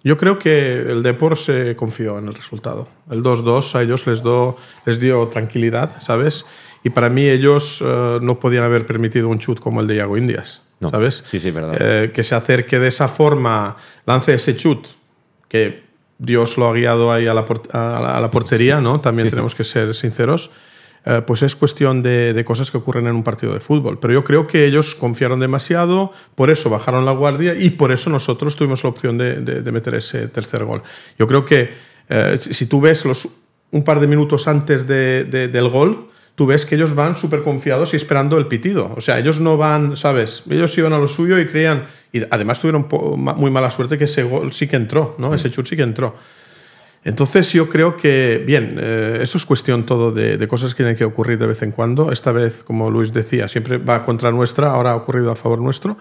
Yo 0.02 0.16
creo 0.16 0.40
que 0.40 0.76
el 0.76 1.04
Depor 1.04 1.36
se 1.38 1.76
confió 1.76 2.18
en 2.20 2.30
el 2.30 2.34
resultado. 2.34 2.88
El 3.12 3.22
2-2 3.22 3.76
a 3.76 3.82
ellos 3.82 4.08
les, 4.08 4.24
do- 4.24 4.56
les 4.86 4.98
dio 5.02 5.28
tranquilidad, 5.28 5.98
¿sabes? 6.00 6.46
Y 6.86 6.92
para 6.92 7.10
mí 7.10 7.24
ellos 7.28 7.84
eh, 7.86 8.20
no 8.22 8.40
podían 8.40 8.64
haber 8.64 8.86
permitido 8.86 9.28
un 9.28 9.40
chut 9.40 9.60
como 9.60 9.82
el 9.82 9.88
de 9.88 9.96
Iago 9.96 10.16
Indias, 10.18 10.62
No. 10.80 10.90
¿sabes? 10.90 11.24
Sí, 11.28 11.40
sí, 11.40 11.52
verdad. 11.52 11.76
Eh, 11.80 12.12
que 12.12 12.24
se 12.24 12.36
acerque 12.36 12.80
de 12.80 12.88
esa 12.88 13.08
forma, 13.08 13.76
lance 14.06 14.34
ese 14.34 14.56
chut, 14.56 14.88
que 15.50 15.84
Dios 16.18 16.58
lo 16.58 16.70
ha 16.70 16.74
guiado 16.74 17.12
ahí 17.12 17.28
a 17.28 17.34
la, 17.34 17.46
por- 17.46 17.64
a 17.72 18.00
la- 18.02 18.18
a 18.18 18.22
la 18.22 18.32
portería, 18.32 18.80
¿no? 18.82 19.02
También 19.02 19.30
tenemos 19.30 19.56
que 19.56 19.64
ser 19.64 19.94
sinceros. 19.96 20.52
Eh, 21.06 21.22
pues 21.26 21.42
es 21.44 21.56
cuestión 21.56 22.04
de, 22.04 22.34
de 22.34 22.44
cosas 22.46 22.72
que 22.72 22.78
ocurren 22.78 23.08
en 23.08 23.16
un 23.16 23.24
partido 23.24 23.54
de 23.54 23.62
fútbol. 23.62 24.00
Pero 24.00 24.14
yo 24.14 24.24
creo 24.26 24.48
que 24.48 24.66
ellos 24.66 24.96
confiaron 24.96 25.40
demasiado, 25.40 26.12
por 26.36 26.50
eso 26.50 26.70
bajaron 26.70 27.06
la 27.06 27.14
guardia 27.14 27.56
y 27.56 27.70
por 27.72 27.92
eso 27.94 28.10
nosotros 28.10 28.56
tuvimos 28.58 28.84
la 28.84 28.90
opción 28.90 29.18
de, 29.18 29.36
de- 29.42 29.62
de 29.62 29.72
meter 29.72 29.96
ese 29.96 30.28
tercer 30.28 30.66
gol. 30.66 30.82
Yo 31.18 31.26
creo 31.26 31.46
que 31.46 31.74
eh, 32.10 32.38
si 32.40 32.66
tú 32.68 32.82
ves 32.82 33.06
los, 33.06 33.30
un 33.72 33.84
par 33.86 34.00
de 34.02 34.08
minutos 34.08 34.48
antes 34.50 34.88
de- 34.88 35.24
de- 35.24 35.48
del 35.48 35.70
gol, 35.70 36.10
tú 36.40 36.46
ves 36.46 36.66
que 36.66 36.76
ellos 36.76 36.96
van 36.96 37.18
súper 37.18 37.44
confiados 37.44 37.94
y 37.94 37.98
esperando 37.98 38.38
el 38.38 38.48
pitido. 38.48 38.94
O 38.96 39.02
sea, 39.02 39.20
ellos 39.20 39.42
no 39.42 39.58
van, 39.58 39.98
¿sabes? 39.98 40.44
Ellos 40.50 40.78
iban 40.78 40.94
a 40.94 40.98
lo 40.98 41.10
suyo 41.10 41.38
y 41.38 41.46
creían. 41.46 41.88
Y 42.14 42.22
además 42.32 42.62
tuvieron 42.62 42.88
muy 43.36 43.52
mala 43.52 43.70
suerte 43.70 43.98
que 43.98 44.06
ese 44.06 44.24
gol 44.24 44.54
sí 44.54 44.66
que 44.66 44.78
entró, 44.78 45.18
¿no? 45.20 45.36
Ese 45.36 45.52
chut 45.52 45.68
sí 45.68 45.76
que 45.76 45.82
entró. 45.82 46.16
Entonces 47.04 47.52
yo 47.52 47.68
creo 47.68 47.98
que, 47.98 48.42
bien, 48.48 48.78
eh, 48.80 49.20
eso 49.22 49.38
es 49.38 49.46
cuestión 49.46 49.86
todo 49.86 50.14
de, 50.14 50.38
de 50.38 50.48
cosas 50.48 50.74
que 50.74 50.78
tienen 50.78 50.96
que 50.96 51.04
ocurrir 51.04 51.38
de 51.40 51.48
vez 51.48 51.62
en 51.62 51.74
cuando. 51.74 52.10
Esta 52.10 52.32
vez, 52.32 52.64
como 52.64 52.90
Luis 52.90 53.12
decía, 53.12 53.50
siempre 53.50 53.78
va 53.78 54.04
contra 54.04 54.32
nuestra, 54.32 54.70
ahora 54.70 54.92
ha 54.92 54.96
ocurrido 54.96 55.32
a 55.32 55.36
favor 55.36 55.60
nuestro. 55.60 55.98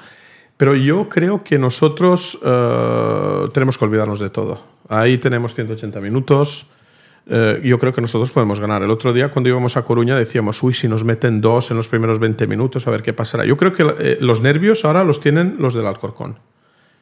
Pero 0.57 0.77
yo 0.77 1.09
creo 1.09 1.43
que 1.43 1.59
nosotros 1.59 2.39
eh, 2.45 3.49
tenemos 3.53 3.77
que 3.77 3.85
olvidarnos 3.85 4.21
de 4.21 4.31
todo. 4.31 4.63
Ahí 4.89 5.19
tenemos 5.19 5.53
180 5.57 6.01
minutos. 6.01 6.69
Eh, 7.31 7.61
yo 7.63 7.79
creo 7.79 7.93
que 7.93 8.01
nosotros 8.01 8.31
podemos 8.31 8.59
ganar. 8.59 8.83
El 8.83 8.91
otro 8.91 9.13
día, 9.13 9.31
cuando 9.31 9.51
íbamos 9.51 9.77
a 9.77 9.85
Coruña, 9.85 10.17
decíamos, 10.17 10.63
uy, 10.63 10.73
si 10.73 10.89
nos 10.89 11.05
meten 11.05 11.41
dos 11.41 11.71
en 11.71 11.77
los 11.77 11.87
primeros 11.87 12.19
20 12.19 12.47
minutos, 12.47 12.87
a 12.87 12.91
ver 12.91 13.03
qué 13.03 13.13
pasará. 13.13 13.45
Yo 13.45 13.57
creo 13.57 13.73
que 13.73 13.85
eh, 13.99 14.19
los 14.21 14.41
nervios 14.41 14.85
ahora 14.85 15.05
los 15.05 15.21
tienen 15.21 15.57
los 15.59 15.75
del 15.75 15.87
Alcorcón. 15.87 16.39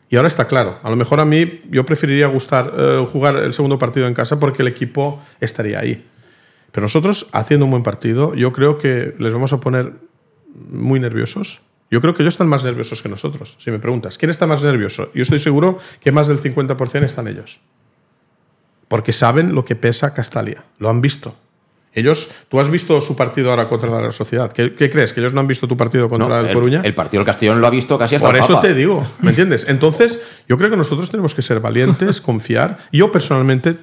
Y 0.08 0.16
ahora 0.16 0.28
está 0.28 0.46
claro. 0.46 0.78
A 0.82 0.90
lo 0.90 0.96
mejor 0.96 1.20
a 1.20 1.24
mí 1.24 1.60
yo 1.70 1.84
preferiría 1.86 2.26
gustar, 2.26 2.72
eh, 2.76 3.06
jugar 3.10 3.36
el 3.36 3.52
segundo 3.54 3.78
partido 3.78 4.08
en 4.08 4.14
casa 4.14 4.40
porque 4.40 4.62
el 4.62 4.68
equipo 4.68 5.22
estaría 5.40 5.78
ahí. 5.78 6.04
Pero 6.72 6.84
nosotros, 6.84 7.28
haciendo 7.32 7.64
un 7.64 7.70
buen 7.70 7.82
partido, 7.82 8.34
yo 8.34 8.52
creo 8.52 8.78
que 8.78 9.14
les 9.18 9.32
vamos 9.32 9.52
a 9.52 9.60
poner 9.60 9.94
muy 10.70 10.98
nerviosos. 10.98 11.60
Yo 11.90 12.00
creo 12.00 12.14
que 12.14 12.22
ellos 12.22 12.34
están 12.34 12.48
más 12.48 12.64
nerviosos 12.64 13.00
que 13.00 13.08
nosotros. 13.08 13.56
Si 13.60 13.70
me 13.70 13.78
preguntas, 13.78 14.18
¿quién 14.18 14.30
está 14.30 14.46
más 14.46 14.62
nervioso? 14.62 15.10
Yo 15.14 15.22
estoy 15.22 15.38
seguro 15.38 15.78
que 16.00 16.10
más 16.10 16.26
del 16.26 16.40
50% 16.40 17.04
están 17.04 17.28
ellos. 17.28 17.60
Porque 18.88 19.12
saben 19.12 19.54
lo 19.54 19.64
que 19.64 19.74
pesa 19.76 20.14
Castalia. 20.14 20.64
Lo 20.78 20.88
han 20.88 21.00
visto. 21.00 21.34
Ellos, 21.92 22.30
tú 22.50 22.60
has 22.60 22.68
visto 22.68 23.00
su 23.00 23.16
partido 23.16 23.50
ahora 23.50 23.66
contra 23.68 23.88
la 23.88 24.10
Sociedad. 24.12 24.52
¿Qué, 24.52 24.74
qué 24.74 24.90
crees? 24.90 25.14
¿Que 25.14 25.20
ellos 25.20 25.32
no 25.32 25.40
han 25.40 25.46
visto 25.46 25.66
tu 25.66 25.78
partido 25.78 26.10
contra 26.10 26.28
No, 26.28 26.38
el 26.40 26.46
el, 26.48 26.54
Coruña? 26.54 26.80
el 26.84 26.94
partido 26.94 27.20
del 27.22 27.26
Castellón 27.26 27.60
lo 27.62 27.66
ha 27.66 27.70
visto 27.70 27.98
casi 27.98 28.16
hasta 28.16 28.28
Por 28.28 28.36
el 28.36 28.44
eso 28.44 28.54
Papa. 28.54 28.68
te 28.68 28.74
digo, 28.74 29.04
¿me 29.20 29.30
entiendes? 29.30 29.64
Entonces, 29.66 30.20
yo 30.46 30.58
creo 30.58 30.68
que 30.68 30.76
nosotros 30.76 31.10
tenemos 31.10 31.34
que 31.34 31.40
ser 31.40 31.58
valientes, 31.60 32.20
confiar. 32.20 32.78
Yo 32.92 33.10
personalmente, 33.10 33.76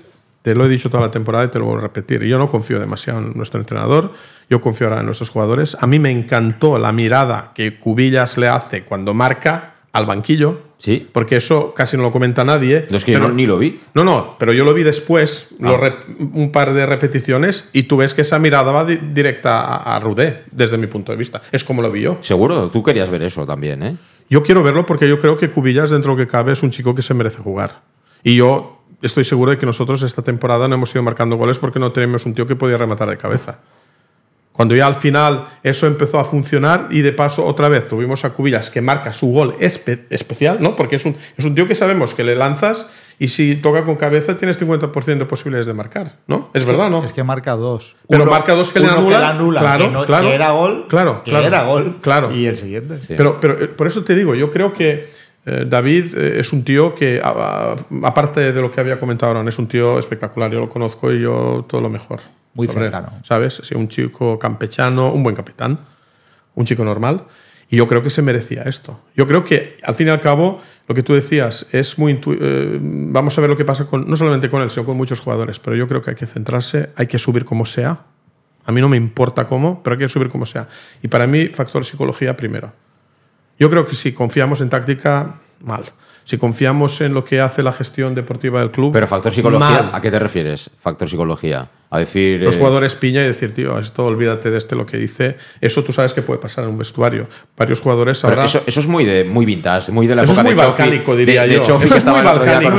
te 0.43 0.53
lo 0.53 0.63
he 0.65 0.69
dicho 0.69 0.91
toda 0.91 1.01
la 1.01 1.09
temporada 1.11 1.45
y 1.45 1.47
te 1.47 1.57
lo 1.57 1.65
voy 1.65 1.79
a 1.79 1.81
repetir, 1.81 2.21
yo 2.23 2.37
no 2.37 2.49
confío 2.49 2.79
demasiado 2.79 3.17
en 3.19 3.33
nuestro 3.33 3.59
entrenador, 3.59 4.13
yo 4.47 4.61
confío 4.61 4.87
ahora 4.87 4.99
en 4.99 5.07
nuestros 5.07 5.31
jugadores. 5.31 5.75
A 5.81 5.87
mí 5.87 5.97
me 5.97 6.11
encantó 6.11 6.77
la 6.77 6.91
mirada 6.91 7.51
que 7.55 7.79
Cubillas 7.79 8.37
le 8.37 8.47
hace 8.47 8.83
cuando 8.83 9.15
marca 9.15 9.73
al 9.91 10.05
banquillo. 10.05 10.61
Sí. 10.83 11.07
Porque 11.13 11.37
eso 11.37 11.73
casi 11.73 11.95
no 11.95 12.03
lo 12.03 12.11
comenta 12.11 12.43
nadie. 12.43 12.87
No, 12.89 12.97
es 12.97 13.05
que 13.05 13.13
yo 13.13 13.19
pero- 13.19 13.29
no- 13.29 13.35
ni 13.35 13.45
lo 13.45 13.57
vi. 13.57 13.79
No, 13.93 14.03
no, 14.03 14.35
pero 14.37 14.51
yo 14.51 14.65
lo 14.65 14.73
vi 14.73 14.83
después, 14.83 15.55
lo 15.57 15.75
Ah. 15.75 15.79
rep- 15.79 16.29
un 16.33 16.51
par 16.51 16.73
de 16.73 16.85
repeticiones, 16.85 17.69
y 17.71 17.83
tú 17.83 17.95
ves 17.95 18.13
que 18.13 18.21
esa 18.23 18.37
mirada 18.37 18.69
va 18.73 18.83
di- 18.83 18.97
directa 18.97 19.61
a, 19.61 19.95
a 19.95 19.99
Rudé, 20.01 20.43
desde 20.51 20.77
mi 20.77 20.87
punto 20.87 21.13
de 21.13 21.17
vista. 21.17 21.41
Es 21.53 21.63
como 21.63 21.81
lo 21.81 21.89
vi 21.89 22.01
yo. 22.01 22.17
Seguro, 22.19 22.69
tú 22.69 22.83
querías 22.83 23.09
ver 23.09 23.21
eso 23.23 23.45
también, 23.45 23.81
¿eh? 23.81 23.95
Yo 24.29 24.43
quiero 24.43 24.61
verlo 24.61 24.85
porque 24.85 25.07
yo 25.07 25.19
creo 25.19 25.37
que 25.37 25.49
Cubillas, 25.49 25.89
dentro 25.89 26.15
de 26.15 26.19
lo 26.21 26.25
que 26.25 26.29
cabe, 26.31 26.51
es 26.51 26.61
un 26.63 26.71
chico 26.71 26.93
que 26.93 27.01
se 27.01 27.13
merece 27.13 27.37
jugar. 27.37 27.79
Y 28.21 28.35
yo 28.35 28.81
estoy 29.01 29.23
seguro 29.23 29.51
de 29.51 29.57
que 29.57 29.65
nosotros 29.65 30.01
esta 30.01 30.21
temporada 30.21 30.67
no 30.67 30.75
hemos 30.75 30.93
ido 30.93 31.01
marcando 31.03 31.37
goles 31.37 31.59
porque 31.59 31.79
no 31.79 31.93
tenemos 31.93 32.25
un 32.25 32.33
tío 32.33 32.45
que 32.45 32.57
podía 32.57 32.77
rematar 32.77 33.09
de 33.09 33.15
cabeza. 33.17 33.59
Cuando 34.53 34.75
ya 34.75 34.85
al 34.87 34.95
final 34.95 35.47
eso 35.63 35.87
empezó 35.87 36.19
a 36.19 36.25
funcionar 36.25 36.87
y 36.91 37.01
de 37.01 37.11
paso 37.11 37.43
otra 37.45 37.67
vez 37.69 37.87
tuvimos 37.87 38.23
a 38.23 38.29
Cubillas 38.33 38.69
que 38.69 38.81
marca 38.81 39.11
su 39.11 39.27
gol 39.33 39.55
espe- 39.59 40.05
especial, 40.11 40.59
¿no? 40.61 40.75
Porque 40.75 40.95
es 40.97 41.05
un, 41.05 41.15
es 41.37 41.43
un 41.43 41.55
tío 41.55 41.67
que 41.67 41.73
sabemos 41.75 42.13
que 42.13 42.23
le 42.23 42.35
lanzas 42.35 42.89
y 43.19 43.27
si 43.29 43.55
toca 43.55 43.83
con 43.83 43.95
cabeza 43.95 44.37
tienes 44.37 44.59
50% 44.61 45.17
de 45.17 45.25
posibilidades 45.25 45.65
de 45.67 45.73
marcar, 45.73 46.17
¿no? 46.27 46.49
Es 46.53 46.65
verdad, 46.65 46.89
¿no? 46.91 47.03
Es 47.03 47.13
que 47.13 47.23
marca 47.23 47.55
dos. 47.55 47.95
Pero 48.07 48.23
Uno- 48.23 48.31
marca 48.31 48.53
dos 48.53 48.71
que 48.71 48.79
le 48.79 48.87
anulan, 48.87 49.37
claro, 49.49 49.85
que 49.85 49.91
no- 49.91 50.05
claro. 50.05 50.27
que 50.27 50.33
era 50.35 50.51
gol, 50.51 50.85
Claro, 50.87 51.23
que 51.23 51.31
claro. 51.31 51.47
era 51.47 51.63
gol. 51.63 51.97
Claro. 52.01 52.31
Y 52.31 52.45
el 52.45 52.57
siguiente. 52.57 52.99
Pero, 53.07 53.39
pero 53.41 53.59
eh, 53.59 53.67
por 53.67 53.87
eso 53.87 54.03
te 54.03 54.13
digo, 54.15 54.35
yo 54.35 54.51
creo 54.51 54.73
que 54.73 55.07
eh, 55.45 55.65
David 55.67 56.15
eh, 56.15 56.39
es 56.39 56.53
un 56.53 56.63
tío 56.63 56.93
que, 56.95 57.19
a- 57.23 57.73
a- 57.73 57.75
aparte 58.07 58.53
de 58.53 58.61
lo 58.61 58.71
que 58.71 58.79
había 58.81 58.99
comentado 58.99 59.35
ahora, 59.35 59.49
es 59.49 59.57
un 59.59 59.67
tío 59.67 59.97
espectacular. 59.99 60.51
Yo 60.51 60.59
lo 60.59 60.69
conozco 60.69 61.11
y 61.11 61.21
yo 61.21 61.65
todo 61.67 61.81
lo 61.81 61.89
mejor. 61.89 62.19
Muy 62.53 62.67
cercano. 62.67 63.13
¿Sabes? 63.23 63.61
Sí, 63.63 63.75
un 63.75 63.87
chico 63.87 64.37
campechano, 64.37 65.11
un 65.11 65.23
buen 65.23 65.35
capitán, 65.35 65.79
un 66.55 66.65
chico 66.65 66.83
normal. 66.83 67.25
Y 67.69 67.77
yo 67.77 67.87
creo 67.87 68.03
que 68.03 68.09
se 68.09 68.21
merecía 68.21 68.63
esto. 68.63 68.99
Yo 69.15 69.25
creo 69.25 69.43
que, 69.43 69.77
al 69.81 69.95
fin 69.95 70.07
y 70.07 70.09
al 70.11 70.21
cabo, 70.21 70.61
lo 70.87 70.93
que 70.93 71.01
tú 71.01 71.13
decías 71.13 71.67
es 71.71 71.97
muy. 71.97 72.19
eh, 72.27 72.77
vamos 72.81 73.37
a 73.37 73.41
ver 73.41 73.49
lo 73.49 73.57
que 73.57 73.65
pasa 73.65 73.87
con, 73.87 74.07
no 74.07 74.15
solamente 74.15 74.49
con 74.49 74.61
él, 74.61 74.69
sino 74.69 74.85
con 74.85 74.97
muchos 74.97 75.19
jugadores. 75.19 75.59
Pero 75.59 75.75
yo 75.75 75.87
creo 75.87 76.01
que 76.01 76.11
hay 76.11 76.15
que 76.15 76.27
centrarse, 76.27 76.91
hay 76.95 77.07
que 77.07 77.17
subir 77.17 77.45
como 77.45 77.65
sea. 77.65 78.01
A 78.65 78.71
mí 78.71 78.79
no 78.79 78.89
me 78.89 78.97
importa 78.97 79.47
cómo, 79.47 79.81
pero 79.81 79.95
hay 79.95 79.99
que 79.99 80.07
subir 80.07 80.29
como 80.29 80.45
sea. 80.45 80.67
Y 81.01 81.07
para 81.07 81.25
mí, 81.25 81.47
factor 81.47 81.83
psicología 81.83 82.37
primero. 82.37 82.71
Yo 83.59 83.69
creo 83.69 83.85
que 83.85 83.95
si 83.95 84.13
confiamos 84.13 84.61
en 84.61 84.69
táctica, 84.69 85.39
mal. 85.61 85.83
Si 86.25 86.37
confiamos 86.37 87.01
en 87.01 87.13
lo 87.13 87.25
que 87.25 87.41
hace 87.41 87.63
la 87.63 87.73
gestión 87.73 88.15
deportiva 88.15 88.59
del 88.61 88.71
club. 88.71 88.93
Pero 88.93 89.07
factor 89.07 89.33
psicología, 89.33 89.69
mal. 89.69 89.89
¿a 89.93 90.01
qué 90.01 90.09
te 90.09 90.19
refieres? 90.19 90.69
Factor 90.81 91.09
psicología. 91.09 91.67
A 91.89 91.99
decir. 91.99 92.41
Los 92.41 92.55
eh, 92.55 92.59
jugadores 92.59 92.95
piña 92.95 93.21
y 93.21 93.25
decir, 93.27 93.53
tío, 93.53 93.77
esto 93.77 94.05
olvídate 94.05 94.49
de 94.49 94.57
este 94.57 94.75
lo 94.75 94.85
que 94.85 94.97
dice. 94.97 95.37
Eso 95.61 95.83
tú 95.83 95.91
sabes 95.93 96.13
que 96.13 96.21
puede 96.21 96.39
pasar 96.39 96.63
en 96.63 96.71
un 96.71 96.77
vestuario. 96.77 97.27
Varios 97.57 97.81
jugadores 97.81 98.23
ahora. 98.23 98.45
eso, 98.45 98.63
eso 98.65 98.79
es 98.79 98.87
muy 98.87 99.05
de 99.05 99.25
muy 99.25 99.45
vintage, 99.45 99.91
muy 99.91 100.07
de 100.07 100.15
la 100.15 100.23
Eso 100.23 100.33
es 100.33 100.39
época 100.39 100.49
muy 100.49 100.55
de 100.55 100.65
Chofi, 100.65 100.79
balcánico, 100.81 101.11
de- 101.11 101.17
diría 101.25 101.43
de, 101.43 101.53
yo. 101.55 101.63
Chofi 101.63 101.85
Eso 101.85 101.97
es 101.97 102.05
muy 102.05 102.21
balcánico. 102.21 102.75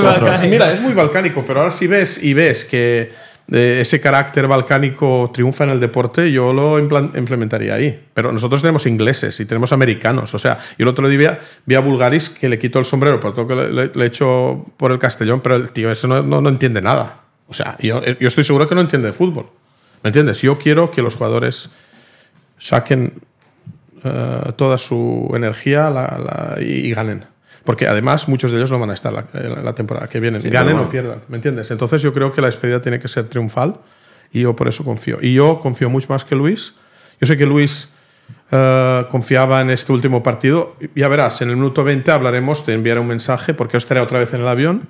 Mira, 0.49 0.73
es 0.73 0.81
muy 0.81 0.95
balcánico, 0.95 1.45
pero 1.47 1.61
ahora 1.61 1.73
si 1.73 1.87
ves 1.87 2.23
y 2.23 2.35
ves 2.35 2.65
que 2.65 3.13
eh, 3.53 3.79
ese 3.83 4.01
carácter 4.01 4.47
balcánico 4.47 5.31
triunfa 5.35 5.65
en 5.65 5.71
el 5.71 5.81
deporte, 5.81 6.33
yo 6.33 6.53
lo 6.53 6.79
implementaría 6.79 7.75
ahí. 7.75 8.07
Pero 8.15 8.33
nosotros 8.33 8.63
tenemos 8.63 8.87
ingleses 8.87 9.39
y 9.41 9.45
tenemos 9.47 9.73
americanos. 9.73 10.33
O 10.35 10.39
sea, 10.39 10.59
yo 10.79 10.85
el 10.85 10.89
otro 10.89 11.09
día 11.09 11.41
vi 11.67 11.75
a 11.75 11.81
Bulgaris 11.81 12.31
que 12.31 12.49
le 12.49 12.59
quitó 12.59 12.79
el 12.79 12.85
sombrero 12.85 13.21
por 13.21 13.35
todo 13.35 13.47
que 13.47 13.55
le, 13.55 13.87
le 13.95 14.07
echó 14.07 14.65
por 14.77 14.93
el 14.93 14.99
Castellón, 14.99 15.41
pero 15.41 15.57
el 15.57 15.73
tío 15.73 15.91
ese 15.91 16.09
no, 16.09 16.23
no- 16.23 16.49
entiende 16.49 16.81
nada. 16.81 17.21
O 17.49 17.53
sea, 17.55 17.77
yo, 17.81 18.03
yo 18.05 18.29
estoy 18.29 18.45
seguro 18.45 18.67
que 18.69 18.75
no 18.75 18.81
entiende 18.81 19.09
de 19.09 19.13
fútbol. 19.13 19.47
¿Me 20.03 20.09
entiendes? 20.09 20.41
Yo 20.43 20.59
quiero 20.59 20.91
que 20.91 21.03
los 21.03 21.15
jugadores 21.17 21.71
saquen 22.59 23.15
eh, 24.05 24.53
toda 24.57 24.79
su 24.79 25.31
energía 25.35 25.93
y, 26.61 26.65
y 26.89 26.95
ganen. 26.95 27.25
Porque 27.65 27.87
además 27.89 28.29
muchos 28.29 28.51
de 28.51 28.59
ellos 28.59 28.71
no 28.71 28.79
van 28.79 28.91
a 28.91 28.95
estar 28.95 29.13
la, 29.13 29.25
la- 29.33 29.63
la 29.63 29.75
temporada 29.75 30.07
que 30.09 30.21
viene. 30.21 30.41
Sí, 30.41 30.49
ganen 30.51 30.77
o 30.77 30.89
pierdan, 30.89 31.21
¿me 31.29 31.37
entiendes? 31.37 31.71
Entonces 31.71 32.03
yo 32.03 32.13
creo 32.13 32.31
que 32.33 32.41
la 32.41 32.49
despedida 32.49 32.83
tiene 32.83 32.99
que 32.99 33.09
ser 33.09 33.25
triunfal 33.27 33.77
y 34.33 34.43
yo 34.43 34.55
por 34.55 34.69
eso 34.69 34.85
confío. 34.85 35.19
Y 35.23 35.35
yo 35.35 35.61
confío 35.61 35.89
mucho 35.89 36.09
más 36.11 36.25
que 36.25 36.35
Luis. 36.35 36.75
Yo 37.21 37.27
sé 37.27 37.39
que 37.39 37.47
Luis 37.47 37.89
eh, 38.51 39.07
confiaba 39.11 39.61
en 39.63 39.71
este 39.71 39.93
último 39.93 40.23
partido. 40.23 40.77
Ya 40.95 41.09
verás, 41.09 41.41
en 41.43 41.51
el 41.51 41.57
minuto 41.57 41.85
20 41.85 42.11
hablaremos, 42.11 42.65
te 42.67 42.73
enviaré 42.75 43.01
un 43.01 43.07
mensaje 43.07 43.55
porque 43.55 43.73
yo 43.75 43.79
estaré 43.79 44.01
otra 44.01 44.19
vez 44.19 44.35
en 44.35 44.41
el 44.43 44.49
avión. 44.49 44.89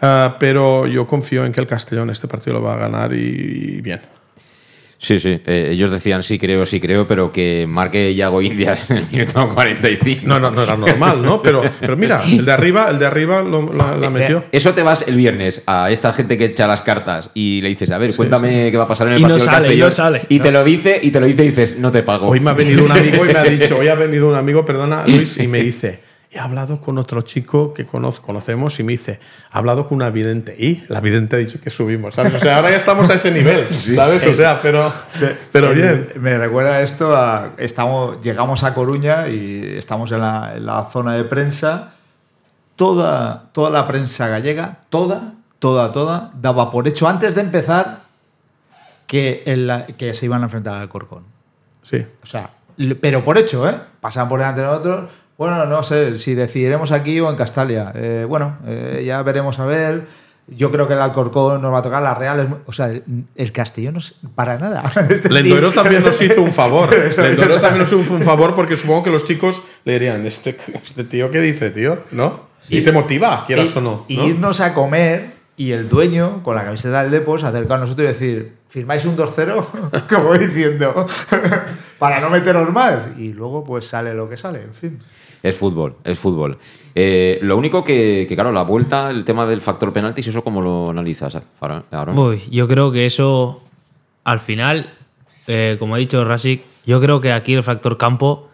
Eh, 0.00 0.30
pero 0.38 0.86
yo 0.86 1.06
confío 1.06 1.44
en 1.46 1.52
que 1.52 1.60
el 1.60 1.66
Castellón 1.66 2.10
este 2.10 2.28
partido 2.28 2.54
lo 2.54 2.62
va 2.62 2.74
a 2.74 2.78
ganar 2.78 3.12
y, 3.14 3.16
y 3.18 3.80
bien. 3.80 4.00
Sí, 5.04 5.20
sí. 5.20 5.38
eh, 5.46 5.68
ellos 5.72 5.90
decían 5.90 6.22
sí 6.22 6.38
creo, 6.38 6.64
sí 6.64 6.80
creo, 6.80 7.06
pero 7.06 7.30
que 7.30 7.66
marque 7.68 8.14
Yago 8.14 8.40
Indias 8.40 8.90
en 8.90 8.96
el 8.98 9.10
minuto 9.10 9.48
45. 9.54 10.22
No, 10.26 10.40
no, 10.40 10.50
no 10.50 10.62
era 10.62 10.76
normal, 10.76 11.20
¿no? 11.22 11.42
Pero, 11.42 11.62
pero 11.78 11.94
mira, 11.96 12.22
el 12.24 12.44
de 12.44 12.52
arriba, 12.52 12.88
el 12.90 12.98
de 12.98 13.06
arriba 13.06 13.42
lo- 13.42 13.70
la, 13.72 13.96
la 13.96 14.08
metió. 14.08 14.44
Eso 14.50 14.72
te 14.72 14.82
vas 14.82 15.04
el 15.06 15.16
viernes 15.16 15.62
a 15.66 15.90
esta 15.90 16.12
gente 16.14 16.38
que 16.38 16.46
echa 16.46 16.66
las 16.66 16.80
cartas 16.80 17.30
y 17.34 17.60
le 17.60 17.68
dices, 17.68 17.90
a 17.90 17.98
ver, 17.98 18.16
cuéntame 18.16 18.70
qué 18.70 18.76
va 18.78 18.84
a 18.84 18.88
pasar 18.88 19.08
en 19.08 19.12
el 19.14 19.18
Y 19.20 19.22
no 19.24 19.28
partido 19.36 19.50
del 19.50 19.60
sale, 19.62 19.74
y 19.74 19.78
no 19.78 19.90
sale. 19.90 20.22
Y 20.30 20.40
te 20.40 20.50
lo 20.50 20.64
dice, 20.64 20.98
y 21.02 21.10
te 21.10 21.20
lo 21.20 21.26
dice 21.26 21.44
y 21.44 21.48
dices, 21.50 21.78
no 21.78 21.92
te 21.92 22.02
pago. 22.02 22.28
Hoy 22.28 22.40
me 22.40 22.50
ha 22.50 22.54
venido 22.54 22.84
un 22.84 22.92
amigo 22.92 23.24
y 23.24 23.28
me 23.32 23.38
ha 23.38 23.42
dicho, 23.44 23.76
hoy 23.78 23.88
ha 23.88 23.94
venido 23.94 24.28
un 24.28 24.36
amigo, 24.36 24.64
perdona, 24.64 25.04
Luis, 25.06 25.36
y 25.38 25.46
me 25.48 25.60
dice, 25.62 26.00
he 26.34 26.40
hablado 26.40 26.80
con 26.80 26.98
otro 26.98 27.22
chico 27.22 27.72
que 27.72 27.86
conocemos 27.86 28.78
y 28.80 28.82
me 28.82 28.92
dice, 28.92 29.12
he 29.12 29.18
hablado 29.58 29.86
con 29.86 29.96
una 29.96 30.10
vidente. 30.10 30.54
Y 30.58 30.82
la 30.88 31.00
vidente 31.00 31.36
ha 31.36 31.38
dicho 31.38 31.60
que 31.60 31.70
subimos, 31.70 32.14
¿sabes? 32.16 32.34
O 32.34 32.38
sea, 32.38 32.56
ahora 32.56 32.70
ya 32.70 32.76
estamos 32.76 33.08
a 33.10 33.14
ese 33.14 33.30
nivel, 33.30 33.66
¿sabes? 33.96 34.26
O 34.26 34.34
sea, 34.34 34.60
pero, 34.60 34.92
pero 35.52 35.70
bien. 35.72 36.08
Me 36.20 36.36
recuerda 36.36 36.80
esto 36.82 37.16
a. 37.16 37.52
Estamos, 37.56 38.22
llegamos 38.22 38.64
a 38.64 38.74
Coruña 38.74 39.28
y 39.28 39.74
estamos 39.76 40.10
en 40.12 40.20
la, 40.20 40.54
en 40.56 40.66
la 40.66 40.88
zona 40.92 41.14
de 41.14 41.24
prensa. 41.24 41.92
Toda, 42.76 43.50
toda 43.52 43.70
la 43.70 43.86
prensa 43.86 44.26
gallega, 44.26 44.78
toda, 44.88 45.34
toda, 45.60 45.92
toda, 45.92 46.32
daba 46.34 46.72
por 46.72 46.88
hecho 46.88 47.06
antes 47.06 47.36
de 47.36 47.42
empezar 47.42 47.98
que, 49.06 49.44
en 49.46 49.68
la- 49.68 49.86
que 49.86 50.12
se 50.14 50.26
iban 50.26 50.40
a 50.42 50.46
enfrentar 50.46 50.78
al 50.78 50.88
Corcón. 50.88 51.22
Sí. 51.82 52.04
O 52.22 52.26
sea, 52.26 52.50
pero 53.00 53.24
por 53.24 53.38
hecho, 53.38 53.68
¿eh? 53.68 53.76
Pasan 54.00 54.28
por 54.28 54.40
delante 54.40 54.60
de 54.62 54.66
nosotros. 54.66 55.10
Bueno, 55.36 55.66
no 55.66 55.82
sé 55.82 56.18
si 56.18 56.34
decidiremos 56.34 56.92
aquí 56.92 57.18
o 57.20 57.28
en 57.28 57.36
Castalia. 57.36 57.92
Eh, 57.94 58.24
bueno, 58.28 58.58
eh, 58.66 59.02
ya 59.04 59.22
veremos 59.22 59.58
a 59.58 59.66
ver. 59.66 60.02
Yo 60.46 60.70
creo 60.70 60.86
que 60.86 60.92
el 60.92 61.00
Alcorcón 61.00 61.62
nos 61.62 61.72
va 61.72 61.78
a 61.78 61.82
tocar, 61.82 62.02
la 62.02 62.14
Real 62.14 62.40
es, 62.40 62.46
O 62.66 62.72
sea, 62.72 62.90
el, 62.90 63.02
el 63.34 63.50
Castellón 63.50 63.94
no 63.94 64.00
es 64.00 64.14
para 64.34 64.58
nada. 64.58 64.82
Lendoiro 65.30 65.72
también 65.72 66.02
nos 66.02 66.20
hizo 66.20 66.42
un 66.42 66.52
favor. 66.52 66.90
Lendoiro 67.16 67.60
también 67.60 67.78
nos 67.78 67.92
hizo 67.92 68.12
un 68.12 68.22
favor 68.22 68.54
porque 68.54 68.76
supongo 68.76 69.04
que 69.04 69.10
los 69.10 69.24
chicos 69.24 69.62
le 69.84 69.94
dirían, 69.94 70.26
este, 70.26 70.56
este 70.82 71.04
tío, 71.04 71.30
¿qué 71.30 71.40
dice, 71.40 71.70
tío? 71.70 71.98
¿No? 72.12 72.52
Y 72.68 72.82
te 72.82 72.92
motiva, 72.92 73.44
quieras 73.46 73.70
y, 73.74 73.78
o 73.78 73.80
no. 73.80 74.04
y 74.08 74.16
¿no? 74.16 74.26
irnos 74.28 74.60
a 74.60 74.72
comer 74.74 75.34
y 75.56 75.72
el 75.72 75.88
dueño, 75.88 76.42
con 76.42 76.56
la 76.56 76.64
camiseta 76.64 77.02
del 77.02 77.12
Depos, 77.12 77.42
se 77.42 77.46
acerca 77.46 77.76
a 77.76 77.78
nosotros 77.78 78.08
y 78.08 78.12
decir, 78.12 78.56
¿firmáis 78.68 79.04
un 79.04 79.16
2-0? 79.16 80.08
Como 80.08 80.34
diciendo, 80.36 81.06
para 81.98 82.20
no 82.20 82.28
meteros 82.28 82.72
más. 82.72 83.06
Y 83.16 83.32
luego 83.32 83.64
pues 83.64 83.86
sale 83.86 84.14
lo 84.14 84.28
que 84.28 84.36
sale, 84.36 84.62
en 84.62 84.74
fin. 84.74 85.00
Es 85.44 85.54
fútbol, 85.54 85.96
es 86.04 86.18
fútbol. 86.18 86.56
Eh, 86.94 87.38
lo 87.42 87.58
único 87.58 87.84
que, 87.84 88.26
claro, 88.34 88.50
la 88.50 88.62
vuelta, 88.62 89.10
el 89.10 89.26
tema 89.26 89.44
del 89.44 89.60
factor 89.60 89.92
penaltis, 89.92 90.28
¿eso 90.28 90.42
cómo 90.42 90.62
lo 90.62 90.88
analizas, 90.88 91.38
Aaron? 91.60 91.84
Aaron? 91.90 92.18
Uy, 92.18 92.40
yo 92.50 92.66
creo 92.66 92.90
que 92.90 93.04
eso, 93.04 93.62
al 94.24 94.40
final, 94.40 94.94
eh, 95.46 95.76
como 95.78 95.96
ha 95.96 95.98
dicho 95.98 96.24
Rasik, 96.24 96.62
yo 96.86 96.98
creo 96.98 97.20
que 97.20 97.30
aquí 97.30 97.52
el 97.52 97.62
factor 97.62 97.98
campo, 97.98 98.48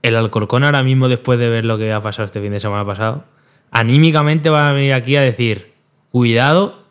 el 0.00 0.16
Alcorcón 0.16 0.64
ahora 0.64 0.82
mismo, 0.82 1.10
después 1.10 1.38
de 1.38 1.50
ver 1.50 1.66
lo 1.66 1.76
que 1.76 1.92
ha 1.92 2.00
pasado 2.00 2.24
este 2.24 2.40
fin 2.40 2.52
de 2.52 2.60
semana 2.60 2.86
pasado, 2.86 3.24
anímicamente 3.70 4.48
van 4.48 4.70
a 4.70 4.72
venir 4.72 4.94
aquí 4.94 5.16
a 5.16 5.20
decir, 5.20 5.74
cuidado, 6.12 6.82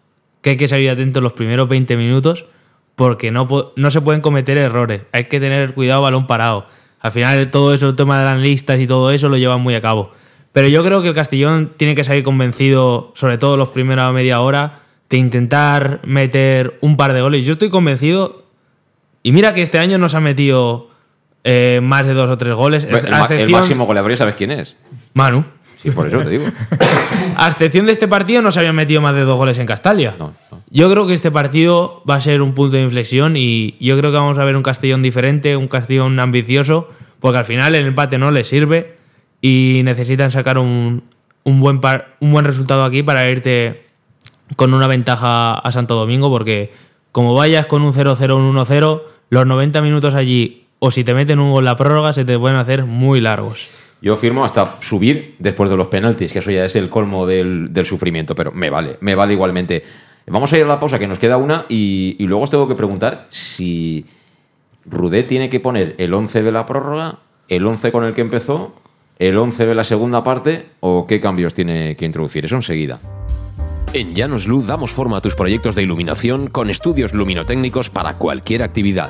que 0.43 0.51
hay 0.51 0.57
que 0.57 0.67
salir 0.67 0.87
atentos 0.87 1.23
los 1.23 1.33
primeros 1.33 1.67
20 1.67 1.97
minutos, 1.97 2.45
porque 2.95 3.31
no, 3.31 3.47
no 3.75 3.89
se 3.89 4.01
pueden 4.01 4.21
cometer 4.21 4.59
errores, 4.59 5.01
hay 5.13 5.23
que 5.23 5.39
tener 5.39 5.73
cuidado 5.73 6.03
balón 6.03 6.27
parado. 6.27 6.67
Al 7.01 7.11
final 7.11 7.49
todo 7.49 7.73
eso, 7.73 7.89
el 7.89 7.95
tema 7.95 8.19
de 8.19 8.25
las 8.25 8.39
listas 8.39 8.79
y 8.79 8.87
todo 8.87 9.11
eso 9.11 9.29
lo 9.29 9.37
llevan 9.37 9.61
muy 9.61 9.75
a 9.75 9.81
cabo. 9.81 10.11
Pero 10.51 10.67
yo 10.67 10.83
creo 10.83 11.01
que 11.01 11.09
el 11.09 11.13
Castellón 11.13 11.71
tiene 11.77 11.95
que 11.95 12.03
salir 12.03 12.23
convencido, 12.23 13.11
sobre 13.15 13.37
todo 13.37 13.55
los 13.55 13.69
primeros 13.69 14.11
media 14.13 14.41
hora, 14.41 14.79
de 15.09 15.17
intentar 15.17 16.01
meter 16.03 16.77
un 16.81 16.97
par 16.97 17.13
de 17.13 17.21
goles. 17.21 17.45
Yo 17.45 17.53
estoy 17.53 17.69
convencido, 17.69 18.43
y 19.23 19.31
mira 19.31 19.53
que 19.53 19.61
este 19.61 19.79
año 19.79 19.97
nos 19.97 20.15
ha 20.15 20.19
metido 20.19 20.89
eh, 21.43 21.79
más 21.81 22.05
de 22.05 22.13
dos 22.13 22.29
o 22.29 22.37
tres 22.37 22.53
goles. 22.55 22.83
el, 22.83 23.39
el 23.39 23.49
máximo 23.49 23.85
goleador, 23.85 24.15
¿sabes 24.17 24.35
quién 24.35 24.51
es? 24.51 24.75
Manu. 25.13 25.45
Sí, 25.81 25.91
por 25.91 26.07
eso 26.07 26.19
te 26.19 26.29
digo. 26.29 26.45
A 27.37 27.47
excepción 27.47 27.85
de 27.85 27.93
este 27.93 28.07
partido, 28.07 28.41
no 28.41 28.51
se 28.51 28.59
habían 28.59 28.75
metido 28.75 29.01
más 29.01 29.15
de 29.15 29.21
dos 29.21 29.37
goles 29.37 29.57
en 29.59 29.65
Castalia. 29.65 30.15
Yo 30.71 30.91
creo 30.91 31.07
que 31.07 31.13
este 31.13 31.31
partido 31.31 32.03
va 32.09 32.15
a 32.15 32.21
ser 32.21 32.41
un 32.41 32.53
punto 32.53 32.75
de 32.75 32.83
inflexión 32.83 33.35
y 33.37 33.75
yo 33.79 33.97
creo 33.97 34.11
que 34.11 34.17
vamos 34.17 34.37
a 34.37 34.45
ver 34.45 34.55
un 34.57 34.63
Castellón 34.63 35.01
diferente, 35.01 35.55
un 35.55 35.67
Castellón 35.69 36.19
ambicioso, 36.19 36.89
porque 37.19 37.37
al 37.39 37.45
final 37.45 37.75
el 37.75 37.85
empate 37.87 38.17
no 38.17 38.29
les 38.31 38.47
sirve 38.47 38.97
y 39.41 39.81
necesitan 39.85 40.31
sacar 40.31 40.57
un, 40.57 41.03
un 41.43 41.59
buen, 41.61 41.79
par- 41.79 42.15
un 42.19 42.33
buen 42.33 42.43
resultado 42.45 42.83
aquí 42.83 43.01
para 43.03 43.29
irte 43.29 43.85
con 44.57 44.73
una 44.73 44.87
ventaja 44.87 45.53
a 45.53 45.71
Santo 45.71 45.95
Domingo, 45.95 46.29
porque 46.29 46.73
como 47.13 47.33
vayas 47.35 47.67
con 47.67 47.81
un 47.83 47.93
0-0, 47.93 48.35
un 48.35 48.53
1-0, 48.55 49.01
los 49.29 49.45
90 49.45 49.81
minutos 49.81 50.13
allí, 50.13 50.65
o 50.79 50.91
si 50.91 51.03
te 51.05 51.13
meten 51.13 51.39
un 51.39 51.51
gol 51.51 51.61
en 51.61 51.65
la 51.65 51.75
prórroga, 51.77 52.11
se 52.13 52.25
te 52.25 52.37
pueden 52.37 52.57
hacer 52.57 52.83
muy 52.85 53.21
largos. 53.21 53.69
Yo 54.01 54.15
firmo 54.15 54.45
hasta 54.45 54.77
subir 54.79 55.35
después 55.39 55.69
de 55.69 55.75
los 55.75 55.89
penaltis, 55.89 56.31
que 56.31 56.39
eso 56.39 56.51
ya 56.51 56.65
es 56.65 56.75
el 56.75 56.89
colmo 56.89 57.25
del, 57.25 57.73
del 57.73 57.85
sufrimiento, 57.85 58.33
pero 58.33 58.51
me 58.51 58.69
vale, 58.69 58.97
me 59.01 59.15
vale 59.15 59.33
igualmente. 59.33 59.83
Vamos 60.27 60.53
a 60.53 60.57
ir 60.57 60.63
a 60.63 60.67
la 60.67 60.79
pausa, 60.79 60.99
que 60.99 61.07
nos 61.07 61.19
queda 61.19 61.37
una, 61.37 61.65
y, 61.67 62.15
y 62.17 62.27
luego 62.27 62.43
os 62.43 62.49
tengo 62.49 62.67
que 62.67 62.75
preguntar 62.75 63.27
si 63.29 64.05
Rudé 64.85 65.23
tiene 65.23 65.49
que 65.49 65.59
poner 65.59 65.95
el 65.97 66.13
11 66.13 66.43
de 66.43 66.51
la 66.51 66.65
prórroga, 66.65 67.19
el 67.49 67.65
11 67.65 67.91
con 67.91 68.05
el 68.05 68.13
que 68.13 68.21
empezó, 68.21 68.75
el 69.17 69.37
11 69.37 69.65
de 69.65 69.75
la 69.75 69.83
segunda 69.83 70.23
parte, 70.23 70.67
o 70.79 71.05
qué 71.05 71.19
cambios 71.19 71.53
tiene 71.53 71.97
que 71.97 72.05
introducir. 72.05 72.45
Eso 72.45 72.55
enseguida. 72.55 72.99
En 73.91 74.13
Llanos 74.13 74.47
Luz 74.47 74.67
damos 74.67 74.91
forma 74.91 75.17
a 75.17 75.21
tus 75.21 75.35
proyectos 75.35 75.73
de 75.73 75.81
iluminación 75.81 76.47
con 76.47 76.69
estudios 76.69 77.13
luminotécnicos 77.13 77.89
para 77.89 78.13
cualquier 78.13 78.61
actividad. 78.61 79.09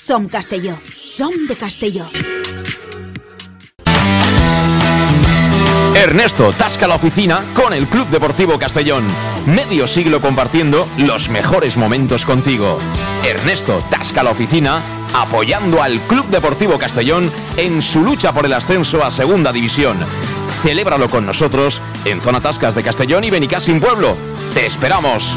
Som 0.00 0.28
Castelló. 0.28 0.78
Som 1.06 1.46
de 1.48 1.56
Castelló. 1.56 2.06
Ernesto 5.94 6.52
tasca 6.52 6.86
la 6.86 6.96
oficina 6.96 7.44
con 7.54 7.72
el 7.72 7.88
Club 7.88 8.08
Deportivo 8.08 8.58
Castellón. 8.58 9.06
Medio 9.46 9.86
siglo 9.86 10.20
compartiendo 10.20 10.88
los 10.98 11.28
mejores 11.28 11.76
momentos 11.76 12.24
contigo. 12.24 12.78
Ernesto 13.24 13.82
tasca 13.90 14.22
la 14.22 14.30
oficina 14.30 14.82
apoyando 15.14 15.82
al 15.82 16.00
Club 16.00 16.26
Deportivo 16.28 16.78
Castellón 16.78 17.30
en 17.56 17.80
su 17.80 18.02
lucha 18.02 18.32
por 18.32 18.44
el 18.44 18.52
ascenso 18.52 19.04
a 19.04 19.10
Segunda 19.10 19.52
División. 19.52 19.96
Celébralo 20.62 21.08
con 21.08 21.24
nosotros 21.24 21.80
en 22.04 22.20
Zona 22.20 22.40
Tascas 22.40 22.74
de 22.74 22.82
Castellón 22.82 23.24
y 23.24 23.30
Benicassim 23.30 23.80
Pueblo. 23.80 24.16
¡Te 24.52 24.66
esperamos! 24.66 25.36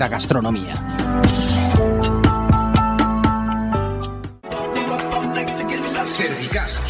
gastronomía. 0.07 0.73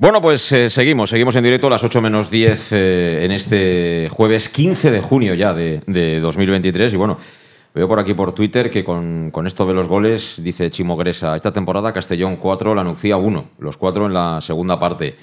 Bueno, 0.00 0.20
pues 0.22 0.52
eh, 0.52 0.70
seguimos, 0.70 1.10
seguimos 1.10 1.34
en 1.34 1.42
directo 1.42 1.66
a 1.66 1.70
las 1.70 1.82
8 1.82 2.00
menos 2.00 2.30
10 2.30 2.72
eh, 2.72 3.24
en 3.24 3.32
este 3.32 4.08
jueves 4.12 4.48
15 4.48 4.92
de 4.92 5.00
junio 5.00 5.34
ya 5.34 5.52
de, 5.52 5.82
de 5.88 6.20
2023. 6.20 6.92
Y 6.92 6.96
bueno, 6.96 7.18
veo 7.74 7.88
por 7.88 7.98
aquí 7.98 8.14
por 8.14 8.30
Twitter 8.30 8.70
que 8.70 8.84
con, 8.84 9.32
con 9.32 9.48
esto 9.48 9.66
de 9.66 9.74
los 9.74 9.88
goles, 9.88 10.40
dice 10.40 10.70
Chimo 10.70 10.96
Gresa, 10.96 11.34
esta 11.34 11.52
temporada 11.52 11.92
Castellón 11.92 12.36
4, 12.36 12.76
la 12.76 12.84
Nucía 12.84 13.16
1, 13.16 13.44
los 13.58 13.76
cuatro 13.76 14.06
en 14.06 14.14
la 14.14 14.40
segunda 14.40 14.78
parte. 14.78 15.16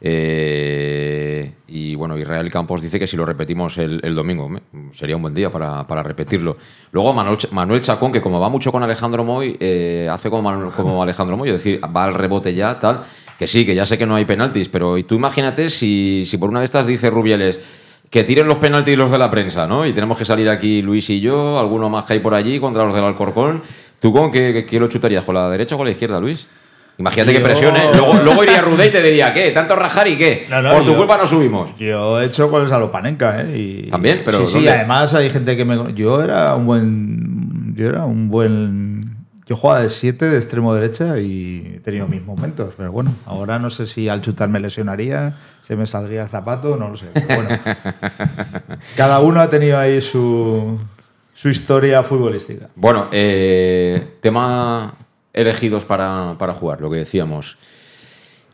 Eh, 0.00 1.52
y 1.66 1.94
bueno, 1.94 2.16
Israel 2.16 2.50
Campos 2.50 2.80
dice 2.80 2.98
que 2.98 3.06
si 3.06 3.14
lo 3.14 3.26
repetimos 3.26 3.76
el, 3.76 4.14
domingo, 4.14 4.48
sería 4.92 5.16
un 5.16 5.22
buen 5.22 5.34
día 5.34 5.52
para, 5.52 5.86
para 5.86 6.02
repetirlo. 6.02 6.56
Luego 6.92 7.12
Manuel, 7.12 7.36
Manuel 7.50 7.82
Chacón, 7.82 8.10
que 8.10 8.22
como 8.22 8.40
va 8.40 8.48
mucho 8.48 8.72
con 8.72 8.82
Alejandro 8.82 9.22
Moy, 9.22 9.58
eh, 9.60 10.08
hace 10.10 10.30
como, 10.30 10.72
como 10.72 11.02
Alejandro 11.02 11.36
Moy, 11.36 11.50
es 11.50 11.56
decir, 11.56 11.78
va 11.94 12.04
al 12.04 12.14
rebote 12.14 12.54
ya, 12.54 12.80
tal. 12.80 13.04
Que 13.38 13.46
sí, 13.46 13.64
que 13.64 13.74
ya 13.74 13.86
sé 13.86 13.96
que 13.96 14.04
no 14.06 14.16
hay 14.16 14.24
penaltis, 14.24 14.68
pero 14.68 14.98
y 14.98 15.04
tú 15.04 15.14
imagínate 15.14 15.70
si, 15.70 16.24
si 16.26 16.36
por 16.38 16.50
una 16.50 16.58
de 16.60 16.64
estas 16.64 16.86
dice 16.86 17.08
Rubieles 17.08 17.60
que 18.10 18.24
tiren 18.24 18.48
los 18.48 18.58
penaltis 18.58 18.96
los 18.98 19.10
de 19.10 19.18
la 19.18 19.30
prensa, 19.30 19.66
¿no? 19.66 19.86
Y 19.86 19.92
tenemos 19.92 20.16
que 20.18 20.24
salir 20.24 20.48
aquí 20.48 20.82
Luis 20.82 21.08
y 21.10 21.20
yo, 21.20 21.58
alguno 21.58 21.88
más 21.90 22.04
que 22.06 22.14
hay 22.14 22.18
por 22.20 22.34
allí 22.34 22.58
contra 22.58 22.84
los 22.84 22.94
del 22.94 23.04
Alcorcón. 23.04 23.62
¿Tú 24.00 24.12
con 24.12 24.30
qué, 24.32 24.52
qué- 24.52 24.64
qué 24.66 24.80
lo 24.80 24.88
chutarías? 24.88 25.24
¿Con 25.24 25.34
la 25.34 25.48
derecha 25.50 25.74
o 25.74 25.78
con 25.78 25.86
la 25.86 25.90
izquierda, 25.92 26.18
Luis? 26.18 26.46
Imagínate 26.98 27.32
que 27.32 27.38
Yo- 27.38 27.44
presione. 27.44 27.90
Luego, 27.92 28.14
luego 28.24 28.42
iría 28.44 28.60
Rudé 28.60 28.86
y 28.88 28.90
te 28.90 29.02
diría, 29.02 29.32
¿qué? 29.32 29.50
¿Tanto 29.52 29.76
rajar 29.76 30.08
y 30.08 30.16
qué? 30.16 30.46
No, 30.50 30.60
no, 30.62 30.72
por 30.72 30.84
tu 30.84 30.92
yo- 30.92 30.96
culpa 30.96 31.16
no 31.18 31.26
subimos. 31.26 31.70
Yo 31.78 32.20
he 32.20 32.24
hecho 32.26 32.48
goles 32.48 32.72
a 32.72 32.78
lo 32.80 32.90
Panenka, 32.90 33.42
¿eh? 33.42 33.56
Y- 33.86 33.90
También, 33.90 34.22
pero 34.24 34.44
Sí, 34.46 34.58
sí, 34.60 34.68
además 34.68 35.14
hay 35.14 35.30
gente 35.30 35.56
que 35.56 35.64
me. 35.64 35.92
Yo 35.94 36.22
era 36.24 36.54
un 36.56 36.66
buen. 36.66 37.74
Yo 37.76 37.88
era 37.88 38.04
un 38.04 38.28
buen. 38.28 38.97
Yo 39.48 39.56
jugaba 39.56 39.80
de 39.80 39.88
7 39.88 40.26
de 40.26 40.36
extremo 40.36 40.74
derecha 40.74 41.18
y 41.18 41.76
he 41.76 41.80
tenido 41.80 42.06
mis 42.06 42.22
momentos. 42.22 42.74
Pero 42.76 42.92
bueno, 42.92 43.14
ahora 43.24 43.58
no 43.58 43.70
sé 43.70 43.86
si 43.86 44.06
al 44.06 44.20
chutar 44.20 44.50
me 44.50 44.60
lesionaría, 44.60 45.36
se 45.62 45.74
me 45.74 45.86
saldría 45.86 46.24
el 46.24 46.28
zapato, 46.28 46.76
no 46.76 46.90
lo 46.90 46.96
sé. 46.98 47.06
Pero 47.14 47.26
bueno, 47.28 47.58
cada 48.96 49.20
uno 49.20 49.40
ha 49.40 49.48
tenido 49.48 49.78
ahí 49.78 50.02
su, 50.02 50.78
su 51.32 51.48
historia 51.48 52.02
futbolística. 52.02 52.68
Bueno, 52.76 53.06
eh, 53.10 54.18
tema 54.20 54.94
elegidos 55.32 55.86
para, 55.86 56.34
para 56.36 56.52
jugar, 56.52 56.82
lo 56.82 56.90
que 56.90 56.98
decíamos. 56.98 57.56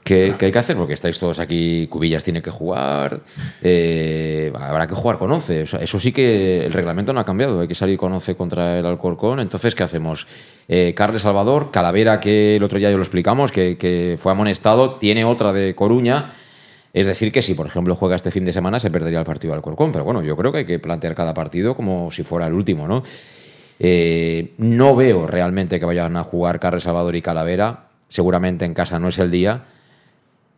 ¿Qué, 0.05 0.35
hay 0.39 0.53
que 0.53 0.59
hacer? 0.59 0.77
Porque 0.77 0.93
estáis 0.93 1.19
todos 1.19 1.39
aquí, 1.39 1.87
Cubillas 1.89 2.23
tiene 2.23 2.43
que 2.43 2.51
jugar, 2.51 3.23
eh, 3.63 4.53
habrá 4.55 4.87
que 4.87 4.95
jugar 4.95 5.17
con 5.17 5.33
11. 5.33 5.63
Eso, 5.63 5.99
sí 5.99 6.13
que 6.13 6.67
el 6.67 6.73
reglamento 6.75 7.15
no 7.15 7.21
ha 7.21 7.25
cambiado, 7.25 7.61
hay 7.61 7.69
que 7.69 7.75
salir 7.75 7.97
con 7.97 8.13
11 8.13 8.35
contra 8.35 8.79
el 8.79 8.85
Alcorcón. 8.85 9.41
Entonces, 9.41 9.75
¿qué 9.75 9.83
hacemos? 9.83 10.27
Eh, 10.69 10.93
Carles 10.95 11.23
Salvador, 11.23 11.71
Calavera, 11.71 12.21
que 12.21 12.57
el 12.57 12.63
otro 12.63 12.79
día 12.79 12.91
ya 12.91 12.97
lo 12.97 13.03
explicamos, 13.03 13.51
que, 13.51 13.79
que 13.79 14.17
fue 14.19 14.31
amonestado, 14.31 14.97
tiene 14.97 15.25
otra 15.25 15.55
de 15.55 15.75
Coruña. 15.75 16.33
Es 16.93 17.07
decir, 17.07 17.33
que 17.33 17.41
si, 17.41 17.55
por 17.55 17.67
ejemplo, 17.67 17.97
juega 17.97 18.15
este 18.15 18.31
fin 18.31 18.45
de 18.45 18.53
semana, 18.53 18.79
se 18.81 18.91
perdería 18.91 19.21
el 19.21 19.25
partido 19.25 19.53
del 19.53 19.61
Alcorcón. 19.61 19.91
Pero 19.91 20.05
bueno, 20.05 20.23
yo 20.23 20.37
creo 20.37 20.53
que 20.53 20.59
hay 20.59 20.67
que 20.67 20.79
plantear 20.79 21.15
cada 21.15 21.33
partido 21.33 21.75
como 21.75 22.11
si 22.11 22.25
fuera 22.25 22.47
el 22.47 22.53
último, 22.53 22.87
¿no? 22.87 23.03
Eh, 23.79 24.53
no 24.59 24.95
veo 24.95 25.27
realmente 25.27 25.81
que 25.81 25.87
vayan 25.87 26.17
a 26.19 26.25
jugar 26.25 26.61
Carles 26.61 26.83
Salvador 26.83 27.17
y 27.17 27.23
Calavera. 27.23 27.87
Seguramente 28.11 28.67
en 28.67 28.75
casa 28.75 28.99
no 28.99 29.09
es 29.09 29.19
el 29.19 29.31
día, 29.31 29.65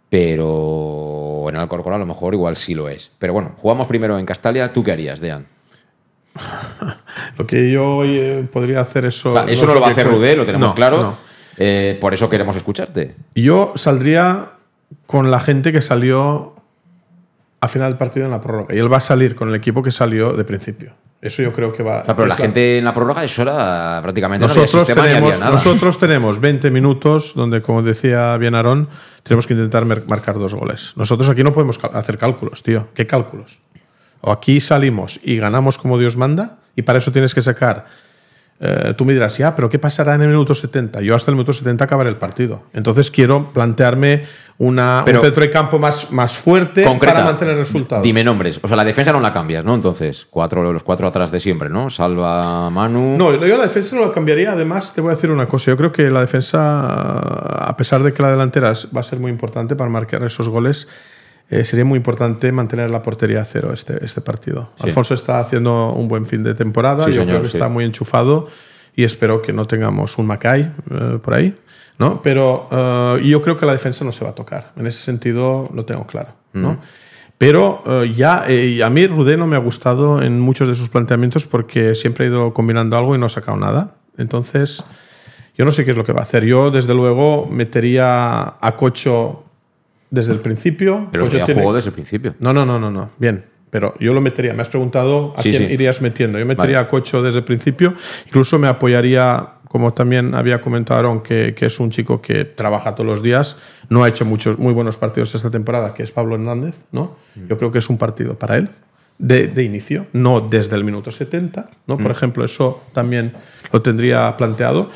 pero 0.09 1.47
en 1.49 1.57
Alcorcón 1.57 1.93
a 1.95 1.99
lo 1.99 2.07
mejor 2.07 2.35
igual 2.35 2.57
sí 2.57 2.75
lo 2.75 2.89
es. 2.89 3.11
Pero 3.19 3.33
bueno, 3.33 3.53
jugamos 3.59 3.87
primero 3.87 4.19
en 4.19 4.27
Castalia. 4.27 4.73
¿Tú 4.73 4.85
qué 4.85 4.93
harías, 4.93 5.21
Dean? 5.21 5.47
Lo 7.39 7.47
que 7.47 7.71
yo 7.71 8.05
eh, 8.05 8.47
podría 8.53 8.81
hacer 8.81 9.07
eso. 9.07 9.39
eso 9.47 9.67
no, 9.67 9.75
lo 9.75 9.81
va 9.81 9.89
a 9.89 9.91
hacer 9.91 10.07
Rudé, 10.07 10.37
lo 10.37 10.45
tenemos 10.45 10.69
No, 10.69 10.75
claro. 10.75 11.03
no. 11.03 11.19
Eh, 11.57 11.97
por 12.01 12.13
eso 12.13 12.29
queremos 12.29 12.57
escucharte. 12.57 13.15
Yo 13.35 13.73
saldría 13.77 14.51
con 15.07 15.31
la 15.31 15.41
gente 15.41 15.73
que 15.73 15.81
salió 15.81 16.55
a 17.61 17.69
final 17.69 17.91
del 17.91 17.99
partido 17.99 18.27
en 18.27 18.33
la 18.33 18.41
prórroga. 18.41 18.75
Y 18.75 18.79
él 18.79 18.93
va 18.93 18.99
a 18.99 19.03
salir 19.03 19.35
con 19.35 19.49
el 19.49 19.55
equipo 19.55 19.83
que 19.83 19.91
salió 19.91 20.35
de 20.35 20.45
principio. 20.45 20.93
Eso 21.27 21.43
yo 21.43 21.53
creo 21.53 21.73
que 21.73 21.83
va. 21.83 22.05
Pero 22.05 22.27
la 22.27 22.35
es 22.35 22.41
gente 22.41 22.79
en 22.79 22.85
la 22.85 22.95
prórroga, 22.95 23.25
eso 23.25 23.43
era 23.43 24.01
prácticamente 24.03 24.47
no 24.47 24.51
había 24.53 24.63
Nosotros 24.63 24.87
sistema 24.87 25.03
ni 25.07 25.09
tenemos, 25.09 25.33
había 25.33 25.45
nada. 25.45 25.53
nosotros 25.57 25.99
tenemos 25.99 26.41
20 26.41 26.71
minutos 26.71 27.33
donde, 27.35 27.61
como 27.63 27.83
decía 27.83 28.37
bien 28.37 28.55
Aarón, 28.55 28.89
tenemos 29.23 29.47
que 29.47 29.55
intentar 29.55 29.85
marcar 29.85 30.39
dos 30.39 30.55
goles. 30.55 30.93
Nosotros 30.97 31.29
aquí 31.29 31.43
no 31.43 31.53
podemos 31.53 31.79
hacer 31.93 32.19
cálculos, 32.19 32.63
tío. 32.63 32.89
¿Qué 32.95 33.07
cálculos? 33.07 33.59
O 34.21 34.33
aquí 34.33 34.61
salimos 34.61 35.21
y 35.23 35.37
ganamos 35.37 35.79
como 35.79 35.99
Dios 35.99 36.17
manda 36.17 36.59
y 36.75 36.83
para 36.83 36.99
eso 36.99 37.13
tienes 37.13 37.35
que 37.35 37.43
sacar. 37.43 37.87
eh, 38.59 38.95
tú 38.97 39.05
me 39.05 39.13
dirás, 39.13 39.37
ya, 39.37 39.55
pero 39.55 39.69
¿qué 39.69 39.79
pasará 39.79 40.15
en 40.15 40.23
el 40.23 40.29
minuto 40.29 40.55
70? 40.55 41.03
Yo 41.03 41.15
hasta 41.15 41.31
el 41.31 41.35
minuto 41.37 41.53
70 41.53 41.85
acabaré 41.85 42.09
el 42.09 42.17
partido. 42.17 42.63
Entonces 42.73 43.11
quiero 43.11 43.53
plantearme 43.53 44.25
una, 44.59 45.03
Pero- 45.05 45.19
un 45.19 45.25
centro 45.25 45.43
de 45.43 45.51
campo 45.51 45.79
más, 45.79 46.11
más 46.13 46.37
fuerte 46.37 46.83
Concreta, 46.83 47.15
para 47.15 47.27
mantener 47.27 47.55
el 47.55 47.61
resultado. 47.61 48.03
Dime 48.03 48.25
nombres. 48.25 48.59
O 48.63 48.69
sea, 48.69 48.77
la 48.77 48.85
defensa 48.85 49.13
no 49.13 49.21
la 49.21 49.33
cambias, 49.33 49.65
¿no? 49.65 49.75
Entonces, 49.75 50.27
cuatro, 50.31 50.73
los 50.73 50.83
cuatro 50.83 51.07
atrás 51.07 51.31
de 51.31 51.41
siempre, 51.41 51.69
¿no? 51.69 51.91
Salva 51.91 52.71
Manu. 52.71 53.17
No, 53.19 53.35
yo 53.35 53.57
la 53.57 53.65
defensa 53.65 53.97
no 53.97 54.07
la 54.07 54.13
cambiaría. 54.13 54.53
Además, 54.53 54.95
te 54.95 55.01
voy 55.01 55.13
a 55.13 55.15
decir 55.15 55.31
una 55.31 55.47
cosa. 55.47 55.71
Yo 55.73 55.77
creo 55.77 55.93
que 55.93 56.11
la 56.11 56.21
defensa, 56.21 57.19
a 57.69 57.77
pesar 57.77 58.03
de 58.03 58.13
que 58.13 58.23
la 58.23 58.31
delantera 58.31 58.73
va 58.97 59.01
a 59.01 59.05
ser 59.05 59.19
muy 59.19 59.31
importante 59.31 59.77
para 59.77 59.91
marcar 59.91 60.23
esos 60.23 60.49
goles, 60.49 60.89
eh, 61.51 61.65
sería 61.65 61.85
muy 61.85 61.99
importante 61.99 62.51
mantener 62.51 62.91
la 62.91 63.03
portería 63.03 63.43
a 63.43 63.45
cero 63.45 63.73
este, 63.73 64.05
este 64.05 64.21
partido. 64.21 64.71
Sí. 64.77 64.85
Alfonso 64.87 65.15
está 65.15 65.39
haciendo 65.39 65.93
un 65.93 66.09
buen 66.09 66.27
fin 66.27 66.43
de 66.43 66.55
temporada. 66.55 67.05
Sí, 67.05 67.11
yo 67.13 67.21
señor, 67.21 67.29
creo 67.29 67.43
que 67.43 67.49
sí. 67.51 67.57
está 67.57 67.69
muy 67.69 67.85
enchufado 67.85 68.49
y 68.97 69.05
espero 69.05 69.43
que 69.43 69.53
no 69.53 69.67
tengamos 69.67 70.17
un 70.19 70.27
Macay 70.27 70.73
eh, 70.91 71.19
por 71.23 71.35
ahí. 71.35 71.55
¿No? 71.99 72.21
Pero 72.23 72.69
eh, 72.71 73.23
yo 73.27 73.43
creo 73.43 73.57
que 73.57 73.67
la 73.67 73.73
defensa 73.73 74.05
no 74.05 74.13
se 74.13 74.25
va 74.25 74.31
a 74.31 74.35
tocar. 74.35 74.73
En 74.77 74.87
ese 74.87 75.01
sentido 75.03 75.71
lo 75.75 75.85
tengo 75.85 76.07
claro. 76.07 76.31
¿no? 76.53 76.73
Mm. 76.75 76.79
Pero 77.39 77.83
eh, 77.87 78.13
ya, 78.15 78.45
eh, 78.49 78.83
a 78.83 78.89
mí 78.91 79.07
Rudé 79.07 79.37
no 79.37 79.47
me 79.47 79.57
ha 79.57 79.61
gustado 79.61 80.23
en 80.23 80.41
muchos 80.41 80.69
de 80.69 80.75
sus 80.75 80.89
planteamientos 80.89 81.45
porque 81.47 81.95
siempre 81.95 82.27
ha 82.27 82.29
ido 82.29 82.53
combinando 82.55 82.97
algo 82.97 83.15
y 83.15 83.19
no 83.19 83.27
ha 83.27 83.31
sacado 83.31 83.57
nada. 83.59 83.95
Entonces, 84.17 84.83
yo 85.57 85.65
no 85.67 85.73
sé 85.73 85.85
qué 85.85 85.91
es 85.91 85.97
lo 85.97 86.05
que 86.05 86.13
va 86.13 86.21
a 86.21 86.23
hacer. 86.23 86.45
Yo, 86.45 86.71
desde 86.71 86.95
luego, 86.95 87.47
metería 87.47 88.55
a 88.61 88.77
Cocho 88.77 89.45
desde 90.11 90.33
el 90.33 90.39
principio. 90.41 91.09
Pero 91.13 91.25
Cocho 91.27 91.45
tiene- 91.45 91.73
desde 91.75 91.89
el 91.91 91.95
principio. 91.95 92.35
No, 92.41 92.55
no, 92.55 92.65
no, 92.65 92.79
no, 92.79 92.91
no. 92.91 93.11
Bien. 93.19 93.45
Pero 93.69 93.95
yo 94.01 94.15
lo 94.15 94.21
metería. 94.23 94.55
Me 94.55 94.63
has 94.63 94.69
preguntado 94.71 95.35
a 95.37 95.43
Sí, 95.43 95.51
quién 95.51 95.67
sí. 95.69 95.75
irías 95.75 96.01
metiendo. 96.01 96.39
Yo 96.39 96.47
metería 96.47 96.77
Vale. 96.77 96.87
a 96.87 96.89
Cocho 96.89 97.21
desde 97.21 97.41
el 97.41 97.45
principio. 97.45 97.95
Incluso 98.27 98.59
me 98.59 98.69
apoyaría, 98.69 99.47
como 99.77 99.93
también 99.93 100.35
había 100.35 100.63
comentado 100.63 100.99
Aaron, 101.01 101.21
que, 101.23 101.53
que 101.55 101.67
es 101.67 101.79
un 101.81 101.91
chico 101.91 102.23
que 102.23 102.47
trabaja 102.47 102.95
todos 102.95 103.07
los 103.07 103.23
días. 103.23 103.59
No 103.91 104.05
ha 104.05 104.09
hecho 104.09 104.25
muchos 104.25 104.59
muy 104.59 104.73
buenos 104.73 104.97
partidos 104.97 105.35
esta 105.35 105.51
temporada, 105.51 105.93
que 105.93 106.03
es 106.03 106.13
Pablo 106.13 106.35
Hernández. 106.37 106.77
¿no? 106.93 107.19
Mm. 107.35 107.49
Yo 107.49 107.59
creo 107.59 107.71
que 107.71 107.81
es 107.81 107.91
un 107.91 107.99
partido 107.99 108.39
para 108.39 108.57
él. 108.57 108.71
De, 109.19 109.49
de 109.49 109.65
inicio, 109.65 110.07
no 110.15 110.41
desde 110.41 110.77
el 110.77 110.85
minuto 110.85 111.11
70. 111.11 111.69
¿no? 111.87 111.99
Por 111.99 112.09
Mm. 112.09 112.11
ejemplo, 112.13 112.45
eso 112.47 112.85
también 112.95 113.35
lo 113.71 113.83
tendría 113.83 114.35
planteado. 114.39 114.89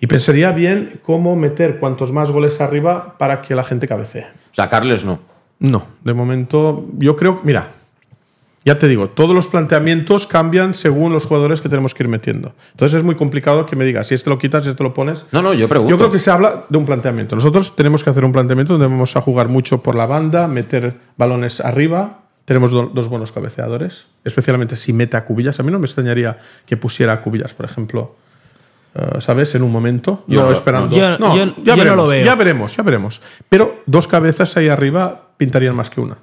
Y 0.00 0.06
pensaría 0.06 0.50
bien 0.52 0.98
cómo 1.02 1.36
meter 1.36 1.78
cuantos 1.78 2.10
más 2.10 2.30
goles 2.30 2.62
arriba 2.62 3.16
para 3.18 3.42
que 3.42 3.54
la 3.54 3.64
gente 3.64 3.86
cabecee. 3.86 4.24
O 4.24 4.54
sea, 4.54 4.70
Carles 4.70 5.04
no. 5.04 5.18
No, 5.58 5.86
de 6.04 6.14
momento 6.14 6.86
yo 6.96 7.16
creo, 7.16 7.42
mira, 7.44 7.68
ya 8.64 8.78
te 8.78 8.86
digo, 8.88 9.08
todos 9.10 9.34
los 9.34 9.48
planteamientos 9.48 10.26
cambian 10.26 10.74
según 10.74 11.12
los 11.12 11.26
jugadores 11.26 11.60
que 11.60 11.68
tenemos 11.68 11.94
que 11.94 12.02
ir 12.04 12.08
metiendo. 12.08 12.54
Entonces 12.72 12.98
es 12.98 13.04
muy 13.04 13.14
complicado 13.16 13.66
que 13.66 13.74
me 13.76 13.84
digas, 13.84 14.06
si 14.08 14.14
este 14.14 14.30
lo 14.30 14.38
quitas, 14.38 14.64
si 14.64 14.70
este 14.70 14.82
lo 14.82 14.94
pones. 14.94 15.24
No, 15.32 15.42
no, 15.42 15.52
yo 15.54 15.68
pregunto. 15.68 15.90
Yo 15.90 15.98
creo 15.98 16.10
que 16.10 16.18
se 16.18 16.30
habla 16.30 16.64
de 16.68 16.78
un 16.78 16.86
planteamiento. 16.86 17.34
Nosotros 17.34 17.74
tenemos 17.74 18.04
que 18.04 18.10
hacer 18.10 18.24
un 18.24 18.32
planteamiento 18.32 18.74
donde 18.74 18.86
vamos 18.86 19.16
a 19.16 19.20
jugar 19.20 19.48
mucho 19.48 19.82
por 19.82 19.94
la 19.94 20.06
banda, 20.06 20.46
meter 20.46 20.94
balones 21.16 21.60
arriba. 21.60 22.20
Tenemos 22.44 22.70
do- 22.72 22.90
dos 22.92 23.08
buenos 23.08 23.30
cabeceadores, 23.32 24.06
especialmente 24.24 24.76
si 24.76 24.92
mete 24.92 25.16
a 25.16 25.24
Cubillas. 25.24 25.58
A 25.60 25.62
mí 25.62 25.70
no 25.70 25.78
me 25.78 25.86
extrañaría 25.86 26.38
que 26.66 26.76
pusiera 26.76 27.12
a 27.12 27.20
Cubillas, 27.20 27.54
por 27.54 27.66
ejemplo, 27.66 28.16
eh, 28.94 29.20
¿sabes? 29.20 29.54
En 29.54 29.62
un 29.62 29.70
momento. 29.72 30.24
Yo 30.26 30.42
no- 30.42 30.52
esperando. 30.52 30.96
yo- 30.96 31.18
no, 31.18 31.36
yo- 31.36 31.46
ya 31.46 31.52
yo 31.64 31.76
no 31.76 31.76
veremos, 31.76 31.96
lo 31.96 32.06
veo. 32.08 32.24
Ya 32.24 32.34
veremos, 32.34 32.76
ya 32.76 32.82
veremos. 32.82 33.22
Pero 33.48 33.82
dos 33.86 34.06
cabezas 34.08 34.56
ahí 34.56 34.68
arriba 34.68 35.28
pintarían 35.36 35.74
más 35.76 35.88
que 35.88 36.00
una, 36.00 36.18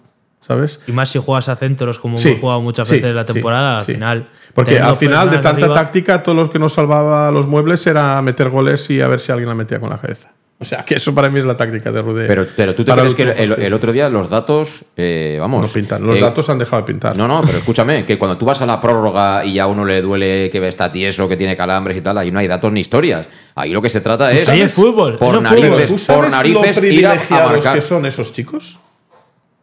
¿sabes? 0.49 0.79
Y 0.87 0.91
más 0.91 1.09
si 1.09 1.19
juegas 1.19 1.47
a 1.47 1.55
centros 1.55 1.99
como 1.99 2.17
Sí, 2.17 2.29
hemos 2.29 2.41
jugado 2.41 2.61
muchas 2.61 2.87
sí, 2.87 2.95
veces 2.95 3.11
en 3.11 3.15
la 3.15 3.25
sí, 3.25 3.33
temporada, 3.33 3.79
al 3.79 3.85
sí. 3.85 3.93
final. 3.93 4.27
Porque 4.55 4.79
al 4.79 4.95
final 4.95 5.29
de 5.29 5.37
tanta 5.37 5.65
arriba- 5.65 5.75
táctica, 5.75 6.23
todo 6.23 6.33
lo 6.35 6.49
que 6.49 6.57
nos 6.57 6.73
salvaba 6.73 7.29
los 7.31 7.45
muebles 7.47 7.85
era 7.85 8.19
meter 8.23 8.49
goles 8.49 8.89
y 8.89 8.99
a 8.99 9.07
ver 9.07 9.19
si 9.19 9.31
alguien 9.31 9.47
la 9.47 9.53
metía 9.55 9.79
con 9.79 9.91
la 9.91 9.99
cabeza. 9.99 10.31
O 10.61 10.65
sea, 10.65 10.83
que 10.83 10.95
eso 10.95 11.13
para 11.15 11.29
mí 11.29 11.39
es 11.39 11.45
la 11.45 11.55
táctica 11.55 11.89
de 11.91 12.01
Rudé. 12.01 12.27
Pero, 12.27 12.45
pero 12.57 12.75
tú 12.75 12.83
te 12.83 12.91
crees 12.91 13.15
que 13.15 13.21
el, 13.23 13.73
otro 13.73 13.93
día 13.93 14.09
los 14.09 14.29
datos, 14.29 14.83
eh, 14.97 15.37
vamos. 15.39 15.65
No 15.67 15.71
pintan. 15.71 16.05
Los 16.05 16.17
eh, 16.17 16.19
datos 16.19 16.49
han 16.49 16.57
dejado 16.57 16.81
de 16.81 16.87
pintar. 16.87 17.15
No, 17.15 17.27
no, 17.29 17.41
pero 17.45 17.57
escúchame, 17.59 18.05
que 18.05 18.17
cuando 18.17 18.37
tú 18.37 18.45
vas 18.45 18.59
a 18.59 18.65
la 18.65 18.81
prórroga 18.81 19.45
y 19.45 19.57
a 19.59 19.67
uno 19.67 19.85
le 19.85 20.01
duele 20.01 20.49
que 20.51 20.67
está 20.67 20.91
tieso, 20.91 21.29
que 21.29 21.37
tiene 21.37 21.55
calambres 21.55 21.95
y 21.95 22.01
tal, 22.01 22.17
ahí 22.17 22.29
no 22.31 22.39
hay 22.39 22.47
datos 22.47 22.73
ni 22.73 22.81
historias. 22.81 23.29
Ahí 23.55 23.71
lo 23.71 23.81
que 23.81 23.89
se 23.89 24.01
trata 24.01 24.31
es. 24.33 24.49
Ahí 24.49 24.59
es 24.61 24.73
fútbol, 24.73 25.17
Por 25.17 25.35
fútbol. 25.35 25.43
narices, 25.43 25.87
¿Tú 26.07 26.13
por 26.13 26.29
narices 26.29 26.77
lo 26.81 26.85
ir 26.87 27.05
a, 27.05 27.11
a 27.11 27.13
privilegiados 27.13 27.51
marcar. 27.53 27.75
que 27.75 27.81
son 27.81 28.05
esos 28.07 28.33
chicos? 28.33 28.79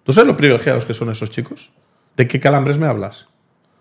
¿Tú 0.07 0.13
sabes 0.13 0.29
lo 0.29 0.37
privilegiados 0.37 0.87
que 0.87 0.95
son 0.95 1.11
esos 1.11 1.29
chicos? 1.31 1.71
¿De 2.17 2.27
qué 2.29 2.39
calambres 2.41 2.79
me 2.79 2.87
hablas? 2.87 3.27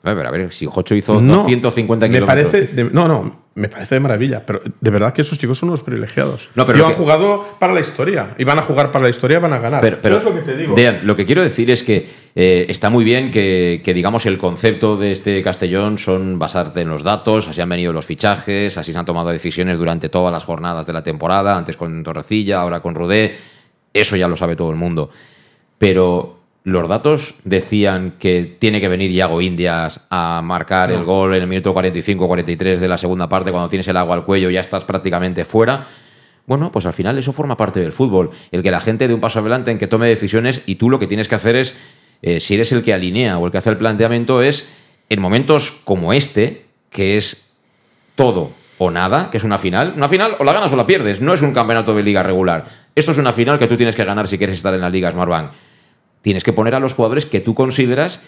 A 0.03 0.13
ver, 0.13 0.25
a 0.27 0.31
ver, 0.31 0.53
si 0.53 0.65
Jocho 0.67 0.93
hizo 0.95 1.19
No, 1.21 1.37
250 1.43 2.07
me 2.07 2.13
kilómetros. 2.13 2.49
parece 2.51 2.73
de- 2.73 2.83
no, 2.91 3.07
no, 3.07 3.45
me 3.55 3.69
parece 3.69 3.95
de 3.95 4.01
maravilla, 4.01 4.45
pero 4.45 4.61
de 4.79 4.89
verdad 4.91 5.13
que 5.13 5.21
esos 5.21 5.37
chicos 5.39 5.57
son 5.57 5.69
unos 5.69 5.81
privilegiados. 5.81 6.49
No, 6.53 6.63
pero 6.65 6.77
Y 6.77 6.81
han 6.81 6.89
que- 6.89 6.95
jugado 6.95 7.47
para 7.59 7.73
la 7.73 7.79
historia. 7.79 8.35
Y 8.37 8.43
van 8.43 8.59
a 8.59 8.61
jugar 8.61 8.91
para 8.91 9.03
la 9.05 9.09
historia 9.09 9.37
y 9.37 9.41
van 9.41 9.53
a 9.53 9.57
ganar. 9.59 9.81
Pero, 9.81 9.97
pero 10.01 10.17
es 10.17 10.23
lo 10.23 10.33
que 10.35 10.41
te 10.41 10.55
digo. 10.57 10.75
Dean, 10.75 10.99
lo 11.03 11.15
que 11.15 11.25
quiero 11.25 11.41
decir 11.41 11.71
es 11.71 11.81
que 11.81 12.07
eh, 12.35 12.65
está 12.69 12.91
muy 12.91 13.03
bien 13.03 13.31
que, 13.31 13.81
que, 13.83 13.93
digamos, 13.95 14.27
el 14.27 14.37
concepto 14.37 14.95
de 14.97 15.11
este 15.11 15.41
Castellón 15.41 15.97
son 15.97 16.37
basarte 16.37 16.81
en 16.81 16.89
los 16.89 17.01
datos, 17.01 17.47
así 17.47 17.61
han 17.61 17.69
venido 17.69 17.91
los 17.91 18.05
fichajes, 18.05 18.77
así 18.77 18.91
se 18.93 18.97
han 18.99 19.05
tomado 19.05 19.29
decisiones 19.29 19.79
durante 19.79 20.09
todas 20.09 20.31
las 20.31 20.43
jornadas 20.43 20.85
de 20.85 20.93
la 20.93 21.03
temporada, 21.03 21.57
antes 21.57 21.77
con 21.77 22.03
Torrecilla, 22.03 22.61
ahora 22.61 22.79
con 22.81 22.93
Rudé, 22.93 23.37
eso 23.93 24.15
ya 24.17 24.27
lo 24.27 24.37
sabe 24.37 24.55
todo 24.55 24.69
el 24.69 24.75
mundo. 24.75 25.09
Pero 25.77 26.39
los 26.65 26.87
datos 26.87 27.35
decían 27.43 28.15
que 28.17 28.55
tiene 28.57 28.81
que 28.81 28.87
venir 28.87 29.11
Iago 29.11 29.39
Indias 29.39 30.01
a 30.09 30.41
marcar 30.43 30.91
el 30.91 31.03
gol 31.03 31.35
en 31.35 31.43
el 31.43 31.47
minuto 31.47 31.75
45-43 31.75 32.77
de 32.77 32.87
la 32.87 32.97
segunda 32.97 33.29
parte, 33.29 33.51
cuando 33.51 33.69
tienes 33.69 33.87
el 33.87 33.97
agua 33.97 34.15
al 34.15 34.25
cuello 34.25 34.49
ya 34.49 34.61
estás 34.61 34.83
prácticamente 34.83 35.45
fuera. 35.45 35.85
Bueno, 36.47 36.71
pues 36.71 36.87
al 36.87 36.93
final 36.93 37.17
eso 37.19 37.33
forma 37.33 37.55
parte 37.55 37.79
del 37.79 37.93
fútbol. 37.93 38.31
El 38.51 38.63
que 38.63 38.71
la 38.71 38.81
gente 38.81 39.07
dé 39.07 39.13
un 39.13 39.21
paso 39.21 39.39
adelante 39.39 39.69
en 39.69 39.77
que 39.77 39.87
tome 39.87 40.07
decisiones 40.07 40.61
y 40.65 40.75
tú 40.75 40.89
lo 40.89 40.97
que 40.97 41.05
tienes 41.05 41.27
que 41.27 41.35
hacer 41.35 41.55
es, 41.55 41.75
eh, 42.23 42.39
si 42.39 42.55
eres 42.55 42.71
el 42.71 42.83
que 42.83 42.93
alinea 42.93 43.37
o 43.37 43.45
el 43.45 43.51
que 43.51 43.59
hace 43.59 43.69
el 43.69 43.77
planteamiento, 43.77 44.41
es 44.41 44.67
en 45.09 45.21
momentos 45.21 45.71
como 45.83 46.13
este, 46.13 46.65
que 46.89 47.17
es 47.17 47.47
todo 48.15 48.51
o 48.77 48.89
nada, 48.89 49.29
que 49.29 49.37
es 49.37 49.43
una 49.43 49.57
final. 49.57 49.93
Una 49.95 50.09
final 50.09 50.35
o 50.39 50.43
la 50.43 50.53
ganas 50.53 50.71
o 50.71 50.75
la 50.75 50.87
pierdes. 50.87 51.21
No 51.21 51.33
es 51.33 51.41
un 51.41 51.53
campeonato 51.53 51.95
de 51.95 52.01
liga 52.03 52.23
regular. 52.23 52.65
Esto 52.95 53.11
es 53.11 53.17
una 53.17 53.33
final 53.33 53.59
que 53.59 53.67
tú 53.67 53.77
tienes 53.77 53.95
que 53.95 54.03
ganar 54.03 54.27
si 54.27 54.37
quieres 54.37 54.57
estar 54.57 54.73
en 54.73 54.81
la 54.81 54.89
liga 54.89 55.11
Smartbank. 55.11 55.51
Tienes 56.25 56.43
que 56.43 56.53
poner 56.53 56.73
a 56.73 56.79
los 56.79 56.95
jugadores 56.95 57.27
que 57.27 57.39
tú 57.39 57.53
consideras 57.53 58.19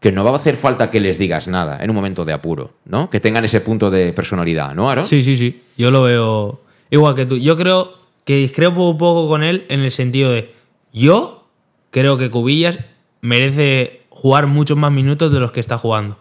que 0.00 0.10
no 0.10 0.24
va 0.24 0.32
a 0.32 0.36
hacer 0.38 0.56
falta 0.56 0.90
que 0.90 0.98
les 0.98 1.18
digas 1.18 1.46
nada 1.46 1.78
en 1.80 1.88
un 1.88 1.94
momento 1.94 2.24
de 2.24 2.32
apuro, 2.32 2.72
¿no? 2.84 3.10
Que 3.10 3.20
tengan 3.20 3.44
ese 3.44 3.60
punto 3.60 3.92
de 3.92 4.12
personalidad, 4.12 4.74
¿no, 4.74 4.90
Aaron? 4.90 5.06
Sí, 5.06 5.22
sí, 5.22 5.36
sí. 5.36 5.62
Yo 5.76 5.92
lo 5.92 6.02
veo 6.02 6.60
igual 6.90 7.14
que 7.14 7.26
tú. 7.26 7.36
Yo 7.36 7.56
creo 7.56 7.94
que 8.24 8.38
discrepo 8.38 8.90
un 8.90 8.98
poco 8.98 9.28
con 9.28 9.44
él 9.44 9.66
en 9.68 9.78
el 9.78 9.92
sentido 9.92 10.32
de 10.32 10.52
yo 10.92 11.46
creo 11.92 12.18
que 12.18 12.28
Cubillas 12.28 12.80
merece 13.20 14.02
jugar 14.08 14.48
muchos 14.48 14.76
más 14.76 14.90
minutos 14.90 15.32
de 15.32 15.38
los 15.38 15.52
que 15.52 15.60
está 15.60 15.78
jugando. 15.78 16.18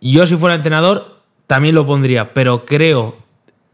Yo 0.00 0.26
si 0.26 0.36
fuera 0.36 0.56
entrenador 0.56 1.20
también 1.46 1.76
lo 1.76 1.86
pondría, 1.86 2.34
pero 2.34 2.64
creo 2.64 3.18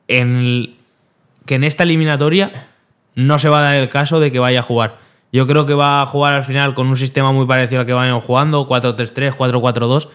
que 0.06 0.18
en 0.18 1.64
esta 1.64 1.84
eliminatoria 1.84 2.68
no 3.14 3.38
se 3.38 3.48
va 3.48 3.60
a 3.60 3.62
dar 3.62 3.80
el 3.80 3.88
caso 3.88 4.20
de 4.20 4.30
que 4.30 4.40
vaya 4.40 4.60
a 4.60 4.62
jugar. 4.62 5.00
Yo 5.32 5.46
creo 5.46 5.64
que 5.64 5.72
va 5.72 6.02
a 6.02 6.06
jugar 6.06 6.34
al 6.34 6.44
final 6.44 6.74
con 6.74 6.86
un 6.86 6.96
sistema 6.96 7.32
muy 7.32 7.46
parecido 7.46 7.80
al 7.80 7.86
que 7.86 7.94
vayan 7.94 8.20
jugando, 8.20 8.68
4-3-3, 8.68 9.34
4-4-2. 9.34 10.08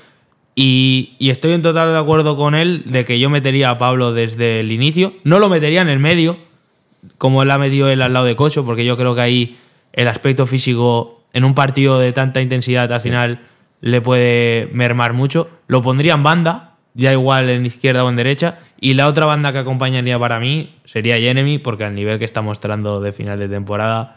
Y, 0.54 1.16
y 1.18 1.32
estoy 1.32 1.54
en 1.54 1.64
total 1.64 1.92
de 1.92 1.98
acuerdo 1.98 2.38
con 2.38 2.54
él 2.54 2.84
de 2.86 3.04
que 3.04 3.20
yo 3.20 3.30
metería 3.30 3.72
a 3.72 3.78
Pablo 3.80 4.14
desde 4.14 4.60
el 4.60 4.72
inicio. 4.72 5.14
No 5.24 5.40
lo 5.40 5.50
metería 5.50 5.82
en 5.82 5.90
el 5.90 6.00
medio, 6.00 6.38
como 7.18 7.42
él 7.42 7.52
ha 7.52 7.58
metido 7.58 7.90
él 7.90 8.02
al 8.04 8.14
lado 8.14 8.26
de 8.26 8.36
Cocho, 8.36 8.64
porque 8.64 8.86
yo 8.86 8.96
creo 8.96 9.16
que 9.16 9.22
ahí 9.22 9.58
el 9.94 10.08
aspecto 10.08 10.46
físico 10.46 11.24
en 11.34 11.44
un 11.44 11.56
partido 11.56 12.00
de 12.00 12.14
tanta 12.14 12.42
intensidad 12.42 12.92
al 12.92 13.02
final 13.02 13.42
le 13.82 14.02
puede 14.02 14.70
mermar 14.74 15.14
mucho. 15.14 15.50
Lo 15.68 15.82
pondría 15.82 16.14
en 16.14 16.24
banda, 16.24 16.76
ya 16.94 17.12
igual 17.12 17.50
en 17.50 17.66
izquierda 17.66 18.04
o 18.04 18.10
en 18.10 18.16
derecha. 18.16 18.60
Y 18.80 18.94
la 18.94 19.08
otra 19.08 19.26
banda 19.26 19.52
que 19.52 19.60
acompañaría 19.60 20.20
para 20.20 20.40
mí 20.40 20.76
sería 20.86 21.18
Jeremy, 21.18 21.58
porque 21.58 21.84
al 21.84 21.96
nivel 21.96 22.20
que 22.20 22.26
está 22.26 22.42
mostrando 22.42 23.00
de 23.00 23.12
final 23.12 23.40
de 23.40 23.50
temporada 23.50 24.16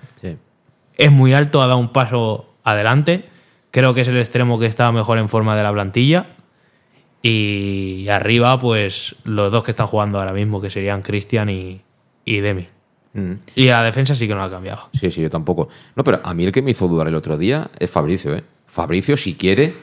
es 1.01 1.11
muy 1.11 1.33
alto, 1.33 1.63
ha 1.63 1.67
dado 1.67 1.79
un 1.79 1.89
paso 1.89 2.47
adelante. 2.63 3.25
Creo 3.71 3.95
que 3.95 4.03
es 4.03 4.09
el 4.09 4.19
extremo 4.19 4.59
que 4.61 4.67
está 4.67 4.93
mejor 4.93 5.19
en 5.19 5.29
forma 5.29 5.57
de 5.57 5.63
la 5.63 5.73
plantilla. 5.73 6.27
Y 7.23 8.07
arriba, 8.09 8.61
pues 8.61 9.17
los 9.25 9.51
dos 9.51 9.65
que 9.65 9.71
están 9.73 9.87
jugando 9.87 10.19
ahora 10.19 10.33
mismo, 10.33 10.61
que 10.61 10.71
serían 10.71 11.03
Cristian 11.03 11.49
y, 11.49 11.81
y 12.25 12.41
Demi. 12.41 12.69
Mm. 13.15 13.33
Y 13.55 13.67
la 13.67 13.83
defensa 13.83 14.15
sí 14.15 14.29
que 14.29 14.35
no 14.35 14.43
ha 14.43 14.51
cambiado. 14.51 14.89
Sí, 14.99 15.11
sí, 15.11 15.23
yo 15.23 15.31
tampoco. 15.31 15.69
No, 15.97 16.05
pero 16.05 16.21
a 16.23 16.35
mí 16.35 16.45
el 16.45 16.53
que 16.53 16.63
me 16.63 16.73
hizo 16.73 16.87
dudar 16.87 17.09
el 17.09 17.15
otro 17.15 17.37
día 17.37 17.69
es 17.79 17.91
Fabricio, 17.91 18.35
¿eh? 18.37 18.45
Fabricio, 18.67 19.17
si 19.17 19.35
quiere, 19.35 19.75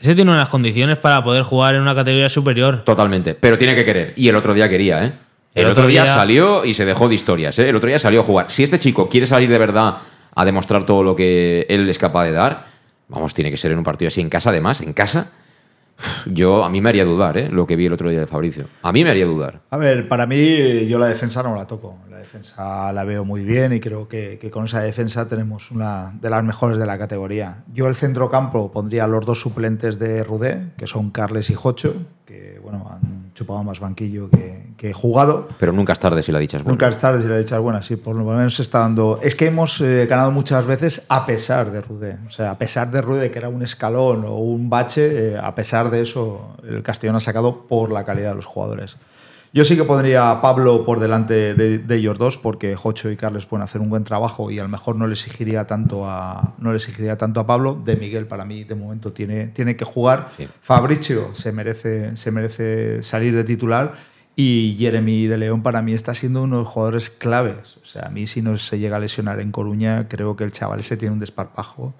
Ese 0.00 0.14
tiene 0.14 0.32
unas 0.32 0.48
condiciones 0.48 0.98
para 0.98 1.22
poder 1.22 1.44
jugar 1.44 1.76
en 1.76 1.82
una 1.82 1.94
categoría 1.94 2.28
superior. 2.28 2.82
Totalmente, 2.84 3.34
pero 3.34 3.56
tiene 3.56 3.74
que 3.74 3.84
querer. 3.84 4.12
Y 4.16 4.28
el 4.28 4.36
otro 4.36 4.54
día 4.54 4.68
quería, 4.68 5.04
¿eh? 5.04 5.12
El, 5.54 5.66
otro, 5.66 5.86
día, 5.86 6.04
salió 6.04 6.64
y 6.64 6.74
se 6.74 6.84
dejó 6.84 7.08
de 7.08 7.14
historias, 7.14 7.58
¿eh? 7.60 7.68
El 7.68 7.76
otro 7.76 7.86
día 7.86 8.00
salió 8.00 8.20
a 8.20 8.24
jugar. 8.24 8.50
Si 8.50 8.64
este 8.64 8.80
chico 8.80 9.08
quiere 9.08 9.28
salir 9.28 9.48
de 9.48 9.58
verdad 9.58 9.98
a 10.34 10.44
demostrar 10.44 10.86
todo 10.86 11.02
lo 11.02 11.16
que 11.16 11.66
él 11.68 11.88
es 11.88 11.98
capaz 11.98 12.24
de 12.24 12.32
dar, 12.32 12.66
vamos, 13.08 13.34
tiene 13.34 13.50
que 13.50 13.56
ser 13.56 13.72
en 13.72 13.78
un 13.78 13.84
partido 13.84 14.08
así 14.08 14.20
en 14.20 14.30
casa, 14.30 14.50
además, 14.50 14.80
en 14.80 14.92
casa. 14.92 15.32
Yo, 16.26 16.64
a 16.64 16.70
mí 16.70 16.80
me 16.80 16.88
haría 16.88 17.04
dudar, 17.04 17.38
¿eh? 17.38 17.48
Lo 17.48 17.66
que 17.66 17.76
vi 17.76 17.86
el 17.86 17.92
otro 17.92 18.10
día 18.10 18.20
de 18.20 18.26
Fabricio. 18.26 18.66
A 18.82 18.92
mí 18.92 19.04
me 19.04 19.10
haría 19.10 19.26
dudar. 19.26 19.60
A 19.70 19.76
ver, 19.76 20.08
para 20.08 20.26
mí 20.26 20.86
yo 20.86 20.98
la 20.98 21.06
defensa 21.06 21.42
no 21.42 21.54
la 21.54 21.66
toco. 21.66 21.98
La 22.10 22.18
defensa 22.18 22.92
la 22.92 23.04
veo 23.04 23.24
muy 23.24 23.44
bien 23.44 23.72
y 23.72 23.80
creo 23.80 24.08
que, 24.08 24.50
con 24.52 24.64
esa 24.64 24.80
defensa 24.80 25.28
tenemos 25.28 25.70
una 25.70 26.12
de 26.20 26.30
las 26.30 26.42
mejores 26.42 26.78
de 26.78 26.86
la 26.86 26.98
categoría. 26.98 27.62
Yo 27.72 27.86
el 27.86 27.94
centrocampo 27.94 28.72
pondría 28.72 29.04
a 29.04 29.06
los 29.06 29.24
dos 29.24 29.40
suplentes 29.40 29.98
de 29.98 30.24
Rudé, 30.24 30.72
que 30.76 30.86
son 30.86 31.10
Carles 31.10 31.50
y 31.50 31.54
Jocho, 31.54 31.94
que 32.26 32.58
bueno, 32.62 32.90
han 32.90 33.23
chupado 33.34 33.62
más 33.64 33.80
banquillo 33.80 34.30
que, 34.30 34.74
que 34.76 34.92
jugado. 34.92 35.48
Pero 35.58 35.72
nunca 35.72 35.92
es 35.92 36.00
tarde 36.00 36.22
si 36.22 36.32
la 36.32 36.38
dicha 36.38 36.56
es 36.56 36.62
buena. 36.62 36.72
Nunca 36.72 36.88
es 36.88 36.98
tarde 36.98 37.20
si 37.20 37.28
la 37.28 37.36
dicha 37.36 37.56
es 37.56 37.62
buena, 37.62 37.82
sí, 37.82 37.96
por 37.96 38.14
lo 38.14 38.24
menos 38.24 38.54
se 38.54 38.62
está 38.62 38.80
dando. 38.80 39.18
Es 39.22 39.34
que 39.34 39.46
hemos 39.46 39.80
eh, 39.80 40.06
ganado 40.08 40.30
muchas 40.30 40.64
veces 40.66 41.04
a 41.08 41.26
pesar 41.26 41.70
de 41.72 41.80
Rudé. 41.80 42.18
O 42.26 42.30
sea, 42.30 42.52
a 42.52 42.58
pesar 42.58 42.90
de 42.90 43.02
Rudé, 43.02 43.30
que 43.30 43.38
era 43.38 43.48
un 43.48 43.62
escalón 43.62 44.24
o 44.24 44.36
un 44.36 44.70
bache, 44.70 45.32
eh, 45.32 45.38
a 45.38 45.54
pesar 45.54 45.90
de 45.90 46.02
eso, 46.02 46.56
el 46.66 46.82
Castellón 46.82 47.16
ha 47.16 47.20
sacado 47.20 47.66
por 47.66 47.90
la 47.90 48.04
calidad 48.04 48.30
de 48.30 48.36
los 48.36 48.46
jugadores. 48.46 48.96
Yo 49.54 49.64
sí 49.64 49.76
que 49.76 49.84
pondría 49.84 50.32
a 50.32 50.42
Pablo 50.42 50.84
por 50.84 50.98
delante 50.98 51.54
de, 51.54 51.78
de 51.78 51.94
ellos 51.94 52.18
dos, 52.18 52.38
porque 52.38 52.74
Jocho 52.74 53.08
y 53.08 53.16
Carles 53.16 53.46
pueden 53.46 53.62
hacer 53.62 53.80
un 53.80 53.88
buen 53.88 54.02
trabajo 54.02 54.50
y 54.50 54.58
a 54.58 54.64
lo 54.64 54.68
mejor 54.68 54.96
no 54.96 55.06
le 55.06 55.12
exigiría 55.12 55.64
tanto 55.64 56.10
a, 56.10 56.54
no 56.58 56.72
le 56.72 56.78
exigiría 56.78 57.16
tanto 57.16 57.38
a 57.38 57.46
Pablo. 57.46 57.80
De 57.84 57.94
Miguel, 57.94 58.26
para 58.26 58.44
mí, 58.44 58.64
de 58.64 58.74
momento 58.74 59.12
tiene, 59.12 59.46
tiene 59.46 59.76
que 59.76 59.84
jugar. 59.84 60.30
Fabricio 60.60 61.36
se 61.36 61.52
merece, 61.52 62.16
se 62.16 62.32
merece 62.32 63.04
salir 63.04 63.36
de 63.36 63.44
titular. 63.44 63.94
Y 64.34 64.74
Jeremy 64.76 65.28
de 65.28 65.38
León 65.38 65.62
para 65.62 65.82
mí 65.82 65.92
está 65.92 66.16
siendo 66.16 66.42
uno 66.42 66.56
de 66.56 66.62
los 66.64 66.72
jugadores 66.72 67.08
claves. 67.08 67.76
O 67.80 67.86
sea, 67.86 68.06
a 68.06 68.10
mí 68.10 68.26
si 68.26 68.42
no 68.42 68.58
se 68.58 68.80
llega 68.80 68.96
a 68.96 68.98
lesionar 68.98 69.38
en 69.38 69.52
Coruña, 69.52 70.08
creo 70.08 70.34
que 70.34 70.42
el 70.42 70.50
chaval 70.50 70.80
ese 70.80 70.96
tiene 70.96 71.12
un 71.12 71.20
desparpajo. 71.20 71.94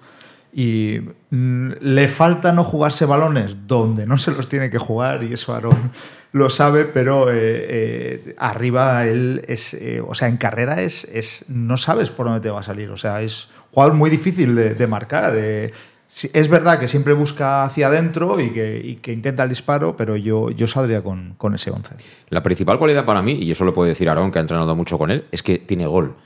Y 0.51 0.99
mm, 1.29 1.71
le 1.79 2.07
falta 2.09 2.51
no 2.51 2.65
jugarse 2.65 3.05
balones 3.05 3.65
donde 3.65 4.05
no 4.05 4.17
se 4.17 4.31
los 4.31 4.49
tiene 4.49 4.69
que 4.69 4.77
jugar, 4.77 5.23
y 5.23 5.33
eso 5.33 5.53
Aaron 5.53 5.91
lo 6.35 6.49
sabe, 6.49 6.83
pero 6.83 7.31
eh, 7.31 7.35
eh, 7.37 8.35
arriba 8.37 9.07
él 9.07 9.45
es, 9.47 9.73
eh, 9.73 10.03
o 10.05 10.13
sea, 10.15 10.27
en 10.27 10.35
carrera 10.35 10.81
es, 10.81 11.05
es, 11.05 11.45
no 11.47 11.77
sabes 11.77 12.09
por 12.09 12.25
dónde 12.25 12.41
te 12.41 12.49
va 12.49 12.59
a 12.59 12.63
salir. 12.63 12.89
O 12.89 12.97
sea, 12.97 13.21
es 13.21 13.47
jugador 13.71 13.95
muy 13.95 14.09
difícil 14.09 14.53
de, 14.53 14.87
marcar. 14.87 15.33
es 15.37 16.49
verdad 16.49 16.77
que 16.77 16.89
siempre 16.89 17.13
busca 17.13 17.63
hacia 17.63 17.87
adentro 17.87 18.37
y 18.41 18.49
que, 18.49 19.11
intenta 19.13 19.43
el 19.43 19.49
disparo, 19.49 19.95
pero 19.95 20.17
yo, 20.17 20.51
yo 20.51 20.67
saldría 20.67 21.01
con, 21.01 21.35
con 21.37 21.55
ese 21.55 21.71
11. 21.71 21.95
La 22.27 22.43
principal 22.43 22.79
cualidad 22.79 23.05
para 23.05 23.21
mí, 23.21 23.39
y 23.41 23.51
eso 23.51 23.63
lo 23.63 23.73
puede 23.73 23.91
decir 23.91 24.09
Aarón, 24.09 24.33
que 24.33 24.39
ha 24.39 24.41
entrenado 24.41 24.75
mucho 24.75 24.97
con 24.97 25.11
él, 25.11 25.23
es 25.31 25.41
que 25.41 25.57
tiene 25.57 25.87
gol. 25.87 26.17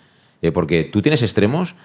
Porque 0.55 0.85
tú 0.85 1.03
tienes 1.03 1.21
extremos, 1.21 1.75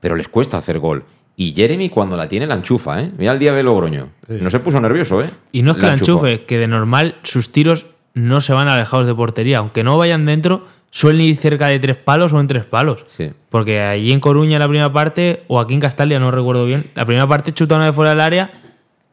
pero 0.00 0.16
les 0.16 0.28
cuesta 0.28 0.56
hacer 0.56 0.78
gol. 0.78 1.04
Y 1.36 1.52
Jeremy, 1.54 1.88
cuando 1.88 2.16
la 2.16 2.28
tiene, 2.28 2.46
la 2.46 2.54
enchufa, 2.54 3.02
¿eh? 3.02 3.10
Mira 3.18 3.32
el 3.32 3.38
día 3.38 3.52
de 3.52 3.62
Logroño. 3.62 4.08
No 4.28 4.50
se 4.50 4.60
puso 4.60 4.80
nervioso, 4.80 5.22
¿eh? 5.22 5.30
Y 5.52 5.62
no 5.62 5.72
es 5.72 5.78
que 5.78 5.86
la 5.86 5.94
enchufe, 5.94 6.44
que 6.44 6.58
de 6.58 6.68
normal 6.68 7.16
sus 7.22 7.50
tiros 7.50 7.86
no 8.14 8.40
se 8.40 8.52
van 8.52 8.68
alejados 8.68 9.06
de 9.06 9.14
portería. 9.14 9.58
Aunque 9.58 9.82
no 9.82 9.98
vayan 9.98 10.26
dentro, 10.26 10.66
suelen 10.90 11.22
ir 11.22 11.36
cerca 11.36 11.66
de 11.66 11.80
tres 11.80 11.96
palos 11.96 12.32
o 12.32 12.38
en 12.38 12.46
tres 12.46 12.64
palos. 12.64 13.04
Sí. 13.08 13.32
Porque 13.48 13.80
allí 13.80 14.12
en 14.12 14.20
Coruña 14.20 14.60
la 14.60 14.68
primera 14.68 14.92
parte, 14.92 15.42
o 15.48 15.58
aquí 15.58 15.74
en 15.74 15.80
Castalia, 15.80 16.20
no 16.20 16.30
recuerdo 16.30 16.66
bien, 16.66 16.92
la 16.94 17.04
primera 17.04 17.26
parte 17.26 17.52
chuta 17.52 17.74
una 17.74 17.86
de 17.86 17.92
fuera 17.92 18.10
del 18.10 18.20
área, 18.20 18.52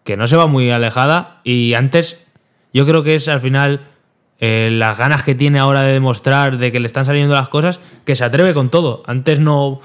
que 0.03 0.15
no 0.15 0.28
se 0.28 0.36
va 0.36 0.45
muy 0.45 0.69
alejada. 0.69 1.41
Y 1.43 1.74
antes, 1.74 2.24
yo 2.72 2.86
creo 2.86 3.01
que 3.01 3.15
es 3.15 3.28
al 3.28 3.41
final 3.41 3.88
eh, 4.39 4.69
las 4.72 4.95
ganas 4.95 5.24
que 5.24 5.34
tiene 5.34 5.57
ahora 5.57 5.82
de 5.82 5.93
demostrar 5.93 6.59
de 6.59 6.72
que 6.72 6.80
le 6.80 6.86
están 6.86 7.05
saliendo 7.05 7.34
las 7.34 7.49
cosas, 7.49 7.80
que 8.05 8.15
se 8.15 8.24
atreve 8.24 8.53
con 8.53 8.69
todo. 8.69 9.01
Antes 9.07 9.39
no. 9.39 9.82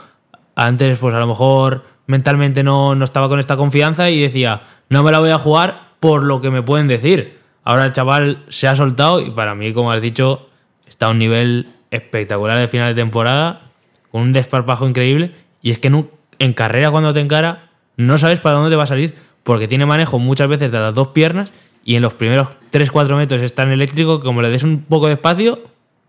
Antes, 0.55 0.99
pues 0.99 1.15
a 1.15 1.19
lo 1.19 1.27
mejor 1.27 1.96
mentalmente 2.07 2.63
no, 2.63 2.95
no 2.95 3.05
estaba 3.05 3.29
con 3.29 3.41
esta 3.41 3.57
confianza 3.57 4.11
y 4.11 4.21
decía, 4.21 4.63
no 4.89 5.03
me 5.03 5.11
la 5.13 5.19
voy 5.19 5.31
a 5.31 5.39
jugar 5.39 5.91
por 6.01 6.23
lo 6.23 6.41
que 6.41 6.51
me 6.51 6.63
pueden 6.63 6.89
decir. 6.89 7.39
Ahora 7.65 7.85
el 7.85 7.93
chaval 7.93 8.45
se 8.49 8.69
ha 8.69 8.77
soltado 8.77 9.21
y 9.21 9.31
para 9.31 9.55
mí, 9.55 9.73
como 9.73 9.91
has 9.91 10.01
dicho, 10.01 10.49
está 10.87 11.07
a 11.07 11.11
un 11.11 11.19
nivel 11.19 11.69
espectacular 11.91 12.59
de 12.59 12.69
final 12.69 12.95
de 12.95 13.01
temporada, 13.01 13.71
con 14.13 14.23
un 14.23 14.33
desparpajo 14.33 14.87
increíble. 14.89 15.33
Y 15.63 15.73
es 15.73 15.79
que 15.81 15.89
en, 15.89 15.97
un- 15.97 16.11
en 16.39 16.53
carrera, 16.53 16.91
cuando 16.91 17.13
te 17.13 17.21
encara, 17.21 17.71
no 17.97 18.19
sabes 18.19 18.41
para 18.41 18.57
dónde 18.57 18.71
te 18.71 18.77
va 18.77 18.85
a 18.85 18.87
salir, 18.87 19.15
porque 19.43 19.67
tiene 19.69 19.87
manejo 19.87 20.19
muchas 20.19 20.49
veces 20.49 20.71
de 20.71 20.79
las 20.79 20.95
dos 20.95 21.09
piernas 21.09 21.51
y 21.85 21.95
en 21.97 22.03
los 22.03 22.15
primeros 22.15 22.49
3-4 22.73 23.17
metros 23.17 23.41
es 23.41 23.55
tan 23.55 23.71
eléctrico 23.71 24.19
que 24.21 24.25
como 24.25 24.43
le 24.43 24.51
des 24.51 24.63
un 24.65 24.83
poco 24.83 25.07
de 25.07 25.15
espacio, 25.15 25.61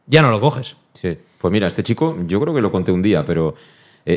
ya 0.08 0.22
no 0.22 0.30
lo 0.32 0.40
coges. 0.40 0.76
Sí. 0.94 1.18
Pues 1.40 1.52
mira, 1.52 1.68
este 1.68 1.84
chico, 1.84 2.18
yo 2.26 2.40
creo 2.42 2.54
que 2.54 2.62
lo 2.62 2.72
conté 2.72 2.92
un 2.92 3.04
día, 3.04 3.24
pero 3.26 3.54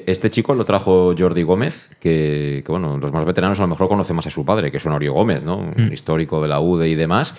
este 0.07 0.31
chico 0.31 0.55
lo 0.55 0.65
trajo 0.65 1.15
Jordi 1.19 1.43
Gómez, 1.43 1.91
que, 2.01 2.63
que, 2.65 2.71
bueno, 2.73 2.97
los 2.99 3.13
más 3.13 3.25
veteranos 3.25 3.59
a 3.59 3.63
lo 3.63 3.69
mejor 3.69 3.89
conocen 3.89 4.15
más 4.17 4.27
a 4.27 4.31
su 4.31 4.45
padre, 4.45 4.71
que 4.71 4.77
es 4.77 4.87
Honorio 4.87 5.13
Gómez, 5.15 5.43
¿no? 5.43 5.57
Un 5.59 5.89
Mm. 5.89 5.93
histórico 5.93 6.41
de 6.41 6.49
la 6.49 6.61
UDE 6.61 6.89
y 6.89 6.95
demás. 6.95 7.35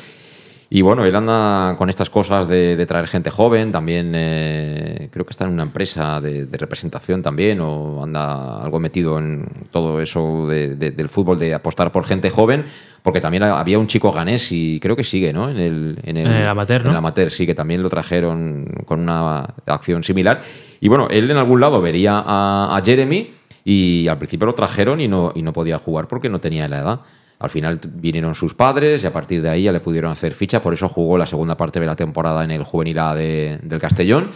Y 0.73 0.81
bueno, 0.83 1.03
él 1.03 1.13
anda 1.15 1.75
con 1.77 1.89
estas 1.89 2.09
cosas 2.09 2.47
de, 2.47 2.77
de 2.77 2.85
traer 2.85 3.07
gente 3.07 3.29
joven, 3.29 3.73
también 3.73 4.13
eh, 4.15 5.09
creo 5.11 5.25
que 5.25 5.31
está 5.31 5.43
en 5.43 5.51
una 5.51 5.63
empresa 5.63 6.21
de, 6.21 6.45
de 6.45 6.57
representación 6.57 7.21
también, 7.21 7.59
o 7.59 8.01
anda 8.03 8.61
algo 8.63 8.79
metido 8.79 9.17
en 9.19 9.45
todo 9.69 10.01
eso 10.01 10.47
de- 10.47 10.75
de- 10.75 10.91
del 10.91 11.09
fútbol, 11.09 11.37
de 11.39 11.53
apostar 11.53 11.91
por 11.91 12.05
gente 12.05 12.29
joven, 12.29 12.63
porque 13.03 13.19
también 13.21 13.43
había 13.43 13.79
un 13.79 13.87
chico 13.87 14.11
ganés 14.11 14.51
y 14.51 14.79
creo 14.79 14.95
que 14.95 15.03
sigue, 15.03 15.33
¿no? 15.33 15.49
En 15.49 15.57
el, 15.57 15.97
En 16.03 16.17
el 16.17 16.47
amateur, 16.47 16.81
en 16.81 16.85
¿no? 16.85 16.91
el 16.91 16.97
amateur, 16.97 17.31
sí, 17.31 17.45
que 17.45 17.55
también 17.55 17.81
lo 17.81 17.89
trajeron 17.89 18.65
con 18.85 18.99
una 19.01 19.39
acción 19.65 20.03
similar. 20.03 20.41
Y 20.79 20.87
bueno, 20.87 21.07
él 21.09 21.29
en 21.31 21.37
algún 21.37 21.59
lado 21.59 21.81
vería 21.81 22.23
a, 22.25 22.75
a 22.77 22.81
Jeremy 22.83 23.31
y 23.65 24.07
al 24.07 24.17
principio 24.17 24.45
lo 24.47 24.53
trajeron 24.53 25.01
y 25.01 25.07
no, 25.07 25.31
y 25.35 25.41
no 25.41 25.53
podía 25.53 25.77
jugar 25.79 26.07
porque 26.07 26.29
no 26.29 26.39
tenía 26.39 26.67
la 26.67 26.79
edad. 26.79 26.99
Al 27.39 27.49
final 27.49 27.79
vinieron 27.95 28.35
sus 28.35 28.53
padres 28.53 29.03
y 29.03 29.07
a 29.07 29.13
partir 29.13 29.41
de 29.41 29.49
ahí 29.49 29.63
ya 29.63 29.71
le 29.71 29.79
pudieron 29.79 30.11
hacer 30.11 30.33
ficha, 30.33 30.61
por 30.61 30.73
eso 30.75 30.87
jugó 30.87 31.17
la 31.17 31.25
segunda 31.25 31.57
parte 31.57 31.79
de 31.79 31.87
la 31.87 31.95
temporada 31.95 32.43
en 32.43 32.51
el 32.51 32.63
juvenil 32.63 32.99
A 32.99 33.15
de- 33.15 33.59
del 33.63 33.79
Castellón. 33.79 34.29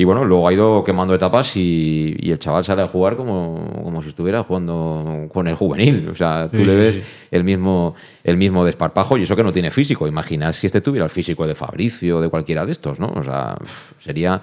Y 0.00 0.04
bueno, 0.04 0.24
luego 0.24 0.46
ha 0.46 0.52
ido 0.52 0.84
quemando 0.84 1.12
etapas 1.12 1.56
y, 1.56 2.14
y 2.20 2.30
el 2.30 2.38
chaval 2.38 2.64
sale 2.64 2.82
a 2.82 2.86
jugar 2.86 3.16
como, 3.16 3.68
como 3.82 4.00
si 4.00 4.10
estuviera 4.10 4.44
jugando 4.44 5.28
con 5.32 5.48
el 5.48 5.56
juvenil. 5.56 6.08
O 6.08 6.14
sea, 6.14 6.48
tú 6.48 6.58
Sí, 6.58 6.64
le 6.64 6.76
ves 6.76 6.94
sí. 6.94 7.02
el 7.32 7.42
mismo, 7.42 7.96
el 8.22 8.36
mismo 8.36 8.64
desparpajo 8.64 9.18
y 9.18 9.24
eso 9.24 9.34
que 9.34 9.42
no 9.42 9.50
tiene 9.50 9.72
físico. 9.72 10.06
Imaginad 10.06 10.52
si 10.52 10.66
este 10.68 10.80
tuviera 10.82 11.04
el 11.04 11.10
físico 11.10 11.48
de 11.48 11.56
Fabricio 11.56 12.18
o 12.18 12.20
de 12.20 12.28
cualquiera 12.28 12.64
de 12.64 12.70
estos, 12.70 13.00
¿no? 13.00 13.12
O 13.16 13.24
sea, 13.24 13.56
sería, 13.98 14.40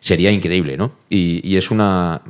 sería 0.00 0.30
increíble, 0.32 0.76
¿no? 0.76 0.92
Y, 1.08 1.40
y 1.50 1.56
es 1.56 1.70
una, 1.70 2.20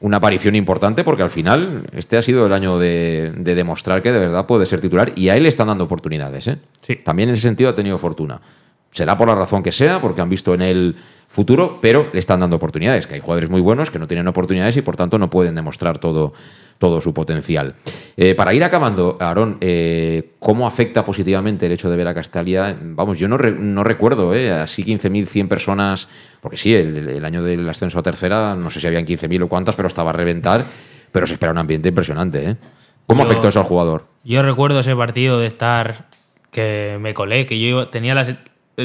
una 0.00 0.16
aparición 0.18 0.56
importante 0.56 1.04
porque 1.04 1.22
al 1.22 1.30
final 1.30 1.84
este 1.92 2.18
ha 2.18 2.22
sido 2.22 2.44
el 2.44 2.52
año 2.52 2.78
de, 2.78 3.32
de 3.34 3.54
demostrar 3.54 4.02
que 4.02 4.12
de 4.12 4.18
verdad 4.18 4.44
puede 4.44 4.66
ser 4.66 4.82
titular 4.82 5.12
y 5.16 5.30
a 5.30 5.38
él 5.38 5.44
le 5.44 5.48
están 5.48 5.68
dando 5.68 5.84
oportunidades, 5.84 6.48
¿eh? 6.48 6.58
También 7.02 7.30
en 7.30 7.32
ese 7.32 7.44
sentido 7.44 7.70
ha 7.70 7.74
tenido 7.74 7.96
fortuna. 7.96 8.42
Será 8.90 9.16
por 9.16 9.28
la 9.28 9.34
razón 9.34 9.62
que 9.62 9.72
sea, 9.72 10.00
porque 10.00 10.20
han 10.20 10.28
visto 10.30 10.54
en 10.54 10.62
él 10.62 10.96
futuro, 11.28 11.78
pero 11.82 12.08
le 12.12 12.18
están 12.18 12.40
dando 12.40 12.56
oportunidades, 12.56 13.06
que 13.06 13.14
hay 13.14 13.20
jugadores 13.20 13.50
muy 13.50 13.60
buenos 13.60 13.90
que 13.90 13.98
no 13.98 14.06
tienen 14.08 14.26
oportunidades 14.28 14.76
y 14.78 14.82
por 14.82 14.96
tanto 14.96 15.18
no 15.18 15.28
pueden 15.28 15.54
demostrar 15.54 15.98
todo, 15.98 16.32
todo 16.78 17.02
su 17.02 17.12
potencial. 17.12 17.74
Eh, 18.16 18.34
para 18.34 18.54
ir 18.54 18.64
acabando, 18.64 19.18
Aarón, 19.20 19.58
eh, 19.60 20.30
¿cómo 20.38 20.66
afecta 20.66 21.04
positivamente 21.04 21.66
el 21.66 21.72
hecho 21.72 21.90
de 21.90 21.96
ver 21.98 22.08
a 22.08 22.14
Castalia? 22.14 22.74
Vamos, 22.82 23.18
yo 23.18 23.28
no, 23.28 23.36
re- 23.36 23.52
no 23.52 23.84
recuerdo, 23.84 24.34
¿eh? 24.34 24.50
así 24.50 24.84
15.100 24.84 25.48
personas, 25.48 26.08
porque 26.40 26.56
sí, 26.56 26.74
el, 26.74 26.96
el 27.10 27.24
año 27.26 27.42
del 27.42 27.68
ascenso 27.68 27.98
a 27.98 28.02
tercera, 28.02 28.54
no 28.56 28.70
sé 28.70 28.80
si 28.80 28.86
habían 28.86 29.04
15.000 29.04 29.42
o 29.42 29.48
cuántas, 29.48 29.74
pero 29.74 29.88
estaba 29.88 30.10
a 30.10 30.14
reventar, 30.14 30.64
pero 31.12 31.26
se 31.26 31.34
espera 31.34 31.52
un 31.52 31.58
ambiente 31.58 31.90
impresionante. 31.90 32.42
¿eh? 32.52 32.56
¿Cómo 33.06 33.22
Yo- 33.24 33.28
afectó 33.30 33.48
eso 33.48 33.60
al 33.60 33.66
jugador? 33.66 34.06
Yo 34.24 34.42
recuerdo 34.42 34.80
ese 34.80 34.96
partido 34.96 35.38
de 35.38 35.46
estar 35.46 36.06
que 36.50 36.96
me 37.00 37.12
colé, 37.12 37.44
que 37.44 37.60
yo 37.60 37.88
tenía 37.88 38.14
las- 38.14 38.34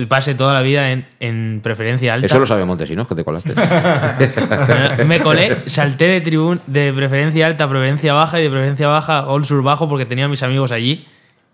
pase 0.07 0.35
toda 0.35 0.53
la 0.53 0.61
vida 0.61 0.91
en, 0.91 1.05
en 1.19 1.61
preferencia 1.61 2.13
alta. 2.13 2.25
Eso 2.25 2.39
lo 2.39 2.45
sabe 2.45 2.65
Montesinos, 2.65 3.07
que 3.07 3.15
te 3.15 3.23
colaste. 3.23 3.53
me 5.05 5.19
colé, 5.19 5.63
salté 5.67 6.07
de 6.07 6.21
tribun 6.21 6.61
de 6.67 6.91
preferencia 6.93 7.45
alta 7.45 7.65
a 7.65 7.69
preferencia 7.69 8.13
baja 8.13 8.39
y 8.39 8.43
de 8.43 8.49
preferencia 8.49 8.87
baja 8.87 9.19
a 9.19 9.27
All 9.27 9.45
Sur 9.45 9.63
bajo 9.63 9.87
porque 9.87 10.05
tenía 10.05 10.25
a 10.25 10.29
mis 10.29 10.43
amigos 10.43 10.71
allí 10.71 11.05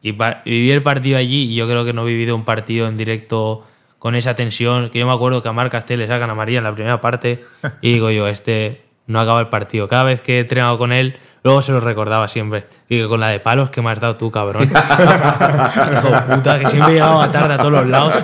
y 0.02 0.14
viví 0.14 0.72
el 0.72 0.82
partido 0.82 1.18
allí 1.18 1.52
y 1.52 1.56
yo 1.56 1.68
creo 1.68 1.84
que 1.84 1.94
no 1.94 2.04
he 2.04 2.12
vivido 2.12 2.36
un 2.36 2.46
partido 2.46 2.88
en 2.88 2.98
directo 2.98 3.66
con 3.98 4.16
esa 4.16 4.36
tensión 4.36 4.90
que 4.90 5.00
yo 5.00 5.06
me 5.06 5.14
acuerdo 5.14 5.44
que 5.44 5.50
a 5.50 5.54
Marc 5.54 5.72
Castel 5.72 6.00
le 6.00 6.08
sacan 6.08 6.30
a 6.30 6.36
María 6.36 6.60
en 6.60 6.64
la 6.64 6.74
primera 6.74 7.02
parte 7.02 7.44
y 7.82 7.94
digo 7.94 8.10
yo, 8.10 8.28
este 8.28 8.86
no 9.08 9.20
acaba 9.20 9.42
el 9.42 9.48
partido. 9.48 9.88
Cada 9.88 10.04
vez 10.04 10.22
que 10.22 10.38
he 10.38 10.40
entrenado 10.42 10.78
con 10.78 10.94
él, 10.94 11.18
luego 11.44 11.62
se 11.62 11.72
lo 11.72 11.80
recordaba 11.80 12.28
siempre. 12.28 12.68
Y 12.88 13.02
que 13.02 13.08
con 13.08 13.20
la 13.20 13.30
de 13.30 13.40
palos 13.40 13.70
que 13.70 13.82
me 13.82 13.92
has 13.92 14.00
dado 14.00 14.16
tú, 14.16 14.32
cabrón. 14.32 14.64
Hijo 14.72 16.12
puta, 16.28 16.60
que 16.60 16.68
siempre 16.68 16.92
he 16.92 16.96
llegado 16.96 17.22
a 17.22 17.32
tarde 17.32 17.54
a 17.54 17.58
todos 17.58 17.72
los 17.72 17.88
lados. 17.88 18.16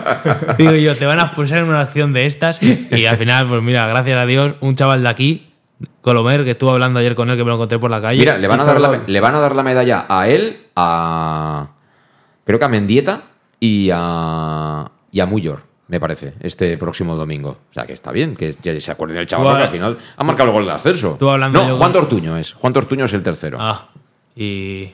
Digo 0.58 0.74
yo, 0.74 0.96
te 0.98 1.06
van 1.06 1.20
a 1.20 1.24
expulsar 1.24 1.60
en 1.60 1.66
una 1.66 1.82
acción 1.82 2.14
de 2.14 2.26
estas. 2.26 2.62
Y 2.62 3.06
al 3.06 3.18
final, 3.18 3.48
pues 3.48 3.62
mira, 3.62 3.88
gracias 3.88 4.18
a 4.18 4.26
Dios, 4.26 4.56
un 4.60 4.76
chaval 4.76 5.04
de 5.04 5.10
aquí, 5.10 5.54
Colomer, 6.02 6.44
que 6.44 6.52
estuve 6.52 6.72
hablando 6.72 7.00
ayer 7.00 7.16
con 7.16 7.30
él, 7.30 7.38
que 7.38 7.44
me 7.44 7.50
lo 7.50 7.56
encontré 7.56 7.80
por 7.80 7.92
la 7.92 8.02
calle. 8.02 8.20
Mira, 8.20 8.38
le 8.38 8.48
van, 8.48 8.60
a 8.60 8.64
dar 8.64 8.80
la, 8.80 9.04
le 9.06 9.20
van 9.20 9.36
a 9.36 9.40
dar 9.40 9.56
la 9.56 9.64
medalla 9.64 10.06
a 10.08 10.28
él, 10.28 10.68
a. 10.76 11.68
Creo 12.46 12.60
que 12.60 12.66
a 12.66 12.70
Mendieta 12.70 13.24
y 13.60 13.90
a. 13.94 14.92
y 15.12 15.20
a 15.20 15.26
Muyor, 15.26 15.64
me 15.88 16.00
parece, 16.00 16.34
este 16.40 16.78
próximo 16.78 17.16
domingo. 17.16 17.58
O 17.70 17.74
sea 17.74 17.86
que 17.86 17.94
está 17.94 18.12
bien, 18.12 18.36
que 18.36 18.56
ya 18.62 18.80
se 18.80 18.92
acuerden 18.92 19.18
el 19.18 19.28
chaval, 19.28 19.62
al 19.62 19.70
final 19.70 19.98
ha 20.16 20.24
marcado 20.24 20.50
el 20.50 20.54
gol 20.54 20.66
del 20.66 20.76
ascenso. 20.76 21.16
Tú 21.20 21.30
hablando 21.30 21.68
no, 21.68 21.78
Juan 21.78 21.92
Tortuño 21.92 22.38
es. 22.38 22.54
Juan 22.54 22.74
Tortuño 22.74 23.06
es 23.06 23.14
el 23.14 23.22
tercero. 23.22 23.58
Ah, 23.60 23.90
y, 24.36 24.92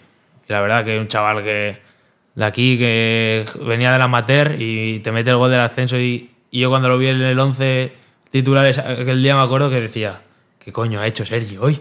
la 0.48 0.60
verdad 0.60 0.84
que 0.84 1.00
un 1.00 1.08
chaval 1.08 1.44
que 1.44 1.78
de 2.36 2.46
aquí 2.46 2.78
que 2.78 3.46
venía 3.66 3.92
del 3.92 4.02
amateur 4.02 4.56
y 4.60 5.00
te 5.00 5.12
mete 5.12 5.30
el 5.30 5.38
gol 5.38 5.52
del 5.52 5.62
ascenso 5.62 5.98
y, 5.98 6.32
y 6.50 6.60
yo 6.60 6.70
cuando 6.70 6.90
lo 6.90 6.98
vi 6.98 7.08
en 7.08 7.22
el 7.22 7.40
11 7.40 7.94
titulares 8.30 8.78
aquel 8.78 9.24
día 9.24 9.36
me 9.36 9.42
acuerdo 9.42 9.70
que 9.70 9.80
decía, 9.80 10.22
¿qué 10.60 10.72
coño 10.72 11.00
ha 11.00 11.08
hecho 11.08 11.26
Sergio 11.26 11.62
hoy? 11.62 11.80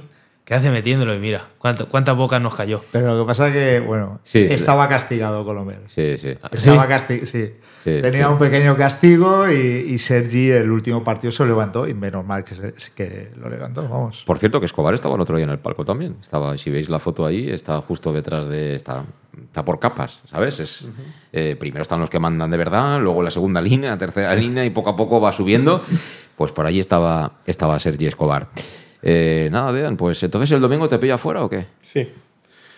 ¿Qué 0.51 0.57
hace 0.57 0.68
metiéndolo? 0.72 1.14
Y 1.14 1.20
mira, 1.20 1.44
cuánto- 1.59 1.88
cuántas 1.88 2.16
bocas 2.16 2.42
nos 2.42 2.57
cayó. 2.57 2.82
Pero 2.90 3.14
lo 3.14 3.22
que 3.22 3.28
pasa 3.28 3.46
es 3.46 3.53
que, 3.53 3.78
bueno, 3.78 4.18
Sí. 4.24 4.48
estaba 4.51 4.88
castigado 4.88 5.44
Colomer. 5.44 5.82
Sí, 5.86 6.18
sí. 6.18 6.30
Estaba 6.51 6.88
castigado, 6.88 7.24
sí. 7.28 7.53
Sí, 7.84 8.01
Tenía 8.03 8.26
sí. 8.26 8.32
un 8.32 8.38
pequeño 8.40 8.76
castigo 8.76 9.48
y, 9.48 9.55
y 9.55 9.98
Sergi 9.98 10.51
el 10.51 10.68
último 10.72 11.05
partido 11.05 11.30
se 11.30 11.44
lo 11.44 11.51
levantó 11.51 11.86
y 11.86 11.94
menos 11.94 12.26
mal 12.26 12.42
que, 12.42 12.57
se- 12.57 12.74
que 12.96 13.30
lo 13.36 13.48
levantó, 13.48 13.88
vamos. 13.88 14.24
Por 14.26 14.40
cierto, 14.40 14.59
que 14.59 14.66
Escobar 14.66 14.92
estaba 14.92 15.14
el 15.14 15.20
otro 15.20 15.36
día 15.36 15.44
en 15.44 15.51
el 15.53 15.61
palco 15.61 15.84
también. 15.84 16.16
Estaba, 16.20 16.59
si 16.59 16.68
veis 16.68 16.88
la 16.88 16.98
foto 16.98 17.24
ahí, 17.24 17.48
está 17.48 17.80
justo 17.80 18.12
detrás 18.12 18.48
de. 18.48 18.74
Está, 18.74 19.05
está 19.44 19.64
por 19.64 19.78
capas, 19.78 20.18
¿sabes? 20.28 20.59
Es, 20.59 20.84
eh, 21.32 21.55
primero 21.61 21.82
están 21.82 22.01
los 22.01 22.11
que 22.11 22.18
mandan 22.18 22.51
de 22.51 22.57
verdad, 22.57 22.98
luego 23.01 23.22
la 23.22 23.30
segunda 23.30 23.61
línea, 23.61 23.90
la 23.90 23.98
tercera 23.98 24.34
línea 24.34 24.64
y 24.64 24.70
poco 24.70 24.90
a 24.90 24.96
poco 24.96 25.20
va 25.20 25.30
subiendo. 25.30 25.80
Pues 26.36 26.51
por 26.51 26.66
ahí 26.66 26.80
estaba, 26.80 27.34
estaba 27.46 27.78
Sergi 27.78 28.07
Escobar. 28.09 28.48
Eh, 29.03 29.48
nada, 29.51 29.72
Dean, 29.72 29.96
pues 29.96 30.22
entonces 30.22 30.51
el 30.53 30.61
domingo 30.61 30.88
te 30.88 30.98
pilla 30.98 31.18
fuera 31.18 31.42
o 31.44 31.48
qué? 31.51 31.66
Sí. 31.82 32.09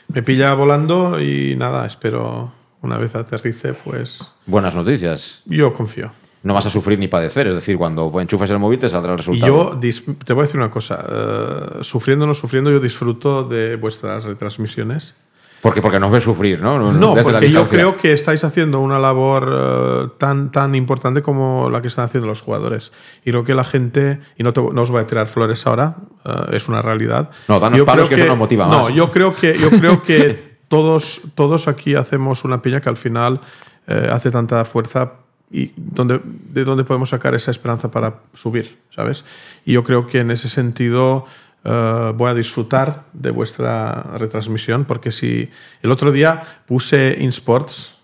Me 0.09 0.23
pilla 0.23 0.55
volando 0.55 1.21
y 1.21 1.57
nada, 1.57 1.87
espero 1.87 2.53
una 2.83 2.99
vez 2.99 3.15
aterrice, 3.15 3.73
pues 3.75 4.33
Buenas 4.47 4.75
noticias. 4.75 5.43
yo 5.47 5.73
confío. 5.73 6.11
No 6.43 6.55
vas 6.55 6.67
a 6.67 6.71
sufrir 6.71 6.99
ni 6.99 7.07
padecer, 7.07 7.47
es 7.47 7.55
decir, 7.55 7.77
cuando 7.79 8.13
enchufes 8.21 8.51
el 8.51 8.59
móvil 8.59 8.79
te 8.79 8.89
saldrá 8.89 9.13
el 9.13 9.19
Y 9.19 9.23
resultado. 9.23 9.75
yo 9.75 9.81
dis- 9.81 10.03
te 10.25 10.33
voy 10.33 10.43
a 10.43 10.47
decir 10.47 10.59
una 10.61 10.71
cosa, 10.71 11.07
eh, 11.09 11.79
sufriendo 11.83 12.25
o 12.25 12.29
no 12.29 12.35
sufriendo, 12.35 12.71
yo 12.71 12.81
disfruto 12.81 13.45
de 13.45 13.77
vuestras 13.77 14.25
retransmisiones. 14.25 15.15
Porque, 15.63 15.81
porque 15.81 16.01
nos 16.01 16.11
ves 16.11 16.25
sufrir, 16.25 16.61
¿no? 16.61 16.77
No, 16.93 17.15
Desde 17.15 17.31
porque 17.31 17.49
yo 17.51 17.69
creo 17.69 17.97
que 17.97 18.13
estáis 18.13 18.43
haciendo 18.43 18.81
una 18.81 18.99
labor 18.99 19.49
eh, 19.53 20.09
tan, 20.19 20.51
tan 20.51 20.75
importante 20.75 21.23
como 21.23 21.71
la 21.71 21.81
que 21.81 21.87
están 21.87 22.05
haciendo 22.07 22.27
los 22.27 22.41
jugadores. 22.41 22.93
Y 23.25 23.31
creo 23.31 23.45
que 23.45 23.55
la 23.55 23.63
gente, 23.63 24.19
y 24.37 24.43
no, 24.43 24.53
te- 24.53 24.61
no 24.61 24.83
os 24.83 24.91
voy 24.91 25.01
a 25.03 25.07
tirar 25.07 25.29
flores 25.29 25.65
ahora, 25.69 25.95
eh, 26.25 26.31
es 26.55 26.69
una 26.69 26.83
realidad. 26.83 27.31
No, 27.47 27.61
danos 27.61 27.79
Yo 27.79 27.85
palos 27.85 28.09
creo 28.09 28.17
que 28.17 28.23
eso 28.25 28.29
nos 28.31 28.39
motiva 28.39 28.67
No, 28.67 28.85
más. 28.87 28.95
yo 28.95 29.13
creo 29.13 29.37
que, 29.37 29.57
yo 29.57 29.71
creo 29.71 30.03
que 30.03 30.57
todos, 30.69 31.21
todos 31.37 31.69
aquí 31.69 31.95
hacemos 31.95 32.43
una 32.45 32.61
piña 32.61 32.81
que 32.81 32.89
al 32.89 32.97
final 32.97 33.41
eh, 33.87 34.09
hace 34.13 34.33
tanta 34.33 34.65
fuerza 34.65 35.13
y 35.49 35.71
donde, 35.77 36.21
de 36.25 36.65
dónde 36.65 36.83
podemos 36.83 37.11
sacar 37.11 37.35
esa 37.37 37.51
esperanza 37.53 37.91
para 37.91 38.15
subir, 38.35 38.79
¿sabes? 38.91 39.25
Y 39.65 39.75
yo 39.75 39.85
creo 39.85 40.07
que 40.09 40.19
en 40.21 40.31
ese 40.31 40.49
sentido 40.49 41.27
eh, 41.65 42.13
voy 42.15 42.31
a 42.31 42.35
disfrutar 42.35 43.05
de 43.13 43.31
vuestra 43.31 44.03
retransmisión 44.19 44.85
porque 44.85 45.13
si 45.13 45.49
el 45.83 45.93
otro 45.93 46.11
día 46.11 46.43
puse 46.67 47.17
InSports 47.21 47.99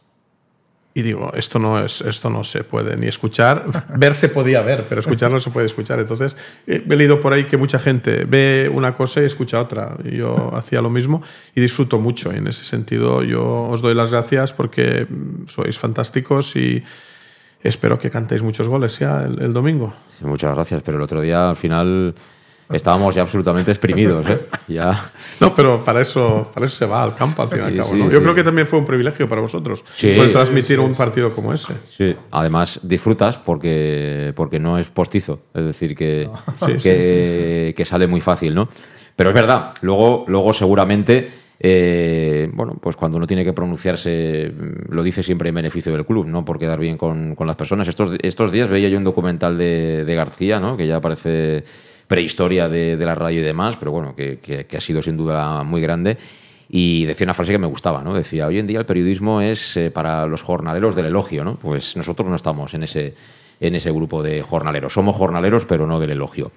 y 0.94 1.02
digo, 1.02 1.32
esto 1.34 1.60
no, 1.60 1.84
es, 1.84 2.00
esto 2.00 2.28
no 2.28 2.42
se 2.42 2.64
puede 2.64 2.96
ni 2.96 3.06
escuchar, 3.06 3.66
ver 3.96 4.14
se 4.14 4.28
podía 4.28 4.62
ver, 4.62 4.86
pero 4.88 5.00
escuchar 5.00 5.30
no 5.30 5.38
se 5.38 5.50
puede 5.50 5.66
escuchar. 5.66 6.00
Entonces 6.00 6.36
eh, 6.66 6.84
he 6.88 6.96
leído 6.96 7.20
por 7.20 7.32
ahí 7.32 7.44
que 7.44 7.56
mucha 7.56 7.78
gente 7.78 8.24
ve 8.24 8.68
una 8.72 8.94
cosa 8.94 9.22
y 9.22 9.24
escucha 9.24 9.60
otra. 9.60 9.96
Yo 10.02 10.52
hacía 10.56 10.80
lo 10.80 10.90
mismo 10.90 11.22
y 11.54 11.60
disfruto 11.60 11.98
mucho. 11.98 12.32
Y 12.32 12.38
en 12.38 12.48
ese 12.48 12.64
sentido 12.64 13.22
yo 13.22 13.68
os 13.68 13.80
doy 13.80 13.94
las 13.94 14.10
gracias 14.10 14.52
porque 14.52 15.06
sois 15.46 15.78
fantásticos 15.78 16.56
y 16.56 16.82
espero 17.62 17.98
que 17.98 18.10
cantéis 18.10 18.42
muchos 18.42 18.66
goles 18.66 18.98
ya 18.98 19.22
el, 19.22 19.40
el 19.40 19.52
domingo. 19.52 19.94
Muchas 20.20 20.52
gracias, 20.52 20.82
pero 20.82 20.96
el 20.96 21.02
otro 21.04 21.20
día 21.20 21.50
al 21.50 21.56
final 21.56 22.14
estábamos 22.70 23.14
ya 23.14 23.22
absolutamente 23.22 23.70
exprimidos, 23.70 24.28
¿eh? 24.28 24.38
Ya. 24.68 25.10
No, 25.40 25.54
pero 25.54 25.84
para 25.84 26.00
eso, 26.02 26.50
para 26.52 26.66
eso 26.66 26.76
se 26.76 26.86
va 26.86 27.02
al 27.02 27.14
campo 27.14 27.42
al 27.42 27.48
fin 27.48 27.58
y 27.58 27.62
al 27.62 27.76
cabo. 27.76 27.88
sí, 27.90 27.96
¿no? 27.98 28.10
Yo 28.10 28.18
sí. 28.18 28.22
creo 28.22 28.34
que 28.34 28.44
también 28.44 28.66
fue 28.66 28.78
un 28.78 28.86
privilegio 28.86 29.28
para 29.28 29.40
vosotros 29.40 29.84
Sí. 29.94 30.12
poder 30.16 30.32
transmitir 30.32 30.78
un 30.80 30.94
partido 30.94 31.32
como 31.34 31.52
ese. 31.54 31.74
Sí, 31.88 32.14
además 32.30 32.80
disfrutas 32.82 33.36
porque, 33.36 34.32
porque 34.36 34.58
no 34.58 34.78
es 34.78 34.86
postizo, 34.88 35.40
es 35.54 35.64
decir, 35.64 35.94
que, 35.94 36.28
Sí, 36.66 36.72
que, 36.82 37.74
que 37.76 37.84
sale 37.84 38.06
muy 38.06 38.20
fácil, 38.20 38.54
¿no? 38.54 38.68
Pero 39.16 39.30
es 39.30 39.34
verdad, 39.34 39.74
luego, 39.80 40.24
luego 40.28 40.52
seguramente, 40.52 41.30
eh, 41.60 42.48
bueno, 42.52 42.76
pues 42.80 42.94
cuando 42.94 43.16
uno 43.16 43.26
tiene 43.26 43.44
que 43.44 43.52
pronunciarse, 43.52 44.52
mm, 44.56 44.92
lo 44.94 45.02
dice 45.02 45.22
siempre 45.22 45.48
en 45.48 45.56
beneficio 45.56 45.92
del 45.92 46.04
club, 46.06 46.26
no 46.26 46.44
por 46.44 46.58
quedar 46.58 46.78
bien 46.78 46.96
con, 46.96 47.34
con 47.34 47.46
las 47.46 47.56
personas. 47.56 47.88
Estos, 47.88 48.10
estos 48.22 48.52
días 48.52 48.68
veía 48.68 48.88
yo 48.88 48.98
un 48.98 49.04
documental 49.04 49.58
de, 49.58 50.04
de 50.04 50.14
García, 50.14 50.60
¿no? 50.60 50.76
Que 50.76 50.86
ya 50.86 51.00
parece 51.00 51.64
prehistoria 52.08 52.68
de, 52.68 52.96
la 52.96 53.14
radio 53.14 53.40
y 53.40 53.44
demás, 53.44 53.76
pero 53.76 53.92
bueno, 53.92 54.16
que, 54.16 54.38
que- 54.40 54.66
que 54.66 54.76
ha 54.76 54.80
sido 54.80 55.02
sin 55.02 55.16
duda 55.16 55.62
muy 55.62 55.80
grande. 55.80 56.18
Y 56.70 57.04
decía 57.06 57.24
una 57.24 57.34
frase 57.34 57.52
que 57.52 57.58
me 57.58 57.66
gustaba, 57.66 58.02
¿no? 58.02 58.12
Decía, 58.12 58.46
hoy 58.46 58.58
en 58.58 58.66
día 58.66 58.78
el 58.80 58.84
periodismo 58.86 59.40
es 59.40 59.76
eh, 59.76 59.90
para 59.90 60.26
los 60.26 60.42
jornaleros 60.42 60.94
del 60.96 61.06
elogio, 61.06 61.44
¿no? 61.44 61.54
Pues 61.54 61.96
nosotros 61.96 62.28
no 62.28 62.36
estamos 62.36 62.74
en 62.74 62.82
ese, 62.82 63.14
en 63.60 63.74
ese 63.74 63.90
grupo 63.90 64.22
de 64.22 64.42
jornaleros. 64.42 64.92
Somos 64.92 65.16
jornaleros, 65.16 65.64
pero 65.64 65.86
no 65.86 65.98
del 66.00 66.10
elogio. 66.10 66.50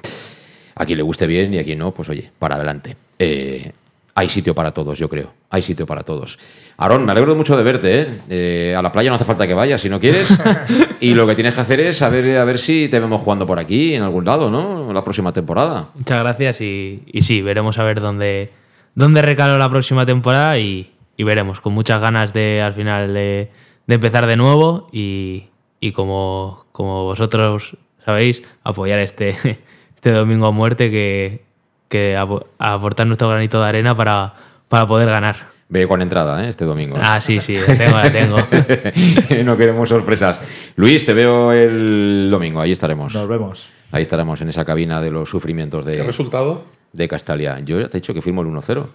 A 0.76 0.86
quien 0.86 0.97
le 0.97 1.04
guste 1.04 1.28
bien 1.28 1.54
y 1.54 1.60
a 1.60 1.64
quien 1.64 1.80
no, 1.80 1.91
pues 1.93 2.10
oye, 2.10 2.30
para 2.39 2.56
adelante. 2.56 2.97
Eh, 3.20 3.72
hay 4.14 4.30
sitio 4.30 4.53
para 4.53 4.72
todos, 4.72 4.99
yo 4.99 5.09
creo. 5.09 5.34
Hay 5.49 5.62
sitio 5.62 5.86
para 5.86 6.01
todos. 6.01 6.38
Aarón, 6.78 7.05
me 7.05 7.12
alegro 7.12 7.36
mucho 7.36 7.55
de 7.55 7.64
verte. 7.64 8.01
¿eh? 8.01 8.07
Eh, 8.30 8.76
a 8.78 8.82
la 8.82 8.91
playa 8.91 9.09
no 9.09 9.16
hace 9.16 9.26
falta 9.26 9.47
que 9.47 9.53
vayas 9.53 9.82
si 9.82 9.89
no 9.89 9.99
quieres. 9.99 10.38
y 10.99 11.14
lo 11.14 11.26
que 11.26 11.36
tienes 11.36 11.55
que 11.55 11.62
hacer 11.62 11.80
es 11.80 12.01
a 12.01 12.09
ver, 12.09 12.38
a 12.38 12.43
ver 12.43 12.59
si 12.59 12.89
te 12.89 12.99
vemos 12.99 13.22
jugando 13.22 13.45
por 13.45 13.59
aquí, 13.59 13.93
en 13.93 14.03
algún 14.03 14.26
lado, 14.26 14.49
¿no? 14.49 14.91
La 14.91 15.03
próxima 15.03 15.32
temporada. 15.32 15.89
Muchas 15.95 16.20
gracias 16.20 16.62
y, 16.62 17.03
y 17.05 17.22
sí, 17.22 17.41
veremos 17.41 17.78
a 17.78 17.84
ver 17.84 18.01
dónde, 18.01 18.51
dónde 18.95 19.22
recalo 19.22 19.57
la 19.57 19.70
próxima 19.70 20.05
temporada 20.05 20.57
y, 20.57 20.91
y 21.16 21.24
veremos, 21.24 21.62
con 21.62 21.74
muchas 21.74 22.01
ganas 22.01 22.34
de 22.34 22.62
al 22.62 22.74
final 22.74 23.14
de, 23.14 23.51
de 23.88 23.95
empezar 23.95 24.28
de 24.28 24.36
nuevo 24.36 24.89
y, 24.91 25.45
y 25.80 25.93
como, 25.93 26.66
como 26.72 27.05
vosotros 27.05 27.78
sabéis, 28.05 28.43
apoyar 28.64 28.99
este, 28.99 29.38
este 29.95 30.12
domingo 30.12 30.47
a 30.47 30.51
muerte 30.51 30.91
que, 30.91 31.51
que 31.92 32.18
apo- 32.18 32.48
aportar 32.58 33.06
nuestro 33.06 33.30
granito 33.30 33.62
de 33.62 33.68
arena 33.70 33.96
para, 33.96 34.34
para 34.70 34.88
poder 34.88 35.10
ganar. 35.10 35.52
Ve 35.70 35.88
con 35.88 36.02
entrada, 36.02 36.44
¿eh? 36.46 36.50
Este 36.50 36.66
domingo. 36.66 36.98
Ah, 37.00 37.22
sí, 37.22 37.39
sí, 37.42 37.56
la 37.56 37.76
tengo, 37.78 37.96
la 37.98 38.12
tengo. 38.12 38.38
no 39.46 39.58
queremos 39.58 39.88
sorpresas. 39.89 40.39
Luis, 40.76 41.06
te 41.06 41.14
veo 41.14 41.52
el 41.54 42.30
domingo. 42.32 42.60
Ahí 42.62 42.72
estaremos. 42.72 43.14
Nos 43.14 43.28
vemos. 43.28 43.70
Ahí 43.92 44.02
estaremos 44.02 44.39
en 44.42 44.50
esa 44.50 44.66
cabina 44.66 45.02
de 45.02 45.12
los 45.12 45.30
sufrimientos 45.30 45.86
de, 45.86 45.98
¿Qué 45.98 46.04
resultado? 46.04 46.64
de 46.94 47.08
Castalia. 47.08 47.60
Yo 47.60 47.80
ya 47.80 47.88
te 47.89 47.98
he 47.98 48.02
dicho 48.02 48.14
que 48.14 48.22
firmo 48.22 48.42
el 48.42 48.48
1-0. 48.48 48.86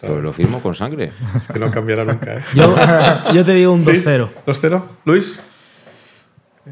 Pero 0.00 0.20
lo 0.20 0.32
firmo 0.32 0.60
con 0.60 0.74
sangre. 0.74 1.12
Es 1.40 1.46
que 1.46 1.60
no 1.60 1.70
cambiará 1.70 2.04
nunca. 2.04 2.34
¿eh? 2.38 2.42
Yo, 2.54 2.74
yo 3.34 3.44
te 3.44 3.54
digo 3.54 3.72
un 3.72 3.84
¿Sí? 3.84 3.90
2-0. 3.90 4.28
¿2-0? 4.46 4.82
¿Luis? 5.04 5.40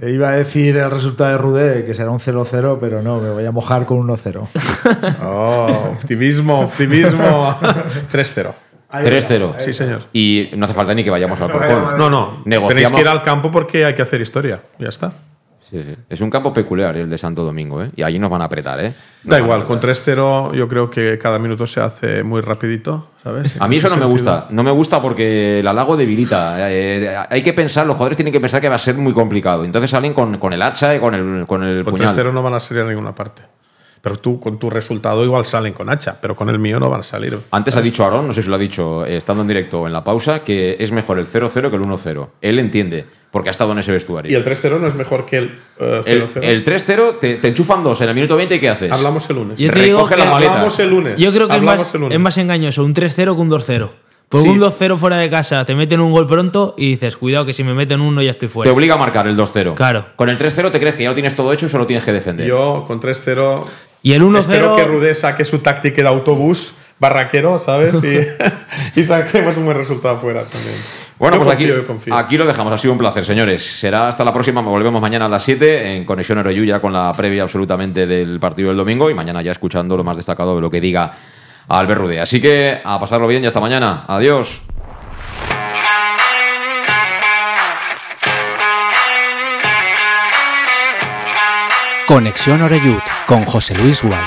Eh, 0.00 0.10
Iba 0.12 0.28
a 0.28 0.32
decir 0.32 0.76
el 0.76 0.90
resultado 0.90 1.30
de 1.30 1.38
Rudé, 1.38 1.84
que 1.84 1.94
será 1.94 2.10
un 2.10 2.20
0-0, 2.20 2.78
pero 2.80 3.02
no, 3.02 3.20
me 3.20 3.30
voy 3.30 3.44
a 3.44 3.50
mojar 3.50 3.86
con 3.86 3.98
un 3.98 4.08
1-0. 4.08 4.46
Oh, 5.22 5.94
optimismo, 6.00 6.60
optimismo. 6.60 7.56
3-0. 8.12 8.52
3-0. 8.92 9.54
Sí, 9.58 9.72
señor. 9.72 10.02
Y 10.12 10.50
no 10.56 10.64
hace 10.64 10.74
falta 10.74 10.94
ni 10.94 11.04
que 11.04 11.10
vayamos 11.10 11.40
al 11.40 11.50
Corcón. 11.50 11.96
No, 11.98 12.10
no. 12.10 12.42
Negociamos. 12.44 12.68
Tenéis 12.68 12.90
que 12.90 13.00
ir 13.00 13.08
al 13.08 13.22
campo 13.22 13.50
porque 13.50 13.84
hay 13.84 13.94
que 13.94 14.02
hacer 14.02 14.20
historia. 14.20 14.62
Ya 14.78 14.88
está. 14.88 15.12
Sí, 15.70 15.82
sí. 15.84 15.94
Es 16.08 16.20
un 16.20 16.30
campo 16.30 16.52
peculiar 16.52 16.96
el 16.96 17.08
de 17.08 17.16
Santo 17.16 17.44
Domingo, 17.44 17.82
¿eh? 17.82 17.90
Y 17.94 18.02
allí 18.02 18.18
nos 18.18 18.28
van 18.28 18.42
a 18.42 18.46
apretar, 18.46 18.80
¿eh? 18.80 18.92
Nos 19.22 19.30
Da 19.30 19.38
igual, 19.38 19.64
con 19.64 19.80
3-0 19.80 20.54
yo 20.54 20.66
creo 20.66 20.90
que 20.90 21.16
cada 21.18 21.38
minuto 21.38 21.66
se 21.66 21.80
hace 21.80 22.24
muy 22.24 22.40
rapidito, 22.40 23.10
¿sabes? 23.22 23.56
A 23.60 23.68
mí 23.68 23.76
eso 23.76 23.88
no 23.88 23.96
me 23.96 24.06
gusta. 24.06 24.46
No 24.50 24.64
me 24.64 24.72
gusta 24.72 25.00
porque 25.00 25.60
el 25.60 25.68
halago 25.68 25.96
debilita. 25.96 26.56
Eh, 26.70 27.16
hay 27.28 27.42
que 27.42 27.52
pensar, 27.52 27.86
los 27.86 27.94
jugadores 27.94 28.16
tienen 28.16 28.32
que 28.32 28.40
pensar 28.40 28.60
que 28.60 28.68
va 28.68 28.76
a 28.76 28.80
ser 28.80 28.96
muy 28.96 29.12
complicado. 29.12 29.64
Entonces 29.64 29.90
salen 29.90 30.12
con, 30.12 30.38
con 30.38 30.52
el 30.52 30.60
hacha 30.60 30.94
y 30.96 30.98
con 30.98 31.14
el, 31.14 31.46
con 31.46 31.62
el 31.62 31.84
Con 31.84 31.94
puñal. 31.94 32.16
3-0 32.16 32.32
no 32.32 32.42
van 32.42 32.54
a 32.54 32.60
salir 32.60 32.82
a 32.82 32.88
ninguna 32.88 33.14
parte. 33.14 33.42
Pero 34.00 34.16
tú 34.16 34.40
con 34.40 34.58
tu 34.58 34.70
resultado 34.70 35.24
igual 35.24 35.44
salen 35.44 35.74
con 35.74 35.90
hacha, 35.90 36.16
pero 36.20 36.34
con 36.34 36.48
el 36.48 36.58
mío 36.58 36.80
no 36.80 36.88
van 36.88 37.00
a 37.00 37.04
salir. 37.04 37.38
Antes 37.50 37.76
ha 37.76 37.82
dicho 37.82 38.04
Aaron, 38.04 38.26
no 38.26 38.32
sé 38.32 38.42
si 38.42 38.48
lo 38.48 38.56
ha 38.56 38.58
dicho 38.58 39.04
eh, 39.04 39.16
estando 39.16 39.42
en 39.42 39.48
directo 39.48 39.82
o 39.82 39.86
en 39.86 39.92
la 39.92 40.02
pausa, 40.02 40.42
que 40.42 40.76
es 40.80 40.90
mejor 40.90 41.18
el 41.18 41.28
0-0 41.28 41.70
que 41.70 41.76
el 41.76 41.82
1-0. 41.82 42.28
Él 42.40 42.58
entiende, 42.58 43.04
porque 43.30 43.48
ha 43.48 43.52
estado 43.52 43.72
en 43.72 43.78
ese 43.78 43.92
vestuario. 43.92 44.30
Y 44.32 44.34
el 44.34 44.44
3-0 44.44 44.80
no 44.80 44.88
es 44.88 44.94
mejor 44.94 45.24
que 45.26 45.36
el 45.38 45.58
eh, 45.78 46.00
0-0. 46.04 46.30
El, 46.42 46.44
el 46.44 46.64
3-0 46.64 47.18
te, 47.20 47.36
te 47.36 47.48
enchufan 47.48 47.82
dos 47.84 48.00
en 48.00 48.08
el 48.08 48.14
minuto 48.14 48.36
20 48.36 48.56
y 48.56 48.58
¿qué 48.58 48.68
haces? 48.68 48.90
Hablamos 48.90 49.28
el 49.30 49.36
lunes. 49.36 49.58
Yo 49.58 49.70
te 49.72 49.82
digo 49.82 49.98
Recoge 49.98 50.14
que- 50.16 50.20
las 50.20 50.30
maletas. 50.30 50.54
Hablamos 50.56 50.78
el 50.80 50.90
lunes. 50.90 51.18
Yo 51.20 51.32
creo 51.32 51.48
que 51.48 51.56
es 51.56 51.62
más, 51.62 51.94
el 51.94 52.00
lunes. 52.00 52.16
es 52.16 52.20
más 52.20 52.38
engañoso 52.38 52.84
un 52.84 52.94
3-0 52.94 53.14
que 53.14 53.40
un 53.40 53.50
2-0. 53.50 53.90
Porque 54.28 54.44
Sí. 54.46 54.52
un 54.52 54.60
2-0 54.60 54.96
fuera 54.96 55.16
de 55.16 55.28
casa 55.28 55.64
te 55.64 55.74
meten 55.74 56.00
un 56.00 56.12
gol 56.12 56.26
pronto 56.28 56.74
y 56.78 56.90
dices, 56.90 57.16
cuidado 57.16 57.44
que 57.46 57.52
si 57.52 57.64
me 57.64 57.74
meten 57.74 58.00
uno 58.00 58.22
ya 58.22 58.30
estoy 58.30 58.48
Te 58.48 58.52
fuera. 58.52 58.72
obliga 58.72 58.94
a 58.94 58.98
marcar 58.98 59.26
el 59.26 59.36
2-0. 59.36 59.74
Claro. 59.74 60.06
Con 60.16 60.28
el 60.28 60.38
3-0 60.38 60.70
te 60.70 60.78
crees 60.78 60.94
que 60.94 61.02
ya 61.02 61.08
lo 61.08 61.14
tienes 61.14 61.34
todo 61.34 61.52
hecho 61.52 61.66
y 61.66 61.68
solo 61.68 61.86
tienes 61.86 62.04
que 62.04 62.12
defender. 62.12 62.46
Yo 62.46 62.84
con 62.86 63.00
3-0. 63.00 63.64
Y 64.02 64.12
el 64.12 64.22
1-0 64.22 64.38
Espero 64.40 64.76
que 64.76 64.84
Rudé 64.84 65.14
saque 65.14 65.44
su 65.44 65.58
táctica 65.58 66.02
de 66.02 66.08
autobús 66.08 66.74
barraquero, 67.00 67.58
¿sabes? 67.58 67.94
Y, 68.04 69.00
y 69.00 69.04
saquemos 69.04 69.56
un 69.56 69.64
buen 69.64 69.76
resultado 69.76 70.16
afuera 70.16 70.42
también. 70.44 70.74
Bueno, 71.20 71.36
Yo 71.36 71.44
pues 71.44 71.54
confío, 71.54 71.74
aquí, 71.74 71.80
yo 71.82 71.86
confío. 71.86 72.14
aquí 72.16 72.36
lo 72.38 72.46
dejamos. 72.46 72.72
Ha 72.72 72.78
sido 72.78 72.92
un 72.92 72.98
placer, 72.98 73.26
señores. 73.26 73.62
Será 73.78 74.08
hasta 74.08 74.24
la 74.24 74.32
próxima. 74.32 74.62
Volvemos 74.62 75.02
mañana 75.02 75.26
a 75.26 75.28
las 75.28 75.42
7 75.42 75.96
en 75.96 76.06
Conexión 76.06 76.38
Oreyu 76.38 76.64
ya 76.64 76.80
con 76.80 76.94
la 76.94 77.12
previa 77.12 77.42
absolutamente 77.42 78.06
del 78.06 78.40
partido 78.40 78.68
del 78.68 78.78
domingo 78.78 79.10
y 79.10 79.14
mañana 79.14 79.42
ya 79.42 79.52
escuchando 79.52 79.98
lo 79.98 80.02
más 80.02 80.16
destacado 80.16 80.56
de 80.56 80.62
lo 80.62 80.70
que 80.70 80.80
diga 80.80 81.12
Albert 81.68 82.00
Rude. 82.00 82.20
Así 82.22 82.40
que 82.40 82.80
a 82.82 82.98
pasarlo 82.98 83.26
bien 83.28 83.44
y 83.44 83.46
hasta 83.48 83.60
mañana. 83.60 84.04
Adiós. 84.08 84.62
Conexión 92.06 92.62
Oreyud 92.62 92.98
con 93.26 93.44
José 93.44 93.74
Luis 93.74 94.02
Gual. 94.02 94.24